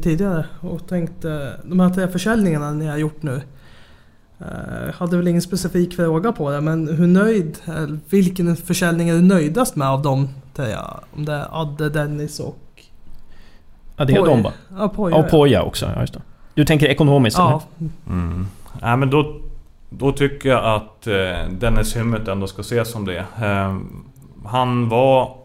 tidigare 0.02 0.46
och 0.60 0.88
tänkte, 0.88 1.52
de 1.64 1.80
här 1.80 1.90
tre 1.90 2.08
försäljningarna 2.08 2.72
ni 2.72 2.86
har 2.86 2.96
gjort 2.96 3.22
nu. 3.22 3.40
Jag 4.86 4.92
hade 4.92 5.16
väl 5.16 5.28
ingen 5.28 5.42
specifik 5.42 5.96
fråga 5.96 6.32
på 6.32 6.50
det, 6.50 6.60
men 6.60 6.88
hur 6.88 7.06
nöjd, 7.06 7.58
vilken 8.10 8.56
försäljning 8.56 9.08
är 9.08 9.14
du 9.14 9.22
nöjdast 9.22 9.76
med 9.76 9.88
av 9.88 10.02
dem? 10.02 10.28
Om 11.16 11.24
det 11.24 11.32
är 11.32 11.46
Adde, 11.50 11.88
Dennis 11.88 12.40
och... 12.40 12.58
Ja, 13.96 14.04
det 14.04 14.12
är 14.12 14.42
va? 14.42 14.52
Ja, 14.76 14.88
Poja. 14.88 15.16
Och 15.16 15.30
Poja 15.30 15.62
också, 15.62 15.90
ja, 15.94 16.00
just 16.00 16.14
det. 16.14 16.22
Du 16.54 16.64
tänker 16.64 16.86
ekonomiskt? 16.86 17.38
Ja. 17.38 17.62
Mm. 18.06 18.46
Ja, 18.80 18.96
men 18.96 19.10
då, 19.10 19.40
då 19.90 20.12
tycker 20.12 20.48
jag 20.48 20.64
att 20.64 21.06
eh, 21.06 21.48
Dennis 21.50 21.96
Hymmet 21.96 22.28
ändå 22.28 22.46
ska 22.46 22.60
ses 22.60 22.90
som 22.90 23.04
det. 23.04 23.24
Eh, 23.42 23.76
han 24.46 24.88
var... 24.88 25.36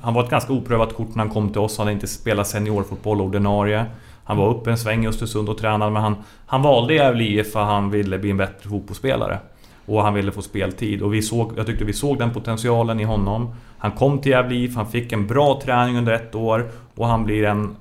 han 0.00 0.14
var 0.14 0.24
ett 0.24 0.30
ganska 0.30 0.52
oprövat 0.52 0.94
kort 0.94 1.14
när 1.14 1.24
han 1.24 1.32
kom 1.32 1.48
till 1.48 1.60
oss. 1.60 1.78
Han 1.78 1.86
hade 1.86 1.94
inte 1.94 2.06
spelat 2.06 2.46
seniorfotboll 2.46 3.20
ordinarie. 3.20 3.86
Han 4.24 4.36
var 4.36 4.48
uppe 4.48 4.70
en 4.70 4.78
sväng 4.78 5.04
i 5.04 5.08
Östersund 5.08 5.48
och 5.48 5.58
tränade 5.58 5.90
men 5.90 6.02
han, 6.02 6.16
han 6.46 6.62
valde 6.62 6.94
Gävle 6.94 7.24
IF 7.24 7.52
för 7.52 7.60
han 7.60 7.90
ville 7.90 8.18
bli 8.18 8.30
en 8.30 8.36
bättre 8.36 8.68
fotbollsspelare. 8.70 9.38
Och 9.86 10.02
han 10.02 10.14
ville 10.14 10.32
få 10.32 10.42
speltid 10.42 11.02
och 11.02 11.14
vi 11.14 11.22
såg, 11.22 11.52
jag 11.56 11.66
tyckte 11.66 11.84
vi 11.84 11.92
såg 11.92 12.18
den 12.18 12.30
potentialen 12.30 13.00
i 13.00 13.04
honom. 13.04 13.54
Han 13.78 13.90
kom 13.92 14.18
till 14.18 14.32
Gävle 14.32 14.54
IF, 14.54 14.76
han 14.76 14.86
fick 14.86 15.12
en 15.12 15.26
bra 15.26 15.60
träning 15.64 15.98
under 15.98 16.12
ett 16.12 16.34
år 16.34 16.70
och 17.00 17.06
han 17.06 17.24
blir 17.24 17.44
en... 17.44 17.76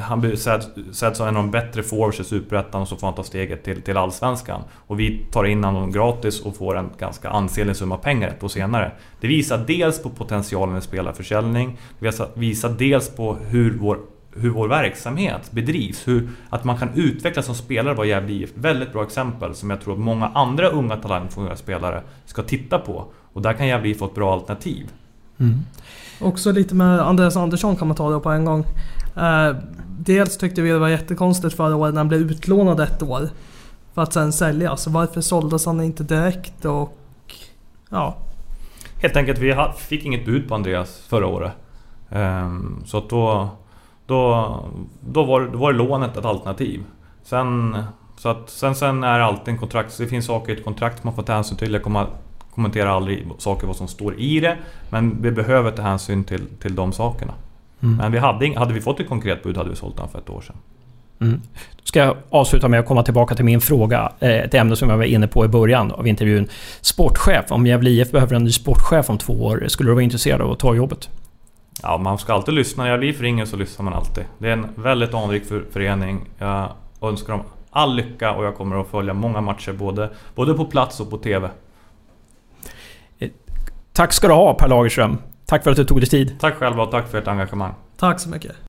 Han 0.00 0.20
blir 0.20 0.36
sedd 0.92 1.16
som 1.16 1.28
en 1.28 1.36
av 1.36 1.42
de 1.42 1.50
bättre 1.50 1.82
forwards 1.82 2.20
i 2.20 2.24
Superettan 2.24 2.82
och 2.82 2.88
så 2.88 2.96
får 2.96 3.06
han 3.06 3.14
ta 3.14 3.22
steget 3.22 3.64
till, 3.64 3.82
till 3.82 3.96
Allsvenskan. 3.96 4.62
Och 4.86 5.00
vi 5.00 5.26
tar 5.30 5.44
in 5.44 5.64
honom 5.64 5.92
gratis 5.92 6.40
och 6.40 6.56
får 6.56 6.76
en 6.76 6.90
ganska 6.98 7.30
ansenlig 7.30 7.76
summa 7.76 7.96
pengar 7.96 8.28
ett 8.28 8.42
år 8.42 8.48
senare. 8.48 8.92
Det 9.20 9.28
visar 9.28 9.64
dels 9.66 10.02
på 10.02 10.10
potentialen 10.10 10.76
i 10.76 10.80
spelarförsäljning, 10.80 11.78
det 11.98 12.20
visar 12.34 12.68
dels 12.68 13.16
på 13.16 13.34
hur 13.34 13.78
vår 13.78 13.98
hur 14.36 14.50
vår 14.50 14.68
verksamhet 14.68 15.50
bedrivs. 15.50 16.08
Hur, 16.08 16.28
att 16.50 16.64
man 16.64 16.78
kan 16.78 16.88
utvecklas 16.94 17.46
som 17.46 17.54
spelare 17.54 17.94
var 17.94 18.04
Gävle 18.04 18.32
IF 18.32 18.50
väldigt 18.54 18.92
bra 18.92 19.02
exempel 19.02 19.54
som 19.54 19.70
jag 19.70 19.80
tror 19.80 19.94
att 19.94 20.00
många 20.00 20.26
andra 20.26 20.68
unga 20.68 20.96
talangfulla 20.96 21.56
spelare 21.56 22.02
ska 22.24 22.42
titta 22.42 22.78
på. 22.78 23.06
Och 23.32 23.42
där 23.42 23.52
kan 23.52 23.68
Gävle 23.68 23.88
IF 23.88 23.98
få 23.98 24.04
ett 24.04 24.14
bra 24.14 24.32
alternativ. 24.32 24.90
Mm. 25.38 25.54
Också 26.20 26.52
lite 26.52 26.74
med 26.74 27.00
Andreas 27.00 27.36
Andersson 27.36 27.76
kan 27.76 27.88
man 27.88 27.96
ta 27.96 28.10
det 28.10 28.20
på 28.20 28.30
en 28.30 28.44
gång. 28.44 28.64
Eh, 29.16 29.56
dels 29.98 30.38
tyckte 30.38 30.62
vi 30.62 30.70
det 30.70 30.78
var 30.78 30.88
jättekonstigt 30.88 31.56
förra 31.56 31.76
året 31.76 31.94
när 31.94 32.00
han 32.00 32.08
blev 32.08 32.20
utlånad 32.20 32.80
ett 32.80 33.02
år. 33.02 33.28
För 33.94 34.02
att 34.02 34.12
sen 34.12 34.32
säljas. 34.32 34.86
Varför 34.86 35.20
såldes 35.20 35.66
han 35.66 35.80
inte 35.80 36.02
direkt 36.02 36.64
och... 36.64 36.98
Ja. 37.88 38.16
Helt 39.02 39.16
enkelt, 39.16 39.38
vi 39.38 39.56
fick 39.78 40.04
inget 40.04 40.24
bud 40.24 40.48
på 40.48 40.54
Andreas 40.54 40.98
förra 41.08 41.26
året. 41.26 41.52
Um, 42.10 42.82
så 42.86 42.98
att 42.98 43.08
då... 43.08 43.48
Då, 44.06 44.64
då, 45.00 45.24
var, 45.24 45.40
då 45.40 45.58
var 45.58 45.72
lånet 45.72 46.16
ett 46.16 46.24
alternativ. 46.24 46.84
Sen, 47.22 47.76
så 48.16 48.28
att, 48.28 48.50
sen, 48.50 48.74
sen 48.74 49.04
är 49.04 49.20
alltid 49.20 49.48
en 49.48 49.58
kontrakt... 49.58 49.98
Det 49.98 50.06
finns 50.06 50.26
saker 50.26 50.54
i 50.54 50.56
ett 50.58 50.64
kontrakt 50.64 51.04
man 51.04 51.14
får 51.14 51.22
ta 51.22 51.32
hänsyn 51.32 51.58
till. 51.58 51.72
Jag 51.72 51.82
kommer, 51.82 52.06
kommenterar 52.56 52.86
aldrig 52.86 53.26
saker 53.38 53.66
vad 53.66 53.76
som 53.76 53.88
står 53.88 54.20
i 54.20 54.40
det. 54.40 54.56
Men 54.90 55.22
vi 55.22 55.30
behöver 55.30 55.70
ta 55.70 55.82
hänsyn 55.82 56.24
till, 56.24 56.46
till 56.62 56.74
de 56.74 56.92
sakerna. 56.92 57.32
Mm. 57.82 57.96
Men 57.96 58.12
vi 58.12 58.18
hade, 58.18 58.58
hade 58.58 58.74
vi 58.74 58.80
fått 58.80 59.00
ett 59.00 59.08
konkret 59.08 59.42
bud 59.42 59.56
hade 59.56 59.70
vi 59.70 59.76
sålt 59.76 59.96
den 59.96 60.08
för 60.08 60.18
ett 60.18 60.30
år 60.30 60.40
sedan. 60.40 60.56
Mm. 61.20 61.40
Ska 61.84 61.98
jag 61.98 62.16
avsluta 62.30 62.68
med 62.68 62.80
att 62.80 62.86
komma 62.86 63.02
tillbaka 63.02 63.34
till 63.34 63.44
min 63.44 63.60
fråga. 63.60 64.12
Eh, 64.20 64.30
ett 64.30 64.54
ämne 64.54 64.76
som 64.76 64.90
jag 64.90 64.96
var 64.96 65.04
inne 65.04 65.26
på 65.26 65.44
i 65.44 65.48
början 65.48 65.92
av 65.92 66.06
intervjun. 66.06 66.48
Sportchef. 66.80 67.52
Om 67.52 67.66
Gävle 67.66 67.90
IF 67.90 68.10
behöver 68.10 68.36
en 68.36 68.44
ny 68.44 68.52
sportchef 68.52 69.10
om 69.10 69.18
två 69.18 69.32
år, 69.32 69.64
skulle 69.68 69.90
du 69.90 69.94
vara 69.94 70.04
intresserad 70.04 70.40
av 70.40 70.50
att 70.50 70.58
ta 70.58 70.74
jobbet? 70.74 71.10
Ja, 71.82 71.98
man 71.98 72.18
ska 72.18 72.32
alltid 72.32 72.54
lyssna. 72.54 72.84
När 72.84 72.90
Gävle 72.90 73.06
IF 73.06 73.20
ringer 73.20 73.44
så 73.44 73.56
lyssnar 73.56 73.84
man 73.84 73.94
alltid. 73.94 74.24
Det 74.38 74.48
är 74.48 74.52
en 74.52 74.66
väldigt 74.74 75.14
anrik 75.14 75.42
förening. 75.72 76.20
Jag 76.38 76.70
önskar 77.02 77.32
dem 77.32 77.42
all 77.70 77.94
lycka 77.94 78.32
och 78.32 78.44
jag 78.44 78.56
kommer 78.56 78.80
att 78.80 78.86
följa 78.86 79.14
många 79.14 79.40
matcher 79.40 79.72
både, 79.72 80.10
både 80.34 80.54
på 80.54 80.64
plats 80.64 81.00
och 81.00 81.10
på 81.10 81.18
TV. 81.18 81.50
Tack 83.96 84.12
ska 84.12 84.28
du 84.28 84.34
ha 84.34 84.54
Per 84.54 84.68
Lagerström. 84.68 85.18
Tack 85.46 85.64
för 85.64 85.70
att 85.70 85.76
du 85.76 85.84
tog 85.84 86.00
dig 86.00 86.08
tid. 86.08 86.36
Tack 86.40 86.54
själva 86.54 86.82
och 86.82 86.90
tack 86.90 87.08
för 87.08 87.18
ert 87.18 87.28
engagemang. 87.28 87.74
Tack 87.96 88.20
så 88.20 88.28
mycket. 88.28 88.65